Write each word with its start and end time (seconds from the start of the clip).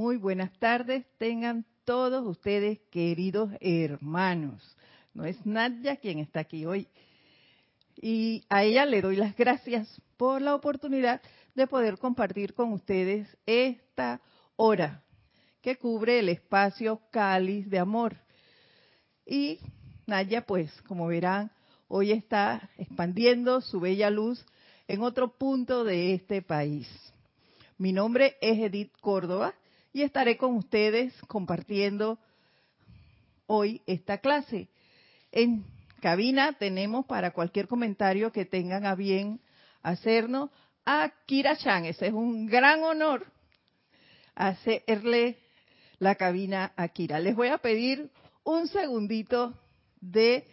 muy 0.00 0.16
buenas 0.16 0.50
tardes. 0.58 1.04
Tengan 1.18 1.66
todos 1.84 2.26
ustedes, 2.26 2.80
queridos 2.90 3.50
hermanos. 3.60 4.74
No 5.12 5.26
es 5.26 5.44
Nadia 5.44 5.96
quien 5.96 6.20
está 6.20 6.40
aquí 6.40 6.64
hoy. 6.64 6.88
Y 8.00 8.42
a 8.48 8.64
ella 8.64 8.86
le 8.86 9.02
doy 9.02 9.16
las 9.16 9.36
gracias 9.36 10.00
por 10.16 10.40
la 10.40 10.54
oportunidad 10.54 11.20
de 11.54 11.66
poder 11.66 11.98
compartir 11.98 12.54
con 12.54 12.72
ustedes 12.72 13.28
esta 13.44 14.22
hora 14.56 15.02
que 15.60 15.76
cubre 15.76 16.20
el 16.20 16.30
espacio 16.30 17.02
cáliz 17.10 17.68
de 17.68 17.78
amor. 17.78 18.16
Y 19.26 19.58
Nadia, 20.06 20.46
pues, 20.46 20.72
como 20.88 21.08
verán, 21.08 21.52
hoy 21.88 22.12
está 22.12 22.70
expandiendo 22.78 23.60
su 23.60 23.80
bella 23.80 24.08
luz 24.08 24.42
en 24.88 25.02
otro 25.02 25.36
punto 25.36 25.84
de 25.84 26.14
este 26.14 26.40
país. 26.40 26.88
Mi 27.76 27.92
nombre 27.92 28.38
es 28.40 28.58
Edith 28.60 28.92
Córdoba 29.02 29.54
y 29.92 30.02
estaré 30.02 30.36
con 30.36 30.54
ustedes 30.54 31.12
compartiendo 31.26 32.18
hoy 33.46 33.82
esta 33.86 34.18
clase. 34.18 34.68
En 35.32 35.64
cabina 36.00 36.52
tenemos 36.54 37.06
para 37.06 37.32
cualquier 37.32 37.68
comentario 37.68 38.32
que 38.32 38.44
tengan 38.44 38.86
a 38.86 38.94
bien 38.94 39.40
hacernos 39.82 40.50
a 40.84 41.12
Kira 41.26 41.56
Chan. 41.56 41.84
Ese 41.84 42.08
es 42.08 42.12
un 42.12 42.46
gran 42.46 42.82
honor 42.82 43.26
hacerle 44.34 45.38
la 45.98 46.14
cabina 46.14 46.72
a 46.76 46.88
Kira. 46.88 47.20
Les 47.20 47.34
voy 47.34 47.48
a 47.48 47.58
pedir 47.58 48.10
un 48.44 48.68
segundito 48.68 49.54
de 50.00 50.46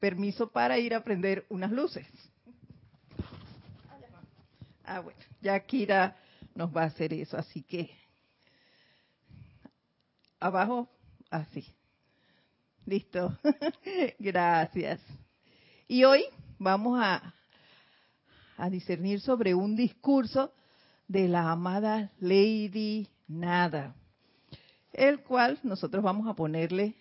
permiso 0.00 0.50
para 0.50 0.78
ir 0.78 0.94
a 0.94 1.04
prender 1.04 1.46
unas 1.48 1.70
luces. 1.70 2.06
Ah, 4.84 5.00
bueno, 5.00 5.20
ya 5.40 5.60
Kira 5.60 6.16
nos 6.54 6.74
va 6.74 6.82
a 6.82 6.86
hacer 6.86 7.12
eso, 7.12 7.36
así 7.36 7.62
que 7.62 7.90
abajo, 10.40 10.88
así. 11.30 11.64
Listo. 12.84 13.36
Gracias. 14.18 15.00
Y 15.86 16.04
hoy 16.04 16.24
vamos 16.58 17.00
a, 17.02 17.34
a 18.56 18.70
discernir 18.70 19.20
sobre 19.20 19.54
un 19.54 19.76
discurso 19.76 20.52
de 21.06 21.28
la 21.28 21.50
amada 21.50 22.12
Lady 22.20 23.08
Nada, 23.26 23.94
el 24.92 25.22
cual 25.22 25.58
nosotros 25.62 26.02
vamos 26.02 26.26
a 26.26 26.34
ponerle 26.34 26.94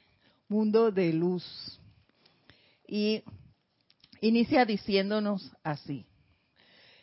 mundo 0.49 0.91
de 0.91 1.13
luz. 1.13 1.79
Y 2.87 3.23
inicia 4.21 4.65
diciéndonos 4.65 5.51
así. 5.63 6.05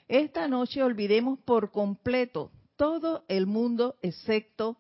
Esta 0.09 0.49
noche 0.49 0.83
olvidemos 0.83 1.39
por 1.41 1.71
completo 1.71 2.51
todo 2.77 3.25
el 3.29 3.47
mundo 3.47 3.97
excepto 4.03 4.79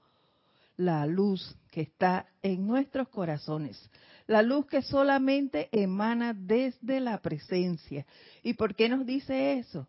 la 0.76 1.06
luz 1.06 1.56
que 1.70 1.82
está 1.82 2.26
en 2.42 2.66
nuestros 2.66 3.08
corazones, 3.08 3.90
la 4.26 4.42
luz 4.42 4.66
que 4.66 4.82
solamente 4.82 5.68
emana 5.72 6.34
desde 6.34 7.00
la 7.00 7.18
presencia. 7.20 8.06
¿Y 8.42 8.54
por 8.54 8.74
qué 8.74 8.88
nos 8.88 9.04
dice 9.06 9.58
eso? 9.58 9.88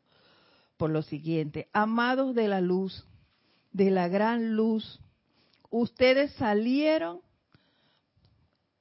Por 0.78 0.90
lo 0.90 1.02
siguiente, 1.02 1.70
amados 1.74 2.36
de 2.36 2.48
la 2.48 2.62
luz, 2.62 3.06
de 3.72 3.92
la 3.92 4.08
gran 4.08 4.56
luz, 4.56 5.00
ustedes 5.70 6.34
salieron 6.34 7.22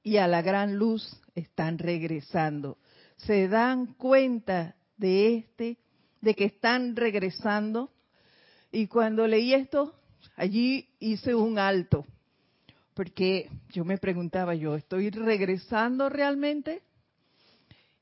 y 0.03 0.17
a 0.17 0.27
la 0.27 0.41
gran 0.41 0.75
luz 0.75 1.21
están 1.33 1.77
regresando. 1.77 2.77
Se 3.17 3.47
dan 3.47 3.93
cuenta 3.95 4.75
de 4.97 5.37
este, 5.37 5.77
de 6.21 6.35
que 6.35 6.45
están 6.45 6.95
regresando. 6.95 7.91
Y 8.71 8.87
cuando 8.87 9.25
leí 9.25 9.53
esto, 9.53 9.95
allí 10.35 10.87
hice 10.99 11.33
un 11.35 11.57
alto, 11.57 12.05
porque 12.93 13.49
yo 13.69 13.85
me 13.85 13.97
preguntaba, 13.97 14.55
yo 14.55 14.75
estoy 14.75 15.09
regresando 15.09 16.09
realmente 16.09 16.81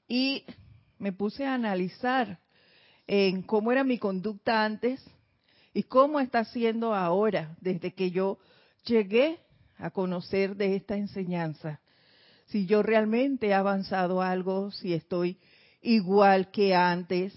y 0.07 0.43
me 0.99 1.11
puse 1.11 1.45
a 1.45 1.55
analizar 1.55 2.39
en 3.07 3.41
cómo 3.41 3.71
era 3.71 3.83
mi 3.83 3.97
conducta 3.97 4.63
antes 4.63 5.03
y 5.73 5.83
cómo 5.83 6.19
está 6.19 6.45
siendo 6.45 6.93
ahora, 6.93 7.55
desde 7.59 7.93
que 7.93 8.11
yo 8.11 8.37
llegué 8.85 9.39
a 9.77 9.89
conocer 9.89 10.55
de 10.55 10.75
esta 10.75 10.95
enseñanza. 10.95 11.81
Si 12.47 12.65
yo 12.65 12.83
realmente 12.83 13.47
he 13.47 13.53
avanzado 13.53 14.21
algo, 14.21 14.71
si 14.71 14.93
estoy 14.93 15.37
igual 15.81 16.51
que 16.51 16.75
antes, 16.75 17.33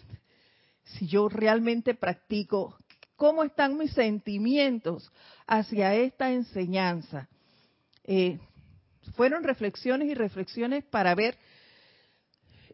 si 0.84 1.06
yo 1.06 1.28
realmente 1.28 1.94
practico 1.94 2.76
cómo 3.16 3.42
están 3.42 3.76
mis 3.76 3.92
sentimientos 3.92 5.10
hacia 5.46 5.94
esta 5.94 6.30
enseñanza. 6.30 7.28
Eh, 8.04 8.38
fueron 9.14 9.42
reflexiones 9.42 10.08
y 10.08 10.14
reflexiones 10.14 10.84
para 10.84 11.14
ver 11.14 11.36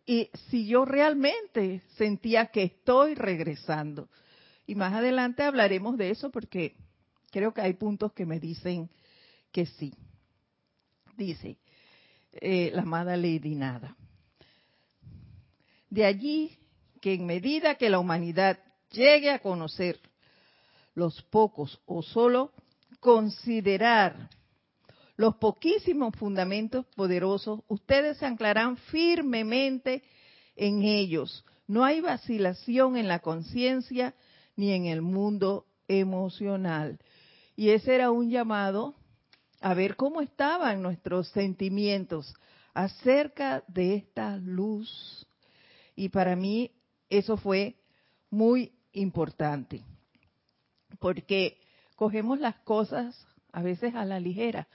y 0.05 0.31
si 0.51 0.67
yo 0.67 0.85
realmente 0.85 1.83
sentía 1.97 2.47
que 2.47 2.65
estoy 2.65 3.15
regresando. 3.15 4.09
Y 4.67 4.75
más 4.75 4.93
adelante 4.93 5.43
hablaremos 5.43 5.97
de 5.97 6.11
eso 6.11 6.31
porque 6.31 6.75
creo 7.31 7.55
que 7.55 7.61
hay 7.61 7.75
puntos 7.75 8.13
que 8.13 8.27
me 8.27 8.41
dicen 8.41 8.91
que 9.53 9.67
sí. 9.67 9.95
Dice 11.17 11.59
eh, 12.33 12.71
la 12.75 12.83
amada 12.83 13.17
Lady 13.17 13.55
Nada. 13.55 13.97
De 15.89 16.05
allí 16.05 16.59
que 17.01 17.15
en 17.15 17.27
medida 17.27 17.75
que 17.77 17.91
la 17.91 17.99
humanidad 17.99 18.59
llegue 18.91 19.31
a 19.31 19.41
conocer 19.41 20.01
los 20.95 21.23
pocos 21.23 21.81
o 21.87 22.03
solo 22.03 22.53
considerar 23.01 24.31
los 25.17 25.37
poquísimos 25.37 26.15
fundamentos 26.17 26.87
poderosos, 26.97 27.61
ustedes 27.69 28.19
se 28.19 28.27
anclarán 28.27 28.77
firmemente 28.77 30.03
en 30.57 30.83
ellos. 30.83 31.45
No 31.67 31.85
hay 31.85 32.01
vacilación 32.01 32.97
en 32.97 33.09
la 33.09 33.21
conciencia 33.21 34.15
ni 34.57 34.73
en 34.73 34.87
el 34.87 35.03
mundo 35.03 35.67
emocional. 35.87 36.99
Y 37.57 37.71
ese 37.71 37.95
era 37.95 38.11
un 38.11 38.31
llamado 38.31 38.95
a 39.61 39.75
ver 39.75 39.97
cómo 39.97 40.21
estaban 40.21 40.83
nuestros 40.83 41.29
sentimientos 41.29 42.35
acerca 42.75 43.63
de 43.69 43.97
esta 43.97 44.37
luz. 44.39 45.27
Y 45.95 46.09
para 46.09 46.35
mí 46.35 46.73
eso 47.11 47.37
fue 47.37 47.77
muy 48.31 48.73
importante 48.93 49.85
porque 51.03 51.59
cogemos 51.97 52.39
las 52.41 52.55
cosas 52.61 53.27
a 53.53 53.61
veces 53.61 53.95
a 53.95 54.07
la 54.07 54.21
ligera. 54.21 54.69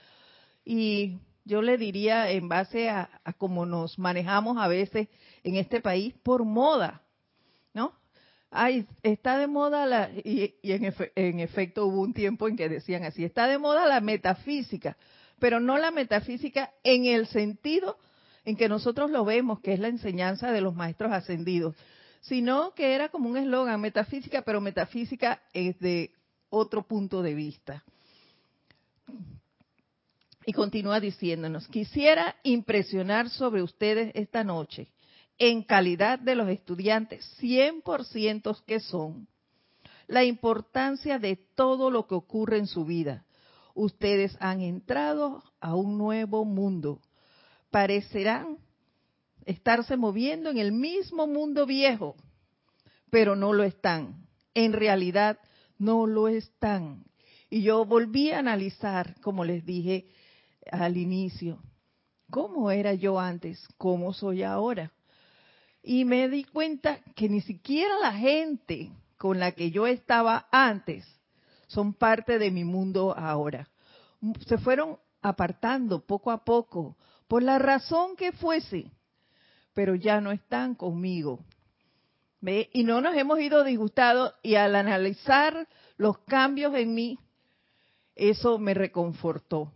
Y 0.64 1.18
yo 1.44 1.62
le 1.62 1.78
diría 1.78 2.30
en 2.30 2.48
base 2.48 2.90
a, 2.90 3.08
cómo 3.38 3.64
nos 3.64 3.98
manejamos 3.98 4.58
a 4.58 4.68
veces 4.68 5.08
en 5.42 5.56
este 5.56 5.80
país 5.80 6.14
por 6.22 6.44
moda, 6.44 7.02
¿no? 7.72 7.94
Ay, 8.50 8.86
está 9.02 9.38
de 9.38 9.46
moda 9.46 9.86
la, 9.86 10.10
y, 10.10 10.54
en, 10.62 10.94
en 11.16 11.40
efecto 11.40 11.86
hubo 11.86 12.02
un 12.02 12.12
tiempo 12.12 12.46
en 12.46 12.56
que 12.56 12.68
decían 12.68 13.04
así, 13.04 13.24
está 13.24 13.46
de 13.46 13.58
moda 13.58 13.86
la 13.86 14.00
metafísica, 14.00 14.96
pero 15.38 15.60
no 15.60 15.78
la 15.78 15.90
metafísica 15.90 16.72
en 16.84 17.06
el 17.06 17.26
sentido 17.26 17.98
en 18.44 18.56
que 18.56 18.68
nosotros 18.68 19.10
lo 19.10 19.24
vemos, 19.24 19.60
que 19.60 19.72
es 19.72 19.80
la 19.80 19.88
enseñanza 19.88 20.52
de 20.52 20.60
los 20.60 20.74
maestros 20.74 21.12
ascendidos, 21.12 21.74
sino 22.20 22.74
que 22.74 22.94
era 22.94 23.08
como 23.08 23.30
un 23.30 23.36
eslogan, 23.36 23.80
metafísica, 23.80 24.42
pero 24.42 24.60
metafísica 24.60 25.42
es 25.52 25.78
de 25.78 26.12
otro 26.50 26.86
punto 26.86 27.22
de 27.22 27.34
vista. 27.34 27.84
Y 30.46 30.52
continúa 30.52 30.98
diciéndonos, 30.98 31.68
quisiera 31.68 32.36
impresionar 32.42 33.28
sobre 33.28 33.62
ustedes 33.62 34.12
esta 34.14 34.44
noche, 34.44 34.88
en 35.38 35.62
calidad 35.62 36.18
de 36.18 36.34
los 36.34 36.48
estudiantes 36.48 37.24
100% 37.40 38.64
que 38.64 38.80
son, 38.80 39.28
la 40.06 40.24
importancia 40.24 41.18
de 41.18 41.36
todo 41.54 41.90
lo 41.90 42.06
que 42.06 42.14
ocurre 42.14 42.56
en 42.58 42.66
su 42.66 42.84
vida. 42.84 43.24
Ustedes 43.74 44.36
han 44.40 44.62
entrado 44.62 45.44
a 45.60 45.74
un 45.74 45.98
nuevo 45.98 46.44
mundo. 46.44 47.00
Parecerán 47.70 48.58
estarse 49.44 49.96
moviendo 49.96 50.50
en 50.50 50.58
el 50.58 50.72
mismo 50.72 51.26
mundo 51.26 51.66
viejo, 51.66 52.16
pero 53.10 53.36
no 53.36 53.52
lo 53.52 53.64
están. 53.64 54.26
En 54.54 54.72
realidad 54.72 55.38
no 55.78 56.06
lo 56.06 56.28
están. 56.28 57.04
Y 57.50 57.62
yo 57.62 57.84
volví 57.84 58.30
a 58.30 58.40
analizar, 58.40 59.20
como 59.20 59.44
les 59.44 59.64
dije 59.64 60.06
al 60.70 60.96
inicio, 60.96 61.58
cómo 62.30 62.70
era 62.70 62.94
yo 62.94 63.18
antes, 63.18 63.66
cómo 63.78 64.12
soy 64.12 64.42
ahora. 64.42 64.92
Y 65.82 66.04
me 66.04 66.28
di 66.28 66.44
cuenta 66.44 67.00
que 67.14 67.28
ni 67.28 67.40
siquiera 67.40 67.98
la 68.00 68.12
gente 68.12 68.90
con 69.16 69.38
la 69.38 69.52
que 69.52 69.70
yo 69.70 69.86
estaba 69.86 70.46
antes 70.52 71.06
son 71.68 71.94
parte 71.94 72.38
de 72.38 72.50
mi 72.50 72.64
mundo 72.64 73.16
ahora. 73.16 73.68
Se 74.46 74.58
fueron 74.58 74.98
apartando 75.22 76.04
poco 76.04 76.30
a 76.30 76.44
poco, 76.44 76.96
por 77.26 77.42
la 77.42 77.58
razón 77.58 78.16
que 78.16 78.32
fuese 78.32 78.90
pero 79.78 79.94
ya 79.94 80.20
no 80.20 80.32
están 80.32 80.74
conmigo. 80.74 81.38
Y 82.40 82.84
no 82.84 83.00
nos 83.00 83.16
hemos 83.16 83.40
ido 83.40 83.64
disgustados 83.64 84.32
y 84.42 84.54
al 84.54 84.76
analizar 84.76 85.66
los 85.96 86.18
cambios 86.18 86.74
en 86.74 86.94
mí, 86.94 87.18
eso 88.14 88.58
me 88.58 88.74
reconfortó, 88.74 89.72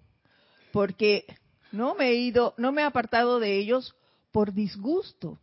porque 0.72 1.24
no 1.72 1.94
me 1.94 2.10
he 2.10 2.14
ido, 2.14 2.54
no 2.58 2.70
me 2.70 2.82
he 2.82 2.84
apartado 2.84 3.40
de 3.40 3.58
ellos 3.58 3.96
por 4.30 4.52
disgusto. 4.52 5.38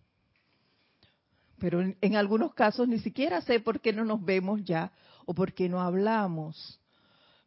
Pero 1.59 1.81
en, 1.81 2.15
algunos 2.15 2.53
casos 2.53 2.87
ni 2.87 2.99
siquiera 2.99 3.41
sé 3.41 3.59
por 3.59 3.81
qué 3.81 3.91
no 3.91 4.05
nos 4.05 4.23
vemos 4.23 4.63
ya 4.63 4.93
o 5.25 5.33
por 5.33 5.53
qué 5.53 5.67
no 5.67 5.81
hablamos. 5.81 6.79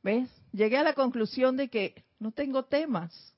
¿Ves? 0.03 0.29
Llegué 0.53 0.77
a 0.77 0.83
la 0.83 0.93
conclusión 0.93 1.57
de 1.57 1.69
que 1.69 2.05
no 2.19 2.33
tengo 2.33 2.65
temas 2.65 3.35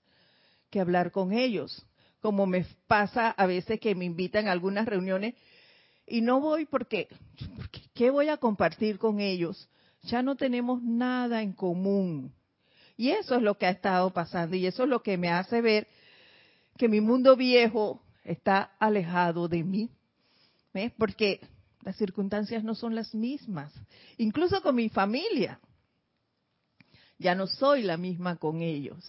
que 0.70 0.80
hablar 0.80 1.12
con 1.12 1.32
ellos, 1.32 1.86
como 2.20 2.46
me 2.46 2.66
pasa 2.88 3.30
a 3.30 3.46
veces 3.46 3.78
que 3.78 3.94
me 3.94 4.04
invitan 4.04 4.48
a 4.48 4.52
algunas 4.52 4.86
reuniones 4.86 5.34
y 6.06 6.20
no 6.20 6.40
voy 6.40 6.66
porque, 6.66 7.08
¿qué 7.94 8.10
voy 8.10 8.28
a 8.28 8.36
compartir 8.36 8.98
con 8.98 9.20
ellos? 9.20 9.68
Ya 10.02 10.22
no 10.22 10.36
tenemos 10.36 10.82
nada 10.82 11.42
en 11.42 11.52
común. 11.52 12.32
Y 12.96 13.10
eso 13.10 13.36
es 13.36 13.42
lo 13.42 13.58
que 13.58 13.66
ha 13.66 13.70
estado 13.70 14.10
pasando 14.12 14.54
y 14.56 14.66
eso 14.66 14.84
es 14.84 14.88
lo 14.88 15.02
que 15.02 15.16
me 15.16 15.30
hace 15.30 15.60
ver 15.60 15.88
que 16.76 16.88
mi 16.88 17.00
mundo 17.00 17.36
viejo 17.36 18.02
está 18.22 18.72
alejado 18.78 19.48
de 19.48 19.64
mí. 19.64 19.90
¿Ves? 20.72 20.92
Porque 20.98 21.40
las 21.82 21.96
circunstancias 21.96 22.64
no 22.64 22.74
son 22.74 22.94
las 22.94 23.14
mismas. 23.14 23.72
Incluso 24.18 24.60
con 24.62 24.74
mi 24.74 24.88
familia. 24.88 25.60
Ya 27.18 27.34
no 27.34 27.46
soy 27.46 27.82
la 27.82 27.96
misma 27.96 28.36
con 28.36 28.60
ellos. 28.60 29.04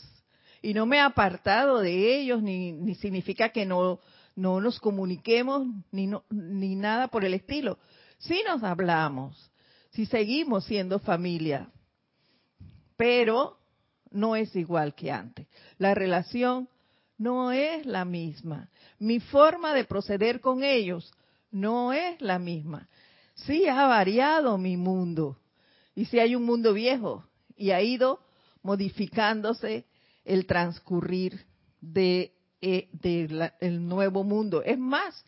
Y 0.66 0.74
no 0.74 0.88
me 0.88 0.98
he 0.98 1.00
apartado 1.00 1.80
de 1.80 2.20
ellos, 2.20 2.42
ni, 2.42 2.72
ni 2.72 2.96
significa 2.96 3.50
que 3.50 3.68
no, 3.68 4.00
no 4.36 4.60
nos 4.60 4.80
comuniquemos, 4.80 5.68
ni, 5.92 6.08
no, 6.08 6.24
ni 6.32 6.76
nada 6.76 7.08
por 7.08 7.24
el 7.24 7.36
estilo. 7.36 7.78
Sí 8.18 8.42
nos 8.48 8.64
hablamos, 8.64 9.52
sí 9.92 10.08
seguimos 10.08 10.66
siendo 10.66 10.98
familia. 10.98 11.70
Pero 12.98 13.60
no 14.10 14.36
es 14.36 14.56
igual 14.56 14.96
que 14.96 15.12
antes. 15.12 15.46
La 15.78 15.94
relación 15.94 16.68
no 17.20 17.52
es 17.52 17.86
la 17.86 18.04
misma. 18.04 18.72
Mi 18.98 19.20
forma 19.20 19.72
de 19.76 19.84
proceder 19.84 20.42
con 20.42 20.64
ellos 20.64 21.14
no 21.52 21.94
es 21.94 22.20
la 22.22 22.40
misma. 22.40 22.90
Sí 23.36 23.68
ha 23.68 23.86
variado 23.86 24.58
mi 24.58 24.78
mundo. 24.78 25.38
Y 25.94 26.06
sí 26.06 26.18
hay 26.18 26.36
un 26.36 26.44
mundo 26.44 26.74
viejo 26.74 27.24
y 27.56 27.70
ha 27.70 27.84
ido 27.84 28.20
modificándose 28.64 29.86
el 30.26 30.46
transcurrir 30.46 31.46
de, 31.80 32.34
eh, 32.62 32.90
el 33.60 33.88
nuevo 33.88 34.24
mundo. 34.24 34.64
Es 34.64 34.78
más, 34.78 35.24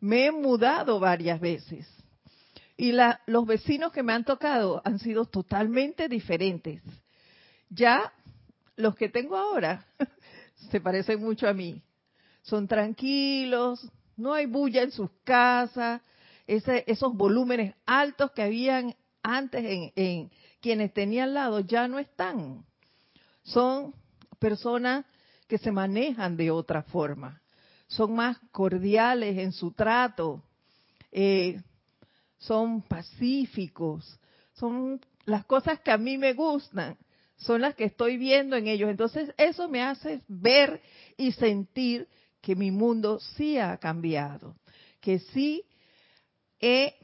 me 0.00 0.26
he 0.26 0.32
mudado 0.32 1.00
varias 1.00 1.40
veces. 1.40 1.88
Y 2.76 2.92
los 3.26 3.46
vecinos 3.46 3.92
que 3.92 4.02
me 4.02 4.12
han 4.12 4.24
tocado 4.24 4.82
han 4.84 4.98
sido 4.98 5.24
totalmente 5.24 6.08
diferentes. 6.08 6.82
Ya 7.68 8.12
los 8.76 8.94
que 8.96 9.08
tengo 9.08 9.36
ahora 9.36 9.86
se 10.70 10.80
parecen 10.80 11.20
mucho 11.20 11.48
a 11.48 11.54
mí. 11.54 11.82
Son 12.42 12.66
tranquilos, 12.66 13.88
no 14.16 14.34
hay 14.34 14.46
bulla 14.46 14.82
en 14.82 14.90
sus 14.90 15.10
casas, 15.24 16.02
esos 16.46 17.14
volúmenes 17.14 17.74
altos 17.86 18.32
que 18.32 18.42
habían 18.42 18.94
antes 19.22 19.64
en, 19.64 19.92
en 19.94 20.30
quienes 20.60 20.92
tenía 20.92 21.24
al 21.24 21.34
lado 21.34 21.60
ya 21.60 21.86
no 21.86 21.98
están. 21.98 22.64
Son 23.42 23.94
personas 24.42 25.06
que 25.46 25.56
se 25.56 25.70
manejan 25.70 26.36
de 26.36 26.50
otra 26.50 26.82
forma, 26.82 27.40
son 27.86 28.14
más 28.14 28.36
cordiales 28.50 29.38
en 29.38 29.52
su 29.52 29.70
trato, 29.70 30.42
eh, 31.12 31.62
son 32.38 32.82
pacíficos, 32.82 34.18
son 34.54 35.00
las 35.24 35.44
cosas 35.44 35.78
que 35.80 35.92
a 35.92 35.96
mí 35.96 36.18
me 36.18 36.32
gustan 36.32 36.98
son 37.42 37.60
las 37.60 37.74
que 37.74 37.84
estoy 37.84 38.16
viendo 38.16 38.56
en 38.56 38.68
ellos. 38.68 38.88
Entonces 38.88 39.32
eso 39.36 39.68
me 39.68 39.82
hace 39.82 40.22
ver 40.28 40.80
y 41.16 41.32
sentir 41.32 42.08
que 42.40 42.56
mi 42.56 42.70
mundo 42.70 43.20
sí 43.36 43.58
ha 43.58 43.76
cambiado, 43.76 44.56
que 45.00 45.18
sí 45.18 45.64
he 46.60 46.94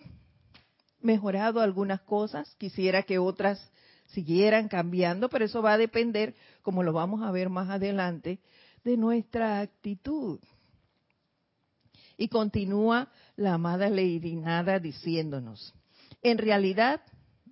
mejorado 1.01 1.61
algunas 1.61 2.01
cosas, 2.03 2.55
quisiera 2.57 3.03
que 3.03 3.19
otras 3.19 3.61
siguieran 4.09 4.69
cambiando, 4.69 5.29
pero 5.29 5.45
eso 5.45 5.63
va 5.63 5.75
a 5.75 5.79
depender, 5.79 6.35
como 6.63 6.83
lo 6.83 6.93
vamos 6.93 7.23
a 7.23 7.31
ver 7.31 7.49
más 7.49 7.71
adelante, 7.71 8.39
de 8.85 8.97
nuestra 8.97 9.61
actitud. 9.61 10.41
Y 12.17 12.29
continúa 12.29 13.09
la 13.37 13.55
amada 13.55 13.89
Lady 13.89 14.35
Nada 14.35 14.79
diciéndonos, 14.79 15.75
en 16.23 16.39
realidad 16.39 17.01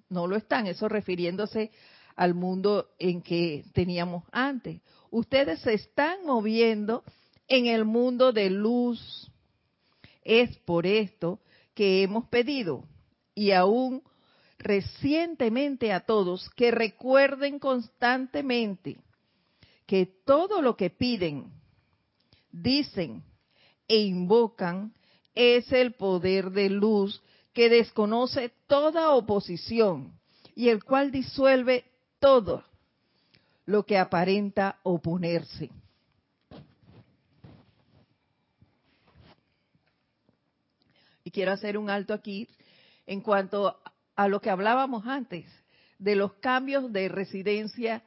no 0.08 0.26
lo 0.26 0.36
están, 0.36 0.66
eso 0.66 0.88
refiriéndose 0.88 1.70
al 2.16 2.34
mundo 2.34 2.88
en 2.98 3.22
que 3.22 3.64
teníamos 3.72 4.24
antes. 4.32 4.80
Ustedes 5.10 5.60
se 5.60 5.74
están 5.74 6.24
moviendo 6.24 7.04
en 7.48 7.66
el 7.66 7.84
mundo 7.84 8.32
de 8.32 8.50
luz. 8.50 9.30
Es 10.22 10.56
por 10.58 10.86
esto 10.86 11.40
que 11.74 12.02
hemos 12.02 12.26
pedido 12.26 12.84
y 13.34 13.52
aún 13.52 14.02
recientemente 14.58 15.92
a 15.92 16.00
todos 16.00 16.48
que 16.50 16.70
recuerden 16.70 17.58
constantemente 17.58 18.98
que 19.86 20.06
todo 20.06 20.62
lo 20.62 20.76
que 20.76 20.90
piden, 20.90 21.52
dicen 22.50 23.22
e 23.86 23.98
invocan 24.00 24.92
es 25.34 25.70
el 25.72 25.92
poder 25.92 26.50
de 26.50 26.70
luz 26.70 27.22
que 27.52 27.68
desconoce 27.68 28.52
toda 28.66 29.12
oposición 29.12 30.18
y 30.54 30.70
el 30.70 30.82
cual 30.82 31.12
disuelve 31.12 31.84
todo 32.18 32.64
lo 33.66 33.84
que 33.84 33.98
aparenta 33.98 34.80
oponerse. 34.82 35.70
Y 41.22 41.30
quiero 41.30 41.52
hacer 41.52 41.76
un 41.76 41.90
alto 41.90 42.14
aquí 42.14 42.48
en 43.06 43.20
cuanto 43.20 43.78
a 44.16 44.28
lo 44.28 44.40
que 44.40 44.50
hablábamos 44.50 45.06
antes, 45.06 45.46
de 45.98 46.16
los 46.16 46.34
cambios 46.34 46.92
de 46.92 47.08
residencia 47.08 48.02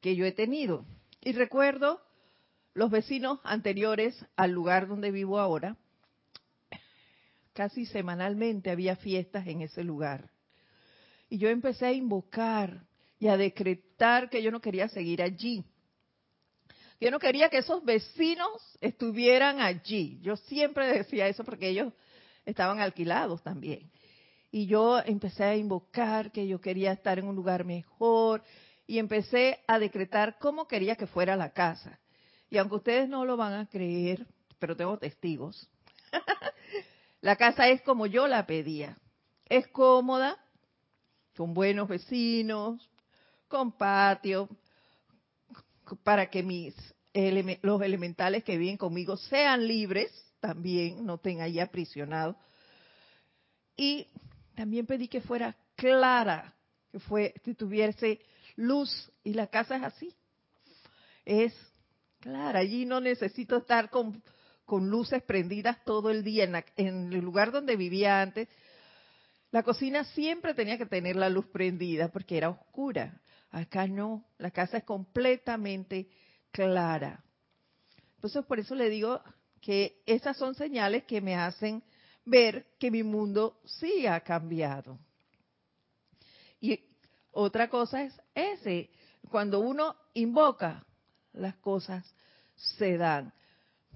que 0.00 0.16
yo 0.16 0.24
he 0.24 0.32
tenido. 0.32 0.86
Y 1.20 1.32
recuerdo 1.32 2.00
los 2.74 2.90
vecinos 2.90 3.40
anteriores 3.44 4.24
al 4.36 4.52
lugar 4.52 4.86
donde 4.86 5.10
vivo 5.10 5.38
ahora, 5.38 5.76
casi 7.52 7.86
semanalmente 7.86 8.70
había 8.70 8.96
fiestas 8.96 9.46
en 9.48 9.62
ese 9.62 9.82
lugar. 9.82 10.30
Y 11.28 11.38
yo 11.38 11.48
empecé 11.48 11.86
a 11.86 11.92
invocar 11.92 12.86
y 13.18 13.26
a 13.26 13.36
decretar 13.36 14.30
que 14.30 14.42
yo 14.42 14.52
no 14.52 14.60
quería 14.60 14.88
seguir 14.88 15.22
allí. 15.22 15.64
Yo 17.00 17.10
no 17.10 17.18
quería 17.18 17.48
que 17.48 17.58
esos 17.58 17.84
vecinos 17.84 18.50
estuvieran 18.80 19.60
allí. 19.60 20.18
Yo 20.22 20.36
siempre 20.36 20.86
decía 20.86 21.28
eso 21.28 21.44
porque 21.44 21.68
ellos 21.68 21.92
estaban 22.44 22.80
alquilados 22.80 23.42
también. 23.42 23.90
Y 24.50 24.66
yo 24.66 24.98
empecé 25.00 25.44
a 25.44 25.56
invocar 25.56 26.32
que 26.32 26.46
yo 26.46 26.60
quería 26.60 26.92
estar 26.92 27.18
en 27.18 27.28
un 27.28 27.36
lugar 27.36 27.64
mejor 27.64 28.42
y 28.86 28.98
empecé 28.98 29.62
a 29.66 29.78
decretar 29.78 30.38
cómo 30.38 30.66
quería 30.66 30.96
que 30.96 31.06
fuera 31.06 31.36
la 31.36 31.52
casa. 31.52 31.98
Y 32.48 32.56
aunque 32.56 32.76
ustedes 32.76 33.08
no 33.08 33.24
lo 33.24 33.36
van 33.36 33.52
a 33.52 33.66
creer, 33.68 34.26
pero 34.58 34.74
tengo 34.74 34.98
testigos, 34.98 35.68
la 37.20 37.36
casa 37.36 37.68
es 37.68 37.82
como 37.82 38.06
yo 38.06 38.26
la 38.26 38.46
pedía. 38.46 38.96
Es 39.44 39.66
cómoda, 39.68 40.38
con 41.36 41.52
buenos 41.54 41.88
vecinos, 41.88 42.90
con 43.48 43.72
patio, 43.72 44.48
para 46.02 46.30
que 46.30 46.42
mis 46.42 46.74
los 47.62 47.82
elementales 47.82 48.44
que 48.44 48.58
viven 48.58 48.76
conmigo 48.76 49.16
sean 49.16 49.66
libres 49.66 50.12
también, 50.40 51.04
no 51.04 51.16
estén 51.16 51.40
ahí 51.40 51.58
aprisionados. 51.58 52.36
Y 53.76 54.06
también 54.58 54.86
pedí 54.86 55.06
que 55.06 55.20
fuera 55.20 55.56
clara, 55.76 56.52
que, 56.90 56.98
fue, 56.98 57.32
que 57.44 57.54
tuviese 57.54 58.18
luz, 58.56 58.90
y 59.22 59.34
la 59.34 59.46
casa 59.46 59.76
es 59.76 59.84
así. 59.84 60.12
Es 61.24 61.54
clara, 62.18 62.58
allí 62.58 62.84
no 62.84 63.00
necesito 63.00 63.58
estar 63.58 63.88
con, 63.88 64.20
con 64.64 64.90
luces 64.90 65.22
prendidas 65.22 65.78
todo 65.84 66.10
el 66.10 66.24
día. 66.24 66.42
En, 66.42 66.64
en 66.74 67.12
el 67.12 67.20
lugar 67.20 67.52
donde 67.52 67.76
vivía 67.76 68.20
antes, 68.20 68.48
la 69.52 69.62
cocina 69.62 70.02
siempre 70.02 70.54
tenía 70.54 70.76
que 70.76 70.86
tener 70.86 71.14
la 71.14 71.28
luz 71.28 71.46
prendida 71.46 72.08
porque 72.08 72.36
era 72.36 72.50
oscura. 72.50 73.20
Acá 73.52 73.86
no, 73.86 74.24
la 74.38 74.50
casa 74.50 74.78
es 74.78 74.84
completamente 74.84 76.08
clara. 76.50 77.22
Entonces, 78.16 78.44
por 78.44 78.58
eso 78.58 78.74
le 78.74 78.90
digo 78.90 79.22
que 79.60 80.02
esas 80.04 80.36
son 80.36 80.56
señales 80.56 81.04
que 81.04 81.20
me 81.20 81.36
hacen 81.36 81.80
ver 82.28 82.66
que 82.78 82.90
mi 82.90 83.02
mundo 83.02 83.60
sí 83.64 84.06
ha 84.06 84.20
cambiado. 84.20 84.98
Y 86.60 86.80
otra 87.32 87.68
cosa 87.68 88.02
es 88.02 88.20
ese, 88.34 88.90
cuando 89.30 89.60
uno 89.60 89.96
invoca, 90.14 90.84
las 91.32 91.56
cosas 91.56 92.04
se 92.56 92.96
dan. 92.96 93.32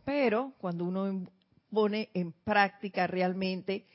Pero 0.04 0.54
cuando 0.58 0.84
uno 0.84 1.26
pone 1.70 2.10
en 2.14 2.32
práctica 2.32 3.06
realmente 3.06 3.86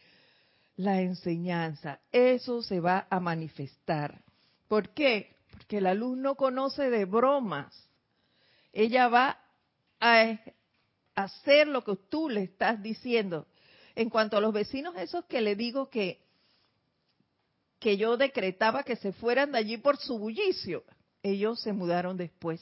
la 0.76 1.02
enseñanza, 1.02 2.00
eso 2.12 2.62
se 2.62 2.80
va 2.80 3.08
a 3.10 3.20
manifestar. 3.20 4.22
¿Por 4.68 4.90
qué? 4.90 5.36
Porque 5.52 5.82
la 5.82 5.94
luz 5.94 6.18
no 6.18 6.36
conoce 6.36 6.90
de 6.90 7.06
bromas. 7.06 7.88
Ella 8.74 9.08
va 9.08 9.40
a 10.00 10.40
hacer 11.16 11.68
lo 11.68 11.84
que 11.84 11.96
tú 12.10 12.30
le 12.30 12.44
estás 12.44 12.82
diciendo. 12.82 13.48
En 13.98 14.12
cuanto 14.12 14.38
a 14.38 14.42
los 14.42 14.54
vecinos 14.54 14.96
esos 14.96 15.26
que 15.26 15.42
le 15.42 15.56
digo 15.56 15.90
que 15.90 16.20
que 17.80 17.98
yo 17.98 18.16
decretaba 18.16 18.84
que 18.84 18.96
se 18.96 19.12
fueran 19.12 19.52
de 19.52 19.58
allí 19.58 19.78
por 19.78 19.98
su 19.98 20.20
bullicio, 20.20 20.84
ellos 21.24 21.60
se 21.62 21.74
mudaron 21.74 22.16
después. 22.16 22.62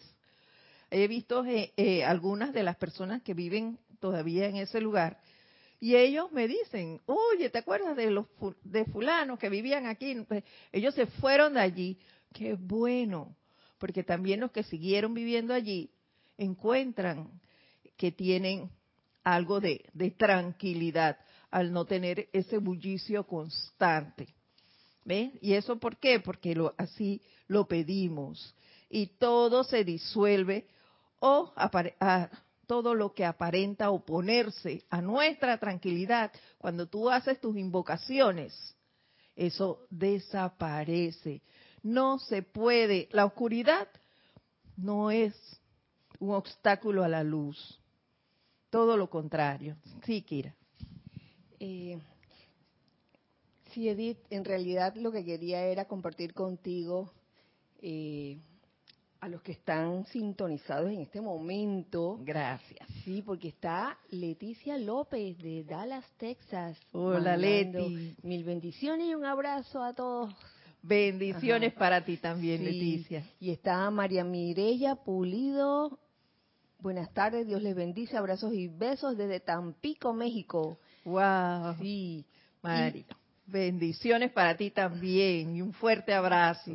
He 0.89 1.09
visto 1.09 1.43
eh, 1.43 1.73
eh, 1.75 2.05
algunas 2.05 2.53
de 2.53 2.63
las 2.63 2.77
personas 2.77 3.21
que 3.21 3.33
viven 3.33 3.77
todavía 3.99 4.47
en 4.47 4.55
ese 4.55 4.79
lugar 4.79 5.19
y 5.81 5.97
ellos 5.97 6.31
me 6.31 6.47
dicen, 6.47 7.01
oye, 7.05 7.49
¿te 7.49 7.57
acuerdas 7.57 7.97
de 7.97 8.11
los 8.11 8.27
de 8.63 8.85
fulanos 8.85 9.37
que 9.37 9.49
vivían 9.49 9.87
aquí? 9.87 10.15
Pues, 10.25 10.41
ellos 10.71 10.95
se 10.95 11.05
fueron 11.05 11.55
de 11.55 11.59
allí. 11.59 11.99
Qué 12.31 12.53
bueno, 12.53 13.35
porque 13.77 14.03
también 14.03 14.39
los 14.39 14.51
que 14.51 14.63
siguieron 14.63 15.13
viviendo 15.13 15.53
allí 15.53 15.91
encuentran 16.37 17.41
que 17.97 18.13
tienen 18.13 18.71
algo 19.25 19.59
de, 19.59 19.83
tranquilidad 20.17 21.17
al 21.51 21.71
no 21.71 21.85
tener 21.85 22.29
ese 22.33 22.57
bullicio 22.57 23.25
constante. 23.25 24.27
¿Ves? 25.03 25.31
¿Y 25.41 25.53
eso 25.53 25.77
por 25.77 25.97
qué? 25.97 26.19
Porque 26.19 26.55
lo, 26.55 26.73
así 26.77 27.21
lo 27.47 27.67
pedimos. 27.67 28.55
Y 28.89 29.07
todo 29.07 29.63
se 29.63 29.83
disuelve 29.83 30.67
o 31.19 31.53
todo 32.65 32.95
lo 32.95 33.13
que 33.13 33.25
aparenta 33.25 33.91
oponerse 33.91 34.83
a 34.89 35.01
nuestra 35.01 35.57
tranquilidad, 35.57 36.31
cuando 36.57 36.87
tú 36.87 37.09
haces 37.09 37.39
tus 37.39 37.55
invocaciones, 37.57 38.75
eso 39.35 39.85
desaparece. 39.89 41.41
No 41.83 42.19
se 42.19 42.41
puede, 42.41 43.07
la 43.11 43.25
oscuridad 43.25 43.87
no 44.77 45.11
es 45.11 45.33
un 46.19 46.33
obstáculo 46.33 47.03
a 47.03 47.07
la 47.07 47.23
luz, 47.23 47.79
todo 48.69 48.97
lo 48.97 49.09
contrario. 49.09 49.77
Sí, 50.05 50.21
Kira. 50.21 50.55
Eh, 51.67 51.97
sí, 53.71 53.89
Edith, 53.89 54.19
en 54.29 54.45
realidad 54.45 54.93
lo 54.95 55.11
que 55.11 55.25
quería 55.25 55.65
era 55.65 55.85
compartir 55.85 56.35
contigo 56.35 57.11
eh, 57.81 58.37
a 59.19 59.27
los 59.27 59.41
que 59.41 59.53
están 59.53 60.05
sintonizados 60.05 60.91
en 60.91 61.01
este 61.01 61.21
momento. 61.21 62.19
Gracias. 62.21 62.87
Sí, 63.03 63.23
porque 63.23 63.47
está 63.47 63.97
Leticia 64.11 64.77
López 64.77 65.39
de 65.39 65.63
Dallas, 65.63 66.05
Texas. 66.17 66.77
Hola, 66.91 67.35
Leti. 67.35 68.15
Mil 68.21 68.43
bendiciones 68.43 69.07
y 69.07 69.15
un 69.15 69.25
abrazo 69.25 69.81
a 69.81 69.93
todos. 69.93 70.35
Bendiciones 70.83 71.73
para 71.73 72.05
ti 72.05 72.17
también, 72.17 72.63
Leticia. 72.63 73.25
Y 73.39 73.49
está 73.49 73.89
María 73.89 74.23
Mireya 74.23 74.97
Pulido. 74.97 75.97
Buenas 76.77 77.11
tardes, 77.11 77.47
Dios 77.47 77.63
les 77.63 77.73
bendice, 77.73 78.17
abrazos 78.17 78.53
y 78.53 78.67
besos 78.67 79.17
desde 79.17 79.39
Tampico, 79.39 80.13
México. 80.13 80.77
Wow. 81.05 81.75
Sí. 81.79 82.25
Bendiciones 83.47 84.31
para 84.31 84.57
ti 84.57 84.71
también 84.71 85.55
y 85.55 85.61
un 85.61 85.71
fuerte 85.71 86.13
abrazo. 86.13 86.71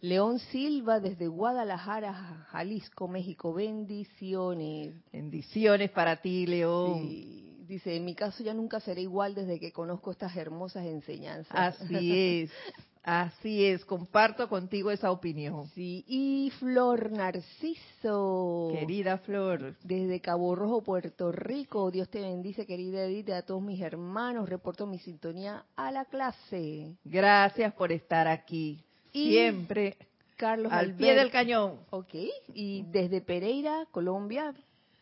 León 0.00 0.38
Silva 0.38 1.00
desde 1.00 1.26
Guadalajara, 1.26 2.12
Jalisco, 2.50 3.08
México. 3.08 3.52
Bendiciones. 3.52 4.94
Bendiciones 5.12 5.90
para 5.90 6.16
ti, 6.16 6.46
León. 6.46 7.66
Dice, 7.66 7.96
en 7.96 8.04
mi 8.04 8.14
caso 8.14 8.42
ya 8.42 8.54
nunca 8.54 8.80
seré 8.80 9.02
igual 9.02 9.34
desde 9.34 9.58
que 9.58 9.72
conozco 9.72 10.12
estas 10.12 10.36
hermosas 10.36 10.86
enseñanzas. 10.86 11.80
Así 11.82 12.42
es. 12.42 12.50
Así 13.04 13.66
es, 13.66 13.84
comparto 13.84 14.48
contigo 14.48 14.92
esa 14.92 15.10
opinión. 15.10 15.66
Sí, 15.74 16.04
y 16.06 16.52
Flor 16.60 17.10
Narciso. 17.10 18.70
Querida 18.72 19.18
Flor. 19.18 19.74
Desde 19.82 20.20
Cabo 20.20 20.54
Rojo, 20.54 20.82
Puerto 20.82 21.32
Rico. 21.32 21.90
Dios 21.90 22.08
te 22.08 22.20
bendice, 22.20 22.64
querida 22.64 23.04
Edith, 23.04 23.30
a 23.30 23.42
todos 23.42 23.60
mis 23.60 23.80
hermanos. 23.80 24.48
Reporto 24.48 24.86
mi 24.86 25.00
sintonía 25.00 25.64
a 25.74 25.90
la 25.90 26.04
clase. 26.04 26.96
Gracias 27.04 27.74
por 27.74 27.90
estar 27.90 28.28
aquí. 28.28 28.84
Siempre 29.10 29.96
Carlos 30.36 30.72
al 30.72 30.94
pie 30.94 31.14
del 31.14 31.30
cañón. 31.30 31.80
Ok, 31.90 32.14
y 32.54 32.84
desde 32.90 33.20
Pereira, 33.20 33.86
Colombia, 33.90 34.54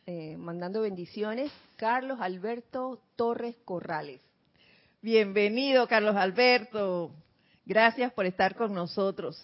eh, 0.06 0.36
mandando 0.38 0.82
bendiciones, 0.82 1.52
Carlos 1.76 2.18
Alberto 2.20 3.00
Torres 3.14 3.56
Corrales. 3.64 4.20
Bienvenido, 5.02 5.86
Carlos 5.86 6.16
Alberto. 6.16 7.10
Gracias 7.70 8.12
por 8.14 8.26
estar 8.26 8.56
con 8.56 8.74
nosotros 8.74 9.40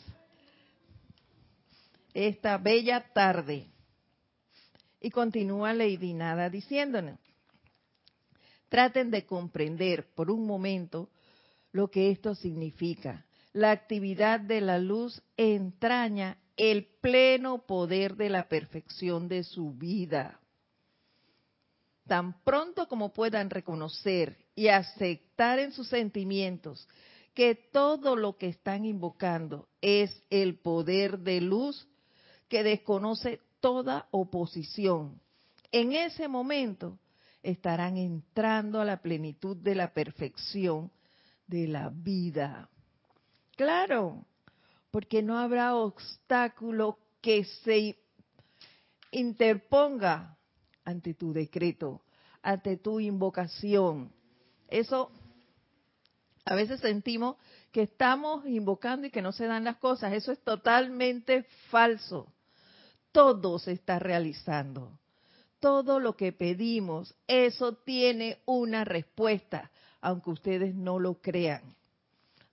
esta 2.12 2.58
bella 2.58 3.12
tarde. 3.12 3.68
Y 5.00 5.12
continúa 5.12 5.72
Lady 5.72 6.12
Nada 6.12 6.50
diciéndonos, 6.50 7.20
traten 8.68 9.12
de 9.12 9.24
comprender 9.24 10.12
por 10.16 10.32
un 10.32 10.44
momento 10.44 11.08
lo 11.70 11.88
que 11.88 12.10
esto 12.10 12.34
significa. 12.34 13.24
La 13.52 13.70
actividad 13.70 14.40
de 14.40 14.60
la 14.60 14.80
luz 14.80 15.22
entraña 15.36 16.36
el 16.56 16.84
pleno 17.00 17.64
poder 17.64 18.16
de 18.16 18.28
la 18.28 18.48
perfección 18.48 19.28
de 19.28 19.44
su 19.44 19.70
vida. 19.70 20.40
Tan 22.08 22.42
pronto 22.42 22.88
como 22.88 23.12
puedan 23.12 23.50
reconocer 23.50 24.36
y 24.56 24.66
aceptar 24.66 25.60
en 25.60 25.70
sus 25.70 25.86
sentimientos 25.86 26.88
que 27.36 27.54
todo 27.54 28.16
lo 28.16 28.38
que 28.38 28.48
están 28.48 28.86
invocando 28.86 29.68
es 29.82 30.22
el 30.30 30.58
poder 30.58 31.18
de 31.18 31.42
luz 31.42 31.86
que 32.48 32.62
desconoce 32.62 33.42
toda 33.60 34.08
oposición. 34.10 35.20
En 35.70 35.92
ese 35.92 36.28
momento 36.28 36.98
estarán 37.42 37.98
entrando 37.98 38.80
a 38.80 38.86
la 38.86 39.02
plenitud 39.02 39.54
de 39.54 39.74
la 39.74 39.92
perfección 39.92 40.90
de 41.46 41.68
la 41.68 41.90
vida. 41.90 42.70
Claro, 43.54 44.24
porque 44.90 45.22
no 45.22 45.38
habrá 45.38 45.76
obstáculo 45.76 46.98
que 47.20 47.44
se 47.44 47.98
interponga 49.10 50.38
ante 50.86 51.12
tu 51.12 51.34
decreto, 51.34 52.00
ante 52.40 52.78
tu 52.78 52.98
invocación. 52.98 54.10
Eso 54.68 55.10
a 56.46 56.54
veces 56.54 56.80
sentimos 56.80 57.36
que 57.72 57.82
estamos 57.82 58.46
invocando 58.46 59.06
y 59.06 59.10
que 59.10 59.20
no 59.20 59.32
se 59.32 59.46
dan 59.46 59.64
las 59.64 59.76
cosas. 59.76 60.12
Eso 60.12 60.30
es 60.30 60.38
totalmente 60.38 61.42
falso. 61.70 62.32
Todo 63.10 63.58
se 63.58 63.72
está 63.72 63.98
realizando. 63.98 64.96
Todo 65.58 65.98
lo 65.98 66.16
que 66.16 66.32
pedimos, 66.32 67.16
eso 67.26 67.74
tiene 67.74 68.38
una 68.46 68.84
respuesta, 68.84 69.72
aunque 70.00 70.30
ustedes 70.30 70.74
no 70.74 71.00
lo 71.00 71.14
crean. 71.20 71.74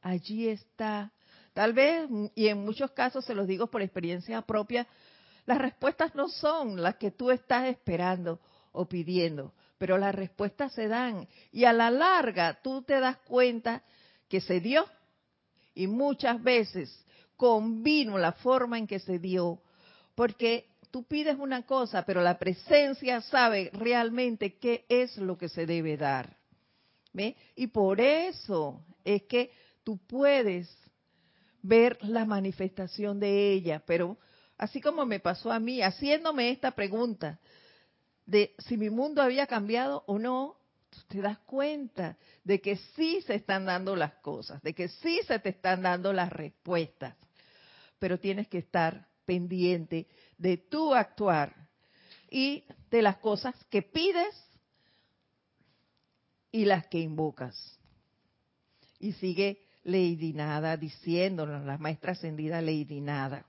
Allí 0.02 0.50
está. 0.50 1.12
Tal 1.54 1.74
vez, 1.74 2.10
y 2.34 2.48
en 2.48 2.66
muchos 2.66 2.92
casos 2.92 3.24
se 3.26 3.36
los 3.36 3.46
digo 3.46 3.68
por 3.68 3.84
experiencia 3.84 4.42
propia, 4.42 4.88
las 5.46 5.60
respuestas 5.60 6.16
no 6.16 6.30
son 6.30 6.82
las 6.82 6.96
que 6.96 7.12
tú 7.12 7.30
estás 7.30 7.68
esperando 7.68 8.40
o 8.72 8.88
pidiendo, 8.88 9.54
pero 9.84 9.98
las 9.98 10.16
respuestas 10.16 10.72
se 10.72 10.88
dan. 10.88 11.28
Y 11.52 11.66
a 11.66 11.74
la 11.74 11.92
larga 11.92 12.58
tú 12.64 12.84
te 12.84 13.02
das 13.02 13.18
cuenta 13.18 13.84
que 14.30 14.40
se 14.40 14.62
dio. 14.62 14.86
Y 15.76 15.88
muchas 15.88 16.42
veces 16.42 17.06
convino 17.36 18.18
la 18.18 18.32
forma 18.32 18.78
en 18.78 18.88
que 18.88 19.00
se 19.00 19.20
dio, 19.20 19.62
porque 20.16 20.70
tú 20.90 21.04
pides 21.04 21.38
una 21.38 21.66
cosa, 21.66 22.06
pero 22.06 22.22
la 22.22 22.40
presencia 22.40 23.20
sabe 23.24 23.72
realmente 23.74 24.58
qué 24.58 24.86
es 24.88 25.18
lo 25.18 25.38
que 25.38 25.50
se 25.50 25.66
debe 25.66 25.98
dar. 25.98 26.34
Y 27.54 27.68
por 27.68 28.00
eso 28.00 28.86
es 29.04 29.24
que 29.24 29.52
tú 29.84 29.98
puedes 30.08 30.74
ver 31.62 31.98
la 32.04 32.24
manifestación 32.24 33.20
de 33.20 33.52
ella, 33.52 33.84
pero 33.86 34.18
así 34.58 34.80
como 34.80 35.06
me 35.06 35.20
pasó 35.20 35.52
a 35.52 35.60
mí, 35.60 35.82
haciéndome 35.82 36.52
esta 36.52 36.72
pregunta, 36.72 37.38
de 38.26 38.56
si 38.60 38.78
mi 38.78 38.90
mundo 38.90 39.22
había 39.22 39.48
cambiado 39.48 40.04
o 40.08 40.20
no, 40.20 40.58
te 41.08 41.22
das 41.22 41.40
cuenta 41.40 42.18
de 42.44 42.62
que 42.62 42.78
sí 42.96 43.22
se 43.22 43.36
están 43.36 43.66
dando 43.66 43.96
las 43.96 44.14
cosas, 44.16 44.62
de 44.62 44.74
que 44.74 44.88
sí 44.88 45.22
se 45.28 45.40
te 45.40 45.50
están 45.50 45.82
dando 45.82 46.14
las 46.14 46.32
respuestas, 46.32 47.16
pero 48.00 48.20
tienes 48.20 48.48
que 48.48 48.60
estar 48.60 49.08
pendiente 49.26 50.08
de 50.38 50.58
tu 50.58 50.94
actuar 50.94 51.56
y 52.30 52.64
de 52.90 53.02
las 53.02 53.18
cosas 53.18 53.56
que 53.70 53.82
pides 53.82 54.36
y 56.52 56.66
las 56.66 56.88
que 56.88 57.00
invocas. 57.00 57.80
Y 59.00 59.14
sigue 59.14 59.66
Lady 59.84 60.34
Nada 60.34 60.78
diciéndonos, 60.78 61.66
la 61.66 61.78
maestra 61.78 62.14
ascendida 62.14 62.62
Lady 62.62 63.02
Nada. 63.02 63.46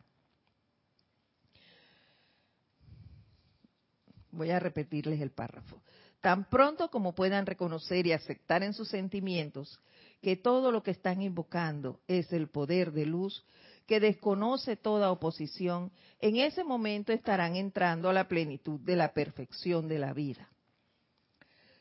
Voy 4.35 4.51
a 4.51 4.59
repetirles 4.59 5.21
el 5.21 5.31
párrafo. 5.31 5.81
Tan 6.21 6.49
pronto 6.49 6.91
como 6.91 7.15
puedan 7.15 7.47
reconocer 7.47 8.07
y 8.07 8.13
aceptar 8.13 8.63
en 8.63 8.73
sus 8.73 8.89
sentimientos 8.89 9.79
que 10.23 10.37
todo 10.37 10.73
lo 10.73 10.83
que 10.83 10.91
están 10.91 11.23
invocando 11.23 12.01
es 12.09 12.33
el 12.33 12.49
poder 12.49 12.93
de 12.93 13.07
luz 13.07 13.45
que 13.87 14.01
desconoce 14.01 14.77
toda 14.77 15.11
oposición, 15.11 15.93
en 16.21 16.37
ese 16.37 16.65
momento 16.65 17.13
estarán 17.13 17.57
entrando 17.57 18.09
a 18.09 18.15
la 18.15 18.27
plenitud 18.27 18.81
de 18.81 18.97
la 18.97 19.13
perfección 19.13 19.87
de 19.89 19.99
la 19.99 20.15
vida. 20.15 20.49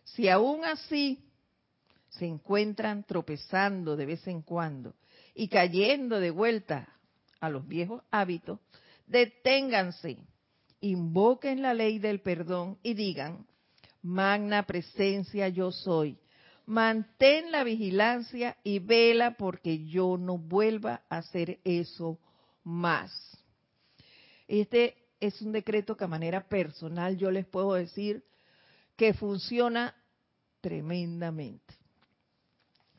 Si 0.03 0.27
aún 0.27 0.65
así 0.65 1.23
se 2.09 2.25
encuentran 2.25 3.03
tropezando 3.05 3.95
de 3.95 4.05
vez 4.05 4.27
en 4.27 4.41
cuando 4.41 4.93
y 5.33 5.47
cayendo 5.47 6.19
de 6.19 6.31
vuelta 6.31 6.89
a 7.39 7.49
los 7.49 7.65
viejos 7.67 8.03
hábitos, 8.11 8.59
deténganse, 9.07 10.17
invoquen 10.83 11.61
la 11.61 11.73
ley 11.73 11.97
del 11.97 12.19
perdón 12.19 12.77
y 12.83 12.93
digan, 12.93 13.47
magna 14.01 14.63
presencia 14.63 15.47
yo 15.47 15.71
soy, 15.71 16.17
mantén 16.65 17.53
la 17.53 17.63
vigilancia 17.63 18.57
y 18.63 18.79
vela 18.79 19.37
porque 19.37 19.85
yo 19.85 20.17
no 20.17 20.37
vuelva 20.37 21.03
a 21.09 21.19
hacer 21.19 21.59
eso 21.63 22.19
más. 22.65 23.11
Este 24.45 24.97
es 25.21 25.41
un 25.41 25.53
decreto 25.53 25.95
que 25.95 26.03
a 26.03 26.09
manera 26.09 26.49
personal 26.49 27.17
yo 27.17 27.31
les 27.31 27.45
puedo 27.45 27.75
decir 27.75 28.25
que 28.97 29.13
funciona 29.13 29.95
tremendamente. 30.59 31.75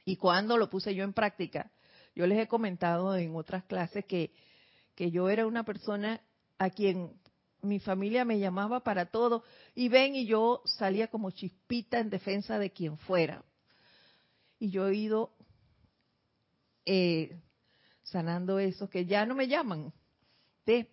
Y 0.07 0.17
cuando 0.17 0.57
lo 0.57 0.71
puse 0.71 0.95
yo 0.95 1.05
en 1.05 1.13
práctica, 1.13 1.71
yo 2.15 2.27
les 2.27 2.39
he 2.39 2.49
comentado 2.49 3.15
en 3.15 3.37
otras 3.37 3.65
clases 3.65 4.07
que, 4.07 4.33
que 4.95 5.11
yo 5.11 5.29
era 5.29 5.47
una 5.47 5.65
persona 5.65 6.23
a 6.59 6.71
quien 6.71 7.11
mi 7.65 7.81
familia 7.81 8.25
me 8.25 8.39
llamaba 8.39 8.81
para 8.81 9.07
todo 9.07 9.43
y 9.75 9.89
ven 9.89 10.15
y 10.15 10.27
yo 10.27 10.63
salía 10.65 11.09
como 11.09 11.31
chispita 11.31 11.99
en 11.99 12.11
defensa 12.11 12.59
de 12.59 12.71
quien 12.71 12.99
fuera. 12.99 13.45
Y 14.59 14.71
yo 14.71 14.89
he 14.89 14.95
ido 14.95 15.35
eh, 16.85 17.41
sanando 18.03 18.59
eso, 18.59 18.89
que 18.89 19.07
ya 19.07 19.27
no 19.27 19.35
me 19.35 19.49
llaman. 19.49 19.93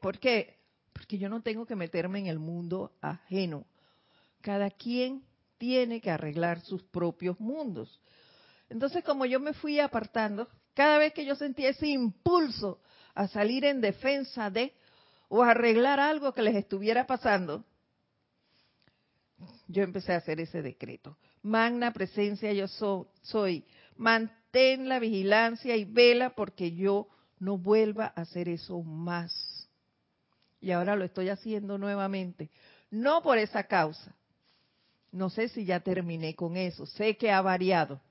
¿Por 0.01 0.19
qué? 0.19 0.59
Porque 0.93 1.17
yo 1.17 1.29
no 1.29 1.41
tengo 1.41 1.65
que 1.65 1.75
meterme 1.75 2.19
en 2.19 2.27
el 2.27 2.39
mundo 2.39 2.93
ajeno. 3.01 3.65
Cada 4.41 4.69
quien 4.69 5.23
tiene 5.57 6.01
que 6.01 6.09
arreglar 6.09 6.61
sus 6.61 6.83
propios 6.83 7.39
mundos. 7.39 8.01
Entonces, 8.69 9.03
como 9.03 9.25
yo 9.25 9.39
me 9.39 9.53
fui 9.53 9.79
apartando, 9.79 10.47
cada 10.73 10.97
vez 10.97 11.13
que 11.13 11.25
yo 11.25 11.35
sentía 11.35 11.69
ese 11.69 11.87
impulso 11.87 12.81
a 13.13 13.27
salir 13.27 13.65
en 13.65 13.81
defensa 13.81 14.49
de 14.49 14.73
o 15.31 15.43
arreglar 15.43 15.99
algo 15.99 16.33
que 16.33 16.41
les 16.41 16.55
estuviera 16.55 17.07
pasando, 17.07 17.63
yo 19.67 19.81
empecé 19.81 20.13
a 20.13 20.17
hacer 20.17 20.41
ese 20.41 20.61
decreto. 20.61 21.17
Magna 21.41 21.93
presencia 21.93 22.51
yo 22.51 22.67
soy. 22.67 23.65
Mantén 23.95 24.89
la 24.89 24.99
vigilancia 24.99 25.75
y 25.77 25.85
vela 25.85 26.31
porque 26.31 26.73
yo 26.73 27.07
no 27.39 27.57
vuelva 27.57 28.13
a 28.15 28.21
hacer 28.21 28.49
eso 28.49 28.81
más. 28.83 29.69
Y 30.59 30.71
ahora 30.71 30.95
lo 30.95 31.05
estoy 31.05 31.29
haciendo 31.29 31.77
nuevamente. 31.77 32.51
No 32.89 33.21
por 33.21 33.37
esa 33.37 33.63
causa. 33.63 34.13
No 35.11 35.29
sé 35.29 35.47
si 35.47 35.63
ya 35.63 35.79
terminé 35.79 36.35
con 36.35 36.57
eso. 36.57 36.85
Sé 36.85 37.15
que 37.15 37.31
ha 37.31 37.41
variado 37.41 38.01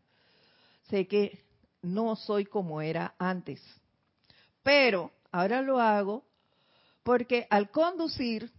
sé 0.90 1.06
que 1.06 1.38
no 1.82 2.16
soy 2.16 2.44
como 2.44 2.82
era 2.82 3.14
antes. 3.18 3.62
Pero 4.62 5.12
ahora 5.30 5.62
lo 5.62 5.80
hago 5.80 6.24
porque 7.02 7.46
al 7.50 7.70
conducir, 7.70 8.50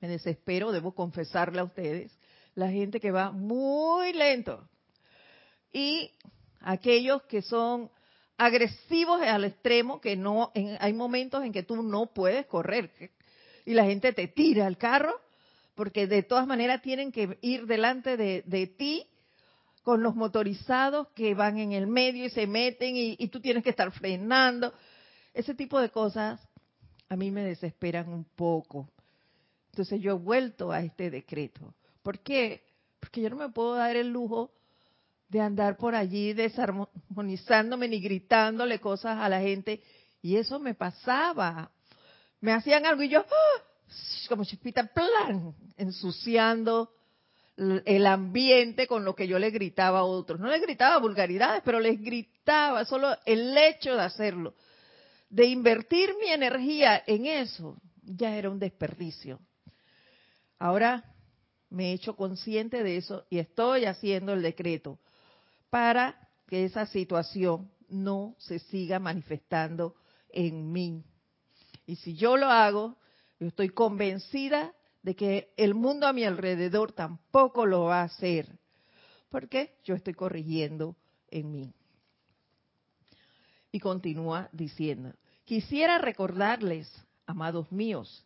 me 0.00 0.08
desespero, 0.08 0.72
debo 0.72 0.94
confesarle 0.94 1.60
a 1.60 1.64
ustedes, 1.64 2.16
la 2.54 2.70
gente 2.70 3.00
que 3.00 3.10
va 3.10 3.30
muy 3.30 4.12
lento 4.12 4.68
y 5.72 6.10
aquellos 6.60 7.22
que 7.24 7.42
son 7.42 7.90
agresivos 8.38 9.20
al 9.22 9.44
extremo, 9.44 10.00
que 10.00 10.16
no, 10.16 10.52
hay 10.80 10.92
momentos 10.92 11.44
en 11.44 11.52
que 11.52 11.62
tú 11.62 11.82
no 11.82 12.06
puedes 12.06 12.46
correr 12.46 12.90
y 13.64 13.74
la 13.74 13.84
gente 13.84 14.12
te 14.12 14.28
tira 14.28 14.66
al 14.66 14.78
carro 14.78 15.20
porque 15.74 16.06
de 16.06 16.22
todas 16.22 16.46
maneras 16.46 16.80
tienen 16.82 17.12
que 17.12 17.38
ir 17.42 17.66
delante 17.66 18.16
de, 18.16 18.42
de 18.46 18.66
ti 18.66 19.06
con 19.86 20.02
los 20.02 20.16
motorizados 20.16 21.06
que 21.14 21.34
van 21.34 21.58
en 21.58 21.70
el 21.70 21.86
medio 21.86 22.24
y 22.24 22.30
se 22.30 22.48
meten 22.48 22.96
y, 22.96 23.28
tú 23.28 23.40
tienes 23.40 23.62
que 23.62 23.70
estar 23.70 23.92
frenando. 23.92 24.74
Ese 25.32 25.54
tipo 25.54 25.80
de 25.80 25.90
cosas 25.90 26.40
a 27.08 27.16
mí 27.16 27.30
me 27.30 27.42
desesperan 27.42 28.08
un 28.08 28.24
poco. 28.24 28.88
Entonces 29.70 30.00
yo 30.00 30.12
he 30.12 30.18
vuelto 30.18 30.72
a 30.72 30.80
este 30.80 31.10
decreto. 31.10 31.74
¿Por 32.02 32.20
qué? 32.20 32.62
Porque 33.00 33.22
yo 33.22 33.30
no 33.30 33.36
me 33.36 33.48
puedo 33.50 33.74
dar 33.74 33.94
el 33.96 34.08
lujo 34.08 34.50
de 35.28 35.40
andar 35.40 35.76
por 35.76 35.94
allí 35.94 36.32
desarmonizándome 36.32 37.88
ni 37.88 38.00
gritándole 38.00 38.80
cosas 38.80 39.18
a 39.18 39.28
la 39.28 39.40
gente. 39.40 39.82
Y 40.22 40.36
eso 40.36 40.58
me 40.58 40.74
pasaba. 40.74 41.70
Me 42.40 42.52
hacían 42.52 42.86
algo 42.86 43.02
y 43.02 43.08
yo, 43.08 43.20
¡ah! 43.20 43.62
como 44.28 44.44
chispita, 44.44 44.86
plan, 44.86 45.54
ensuciando 45.76 46.90
el 47.56 48.06
ambiente 48.06 48.86
con 48.86 49.04
lo 49.04 49.14
que 49.14 49.26
yo 49.26 49.38
le 49.38 49.50
gritaba 49.50 50.00
a 50.00 50.04
otros. 50.04 50.38
No 50.40 50.48
les 50.48 50.60
gritaba 50.60 50.98
vulgaridades, 50.98 51.62
pero 51.64 51.80
les 51.80 52.00
gritaba 52.00 52.84
solo 52.84 53.16
el 53.24 53.56
hecho 53.56 53.94
de 53.94 54.02
hacerlo. 54.02 54.54
De 55.28 55.46
invertir 55.46 56.10
mi 56.20 56.28
energía 56.28 57.02
en 57.06 57.26
eso 57.26 57.76
ya 58.02 58.36
era 58.36 58.50
un 58.50 58.58
desperdicio. 58.58 59.40
Ahora 60.58 61.04
me 61.68 61.90
he 61.90 61.92
hecho 61.92 62.16
consciente 62.16 62.82
de 62.82 62.96
eso 62.96 63.26
y 63.28 63.38
estoy 63.38 63.84
haciendo 63.84 64.32
el 64.32 64.42
decreto 64.42 64.98
para 65.70 66.28
que 66.46 66.64
esa 66.64 66.86
situación 66.86 67.70
no 67.88 68.36
se 68.38 68.58
siga 68.58 68.98
manifestando 68.98 69.96
en 70.30 70.72
mí. 70.72 71.04
Y 71.86 71.96
si 71.96 72.14
yo 72.14 72.36
lo 72.36 72.46
hago, 72.46 72.96
yo 73.38 73.48
estoy 73.48 73.70
convencida 73.70 74.74
de 75.02 75.14
que 75.14 75.52
el 75.56 75.74
mundo 75.74 76.06
a 76.06 76.12
mi 76.12 76.24
alrededor 76.24 76.92
tampoco 76.92 77.66
lo 77.66 77.84
va 77.84 78.00
a 78.00 78.04
hacer, 78.04 78.58
porque 79.28 79.78
yo 79.84 79.94
estoy 79.94 80.14
corrigiendo 80.14 80.96
en 81.28 81.52
mí. 81.52 81.75
Y 83.76 83.78
continúa 83.78 84.48
diciendo, 84.52 85.12
quisiera 85.44 85.98
recordarles, 85.98 86.90
amados 87.26 87.70
míos, 87.70 88.24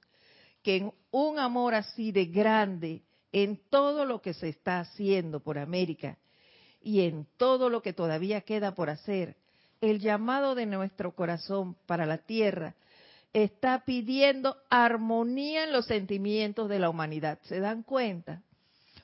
que 0.63 0.77
en 0.77 0.93
un 1.11 1.41
amor 1.41 1.75
así 1.75 2.13
de 2.13 2.27
grande 2.27 3.03
en 3.33 3.61
todo 3.69 4.05
lo 4.05 4.23
que 4.23 4.33
se 4.33 4.49
está 4.49 4.79
haciendo 4.79 5.41
por 5.41 5.59
América 5.59 6.19
y 6.81 7.01
en 7.01 7.27
todo 7.37 7.69
lo 7.69 7.83
que 7.83 7.93
todavía 7.93 8.43
queda 8.43 8.77
por 8.77 8.91
hacer, 8.91 9.39
el 9.81 9.99
llamado 9.99 10.55
de 10.55 10.67
nuestro 10.67 11.17
corazón 11.17 11.75
para 11.87 12.07
la 12.07 12.19
tierra 12.19 12.77
está 13.33 13.85
pidiendo 13.85 14.57
armonía 14.71 15.65
en 15.65 15.73
los 15.73 15.87
sentimientos 15.87 16.69
de 16.69 16.79
la 16.79 16.91
humanidad. 16.91 17.41
¿Se 17.43 17.59
dan 17.59 17.83
cuenta? 17.83 18.45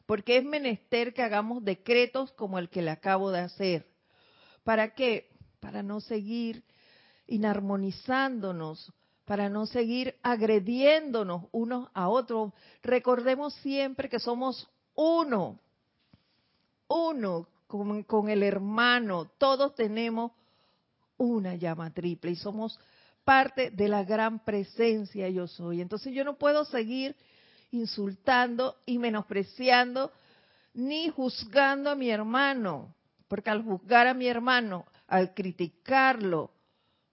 Porque 0.07 0.37
es 0.37 0.45
menester 0.45 1.13
que 1.13 1.23
hagamos 1.23 1.65
decretos 1.65 2.31
como 2.35 2.61
el 2.61 2.69
que 2.69 2.83
le 2.83 2.93
acabo 2.93 3.33
de 3.33 3.41
hacer. 3.41 3.85
¿Para 4.63 4.95
qué? 4.95 5.36
Para 5.67 5.83
no 5.83 6.01
seguir 6.01 6.63
inarmonizándonos, 7.27 8.93
para 9.25 9.49
no 9.49 9.67
seguir 9.67 10.15
agrediéndonos 10.23 11.47
unos 11.51 11.89
a 11.93 12.09
otros. 12.09 12.53
Recordemos 12.85 13.53
siempre 13.55 14.09
que 14.09 14.21
somos 14.21 14.71
uno, 14.95 15.59
uno 16.87 17.49
con, 17.67 18.29
el 18.29 18.45
hermano. 18.45 19.29
Todos 19.39 19.75
tenemos 19.75 20.31
una 21.19 21.57
llama 21.57 21.91
triple 21.91 22.31
y 22.31 22.37
somos 22.37 22.79
parte 23.25 23.73
de 23.73 23.89
la 23.89 24.05
gran 24.05 24.39
presencia 24.45 25.29
yo 25.31 25.49
soy. 25.49 25.81
Entonces 25.81 26.15
yo 26.15 26.23
no 26.23 26.37
puedo 26.37 26.65
seguir 26.65 27.17
insultando 27.73 28.77
y 28.87 28.99
menospreciando 28.99 30.13
ni 30.75 31.09
juzgando 31.09 31.91
a 31.91 31.97
mi 31.97 32.09
hermano, 32.09 32.95
porque 33.27 33.51
al 33.51 33.65
juzgar 33.65 34.07
a 34.07 34.15
mi 34.15 34.29
hermano, 34.29 34.87
al 35.07 35.35
criticarlo, 35.35 36.53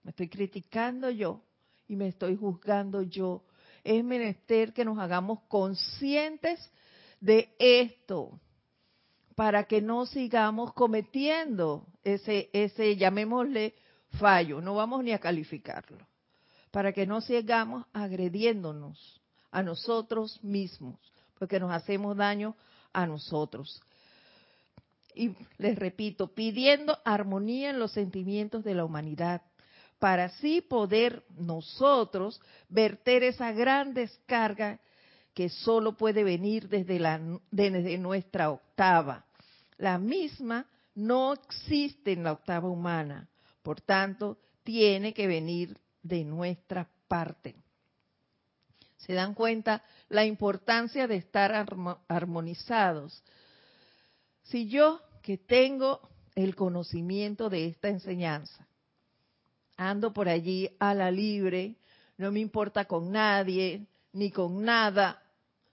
me 0.02 0.10
estoy 0.10 0.28
criticando 0.28 1.10
yo 1.10 1.42
y 1.88 1.96
me 1.96 2.08
estoy 2.08 2.36
juzgando 2.36 3.02
yo. 3.02 3.44
Es 3.82 4.02
menester 4.02 4.72
que 4.72 4.84
nos 4.84 4.98
hagamos 4.98 5.40
conscientes 5.48 6.70
de 7.20 7.54
esto 7.58 8.40
para 9.34 9.64
que 9.64 9.80
no 9.80 10.06
sigamos 10.06 10.72
cometiendo 10.74 11.86
ese, 12.02 12.50
ese, 12.52 12.96
llamémosle, 12.96 13.74
fallo, 14.18 14.60
no 14.60 14.74
vamos 14.74 15.02
ni 15.02 15.12
a 15.12 15.18
calificarlo, 15.18 15.98
para 16.70 16.92
que 16.92 17.06
no 17.06 17.20
sigamos 17.20 17.84
agrediéndonos 17.92 19.20
a 19.50 19.62
nosotros 19.62 20.42
mismos, 20.42 20.98
porque 21.38 21.58
nos 21.58 21.72
hacemos 21.72 22.16
daño 22.16 22.56
a 22.92 23.06
nosotros. 23.06 23.82
Y 25.14 25.34
les 25.58 25.78
repito, 25.78 26.34
pidiendo 26.34 26.98
armonía 27.04 27.70
en 27.70 27.78
los 27.78 27.92
sentimientos 27.92 28.64
de 28.64 28.74
la 28.74 28.84
humanidad, 28.84 29.42
para 29.98 30.24
así 30.24 30.60
poder 30.60 31.24
nosotros 31.36 32.40
verter 32.68 33.22
esa 33.22 33.52
gran 33.52 33.94
descarga 33.94 34.80
que 35.32 35.48
solo 35.48 35.96
puede 35.96 36.24
venir 36.24 36.68
desde, 36.68 36.98
la, 36.98 37.18
nuestra 37.18 38.50
octava. 38.50 39.24
La 39.78 39.98
misma 39.98 40.66
no 40.94 41.32
existe 41.32 42.12
en 42.12 42.22
la 42.22 42.32
octava 42.32 42.68
humana. 42.68 43.28
Por 43.62 43.80
tanto, 43.80 44.38
tiene 44.62 45.12
que 45.12 45.26
venir 45.26 45.78
de 46.02 46.24
nuestra 46.24 46.88
parte. 47.08 47.56
¿Se 48.98 49.12
dan 49.12 49.34
cuenta 49.34 49.82
la 50.08 50.24
importancia 50.24 51.06
de 51.06 51.16
estar 51.16 51.66
armonizados? 52.08 53.22
Si 54.44 54.68
yo 54.68 55.00
que 55.22 55.38
tengo 55.38 56.00
el 56.34 56.54
conocimiento 56.54 57.48
de 57.48 57.66
esta 57.66 57.88
enseñanza, 57.88 58.66
ando 59.76 60.12
por 60.12 60.28
allí 60.28 60.70
a 60.78 60.94
la 60.94 61.10
libre, 61.10 61.76
no 62.16 62.30
me 62.30 62.40
importa 62.40 62.84
con 62.84 63.10
nadie, 63.10 63.86
ni 64.12 64.30
con 64.30 64.62
nada, 64.62 65.22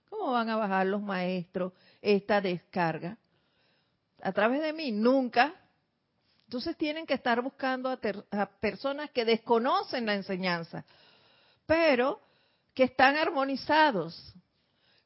¿cómo 0.08 0.32
van 0.32 0.48
a 0.50 0.56
bajar 0.56 0.86
los 0.86 1.02
maestros 1.02 1.72
esta 2.00 2.40
descarga? 2.40 3.16
A 4.22 4.32
través 4.32 4.62
de 4.62 4.72
mí, 4.72 4.90
nunca. 4.92 5.54
Entonces 6.46 6.76
tienen 6.76 7.06
que 7.06 7.14
estar 7.14 7.40
buscando 7.40 7.88
a, 7.90 7.98
a 8.30 8.46
personas 8.46 9.10
que 9.10 9.24
desconocen 9.24 10.06
la 10.06 10.14
enseñanza, 10.14 10.84
pero 11.66 12.20
que 12.74 12.84
están 12.84 13.16
armonizados. 13.16 14.34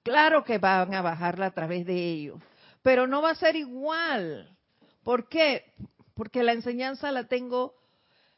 Claro 0.02 0.44
que 0.44 0.58
van 0.58 0.94
a 0.94 1.02
bajarla 1.02 1.46
a 1.46 1.50
través 1.50 1.84
de 1.84 1.94
ellos, 1.94 2.40
pero 2.86 3.08
no 3.08 3.20
va 3.20 3.30
a 3.30 3.34
ser 3.34 3.56
igual. 3.56 4.56
¿Por 5.02 5.28
qué? 5.28 5.72
Porque 6.14 6.44
la 6.44 6.52
enseñanza 6.52 7.10
la 7.10 7.24
tengo 7.24 7.74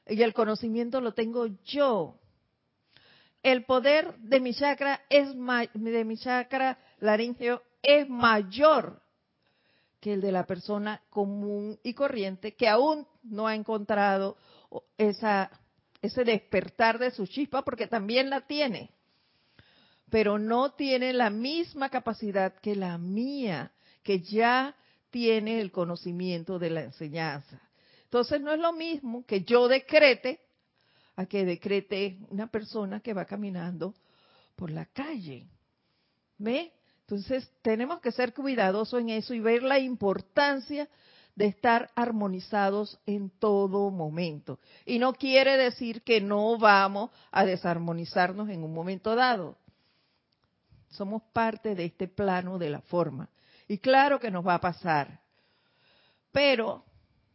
y 0.07 0.23
el 0.23 0.33
conocimiento 0.33 1.03
lo 1.03 1.13
tengo 1.13 1.49
yo. 1.67 2.19
El 3.43 3.67
poder 3.67 4.17
de 4.17 4.41
mi 4.41 4.55
chakra 4.55 5.03
es 5.11 5.29
de 5.75 6.05
mi 6.07 6.17
chakra 6.17 6.79
laringeo 6.99 7.61
es 7.83 8.09
mayor 8.09 9.03
que 10.01 10.15
el 10.15 10.23
de 10.23 10.33
la 10.33 10.47
persona 10.47 11.03
común 11.11 11.79
y 11.83 11.93
corriente 11.93 12.55
que 12.55 12.69
aún 12.69 13.07
no 13.25 13.49
ha 13.49 13.55
encontrado 13.55 14.39
esa, 14.97 15.51
ese 16.01 16.25
despertar 16.25 16.99
de 16.99 17.11
su 17.11 17.27
chispa 17.27 17.67
porque 17.67 17.87
también 17.87 18.31
la 18.31 18.41
tiene 18.47 18.93
pero 20.09 20.39
no 20.39 20.73
tiene 20.73 21.13
la 21.13 21.29
misma 21.29 21.91
capacidad 21.91 22.55
que 22.55 22.75
la 22.75 22.97
mía, 22.97 23.73
que 24.09 24.21
ya 24.21 24.75
tiene 25.11 25.61
el 25.61 25.71
conocimiento 25.71 26.59
de 26.59 26.71
la 26.71 26.81
enseñanza. 26.81 27.61
Entonces 28.05 28.41
no 28.41 28.55
es 28.55 28.59
lo 28.59 28.73
mismo 28.73 29.23
que 29.27 29.43
yo 29.43 29.69
decrete 29.69 30.41
a 31.15 31.27
que 31.27 31.45
decrete 31.45 32.17
una 32.31 32.47
persona 32.47 33.01
que 33.01 33.13
va 33.13 33.27
caminando 33.27 33.95
por 34.57 34.71
la 34.71 34.87
calle. 34.87 35.47
¿Ve? 36.39 36.73
Entonces 37.03 37.53
tenemos 37.61 38.01
que 38.01 38.11
ser 38.11 38.33
cuidadosos 38.33 38.99
en 38.99 39.11
eso 39.11 39.35
y 39.35 39.41
ver 39.41 39.63
la 39.63 39.79
importancia 39.79 40.89
de 41.35 41.45
estar 41.45 41.91
armonizados 41.95 42.99
en 43.05 43.29
todo 43.29 43.91
momento. 43.91 44.59
Y 44.87 44.99
no 44.99 45.13
quiere 45.13 45.59
decir 45.59 46.01
que 46.01 46.23
no 46.23 46.57
vamos 46.57 47.11
a 47.31 47.45
desarmonizarnos 47.45 48.49
en 48.49 48.65
un 48.65 48.73
momento 48.73 49.15
dado 49.15 49.59
somos 50.91 51.23
parte 51.33 51.75
de 51.75 51.85
este 51.85 52.09
plano 52.09 52.59
de 52.59 52.71
la 52.71 52.81
forma. 52.81 53.29
Y 53.69 53.79
claro 53.79 54.19
que 54.19 54.31
nos 54.31 54.47
va 54.47 54.55
a 54.55 54.61
pasar. 54.61 55.21
Pero 56.33 56.85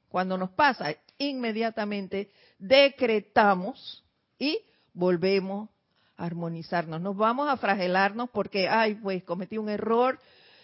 cuando 0.09 0.37
nos 0.37 0.49
pasa, 0.51 0.93
inmediatamente 1.17 2.31
decretamos 2.57 4.03
y 4.37 4.59
volvemos 4.93 5.69
a 6.17 6.25
armonizarnos. 6.25 6.99
Nos 6.99 7.15
vamos 7.15 7.47
a 7.47 7.57
fragelarnos 7.57 8.29
porque, 8.31 8.67
ay, 8.67 8.95
pues 8.95 9.23
cometí 9.23 9.57
un 9.57 9.69
error 9.69 10.19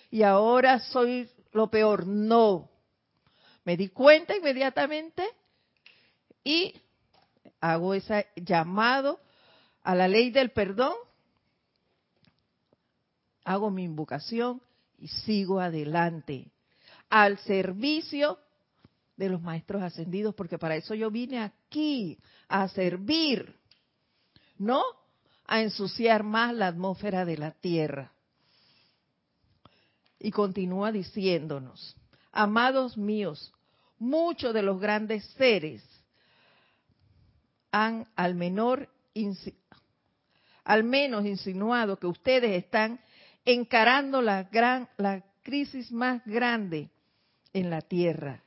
y 0.09 0.23
ahora 0.23 0.79
soy 0.79 1.29
lo 1.51 1.69
peor. 1.69 2.07
No. 2.07 2.69
Me 3.63 3.77
di 3.77 3.89
cuenta 3.89 4.35
inmediatamente 4.35 5.23
y 6.43 6.73
hago 7.61 7.93
ese 7.93 8.27
llamado 8.35 9.19
a 9.83 9.95
la 9.95 10.07
ley 10.07 10.31
del 10.31 10.51
perdón 10.51 10.93
hago 13.43 13.71
mi 13.71 13.83
invocación 13.83 14.61
y 14.99 15.07
sigo 15.07 15.59
adelante 15.59 16.51
al 17.09 17.37
servicio 17.39 18.37
de 19.17 19.29
los 19.29 19.41
maestros 19.41 19.81
ascendidos, 19.81 20.35
porque 20.35 20.57
para 20.57 20.75
eso 20.75 20.93
yo 20.93 21.09
vine 21.11 21.39
aquí, 21.39 22.17
a 22.47 22.67
servir, 22.69 23.55
no 24.57 24.83
a 25.45 25.61
ensuciar 25.61 26.23
más 26.23 26.53
la 26.53 26.67
atmósfera 26.67 27.25
de 27.25 27.37
la 27.37 27.51
tierra. 27.51 28.11
Y 30.19 30.31
continúa 30.31 30.91
diciéndonos, 30.91 31.95
amados 32.31 32.97
míos, 32.97 33.53
muchos 33.97 34.53
de 34.53 34.61
los 34.61 34.79
grandes 34.79 35.25
seres 35.37 35.83
han 37.71 38.07
al 38.15 38.35
menor 38.35 38.89
al 40.63 40.83
menos 40.83 41.25
insinuado 41.25 41.97
que 41.97 42.07
ustedes 42.07 42.63
están 42.63 42.99
encarando 43.45 44.21
la, 44.21 44.43
gran, 44.43 44.87
la 44.97 45.23
crisis 45.41 45.91
más 45.91 46.25
grande 46.25 46.89
en 47.53 47.69
la 47.69 47.81
tierra. 47.81 48.43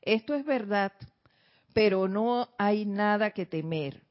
Esto 0.00 0.34
es 0.34 0.44
verdad, 0.44 0.92
pero 1.72 2.08
no 2.08 2.48
hay 2.58 2.84
nada 2.84 3.30
que 3.30 3.46
temer. 3.46 4.02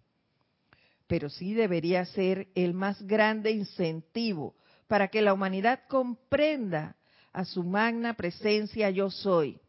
Pero 1.08 1.30
sí 1.30 1.54
debería 1.54 2.06
ser 2.06 2.48
el 2.56 2.74
más 2.74 3.02
grande 3.04 3.52
incentivo 3.52 4.56
para 4.88 5.10
que 5.10 5.22
la 5.22 5.34
humanidad 5.34 5.82
comprenda 5.88 6.96
a 7.34 7.46
su 7.46 7.64
magna 7.64 8.14
presencia 8.14 8.90
yo 8.90 9.10
soy 9.10 9.60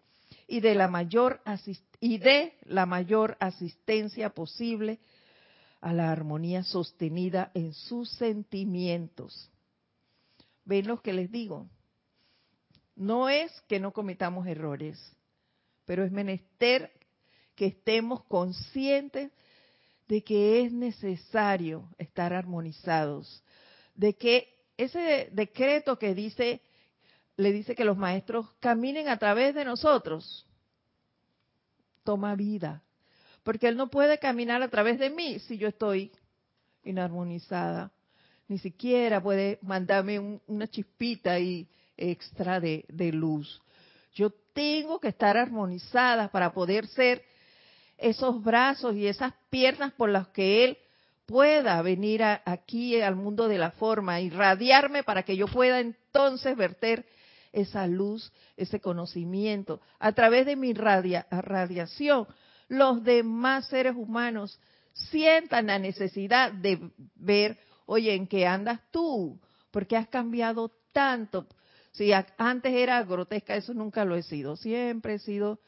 y 0.49 0.61
de 0.61 0.75
la 0.75 0.89
mayor 0.89 1.41
y 2.01 2.19
de 2.19 2.55
la 2.65 2.87
mayor 2.87 3.37
asistencia 3.39 4.31
posible 4.31 4.99
a 5.81 5.93
la 5.93 6.11
armonía 6.11 6.63
sostenida 6.63 7.51
en 7.55 7.73
sus 7.73 8.11
sentimientos 8.11 9.52
ven 10.65 10.87
lo 10.87 11.01
que 11.01 11.13
les 11.13 11.31
digo. 11.31 11.69
No 12.95 13.29
es 13.29 13.53
que 13.69 13.81
no 13.81 13.93
cometamos 13.93 14.47
errores, 14.47 14.99
pero 15.85 16.05
es 16.05 16.13
menester 16.13 16.93
que 17.55 17.67
estemos 17.67 18.25
conscientes 18.25 19.31
de 20.09 20.23
que 20.23 20.63
es 20.63 20.73
necesario 20.73 21.89
estar 21.99 22.33
armonizados, 22.33 23.43
de 23.95 24.15
que 24.15 24.49
ese 24.77 25.29
decreto 25.33 25.99
que 25.99 26.15
dice, 26.15 26.61
le 27.37 27.53
dice 27.53 27.75
que 27.75 27.85
los 27.85 27.97
maestros 27.97 28.47
caminen 28.61 29.09
a 29.09 29.19
través 29.19 29.55
de 29.55 29.65
nosotros, 29.65 30.47
toma 32.05 32.35
vida, 32.35 32.83
porque 33.43 33.69
él 33.69 33.77
no 33.77 33.89
puede 33.89 34.19
caminar 34.19 34.63
a 34.63 34.69
través 34.69 34.99
de 34.99 35.11
mí 35.11 35.39
si 35.41 35.57
yo 35.57 35.69
estoy 35.69 36.13
inarmonizada 36.85 37.93
ni 38.53 38.59
siquiera 38.59 39.23
puede 39.23 39.59
mandarme 39.63 40.39
una 40.47 40.69
chispita 40.69 41.39
y 41.41 41.67
extra 41.97 42.61
de, 42.61 42.85
luz. 43.11 43.63
Yo 44.13 44.29
tengo 44.53 45.01
que 45.01 45.09
estar 45.09 45.39
armonizada 45.39 46.29
para 46.31 46.53
poder 46.53 46.87
ser 46.87 47.25
esos 47.97 48.45
brazos 48.45 48.95
y 48.95 49.07
esas 49.07 49.33
piernas 49.49 49.95
por 49.95 50.11
las 50.11 50.29
que 50.29 50.65
Él 50.65 50.79
pueda 51.25 51.81
venir 51.81 52.23
aquí 52.23 53.01
al 53.01 53.17
mundo 53.17 53.49
de 53.49 53.57
la 53.57 53.71
forma, 53.71 54.21
irradiarme 54.21 55.03
para 55.03 55.23
que 55.23 55.35
yo 55.35 55.47
pueda 55.47 55.81
entonces 55.81 56.55
verter 56.55 57.07
esa 57.53 57.87
luz, 57.87 58.35
ese 58.59 58.81
conocimiento. 58.81 59.81
A 59.99 60.13
través 60.13 60.45
de 60.45 60.57
mi 60.57 60.75
radiación, 60.75 62.27
los 62.69 63.03
demás 63.03 63.67
seres 63.69 63.95
humanos 63.97 64.61
sientan 64.93 65.69
la 65.69 65.79
necesidad 65.79 66.53
de 66.53 66.91
ver 67.15 67.59
oye, 67.87 68.15
¿en 68.15 68.27
qué 68.27 68.47
andas 68.47 68.81
tú? 68.91 69.41
¿Por 69.71 69.87
qué 69.87 69.97
has 69.97 70.09
cambiado 70.09 70.71
tanto? 70.93 71.47
Si 71.93 72.11
antes 72.13 72.73
era 72.73 73.03
grotesca, 73.05 73.55
eso 73.55 73.75
nunca 73.75 74.05
lo 74.05 74.17
he 74.17 74.23
sido. 74.23 74.57
Siempre 74.57 75.15
he 75.15 75.19
sido 75.19 75.61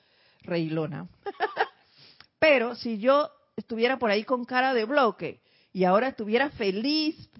reilona. 0.42 1.08
Pero 2.38 2.74
si 2.74 2.98
yo 2.98 3.30
estuviera 3.56 3.98
por 3.98 4.10
ahí 4.10 4.24
con 4.24 4.44
cara 4.44 4.74
de 4.74 4.84
bloque 4.84 5.40
y 5.72 5.84
ahora 5.84 6.08
estuviera 6.08 6.50
feliz, 6.50 7.30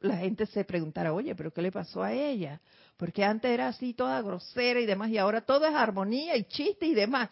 la 0.00 0.16
gente 0.16 0.46
se 0.46 0.64
preguntara, 0.64 1.12
oye, 1.12 1.34
pero 1.34 1.52
¿qué 1.52 1.62
le 1.62 1.70
pasó 1.70 2.02
a 2.02 2.12
ella? 2.12 2.60
Porque 2.96 3.24
antes 3.24 3.50
era 3.50 3.68
así 3.68 3.92
toda 3.92 4.22
grosera 4.22 4.80
y 4.80 4.86
demás, 4.86 5.10
y 5.10 5.18
ahora 5.18 5.42
todo 5.42 5.66
es 5.66 5.74
armonía 5.74 6.36
y 6.36 6.44
chiste 6.44 6.86
y 6.86 6.94
demás. 6.94 7.28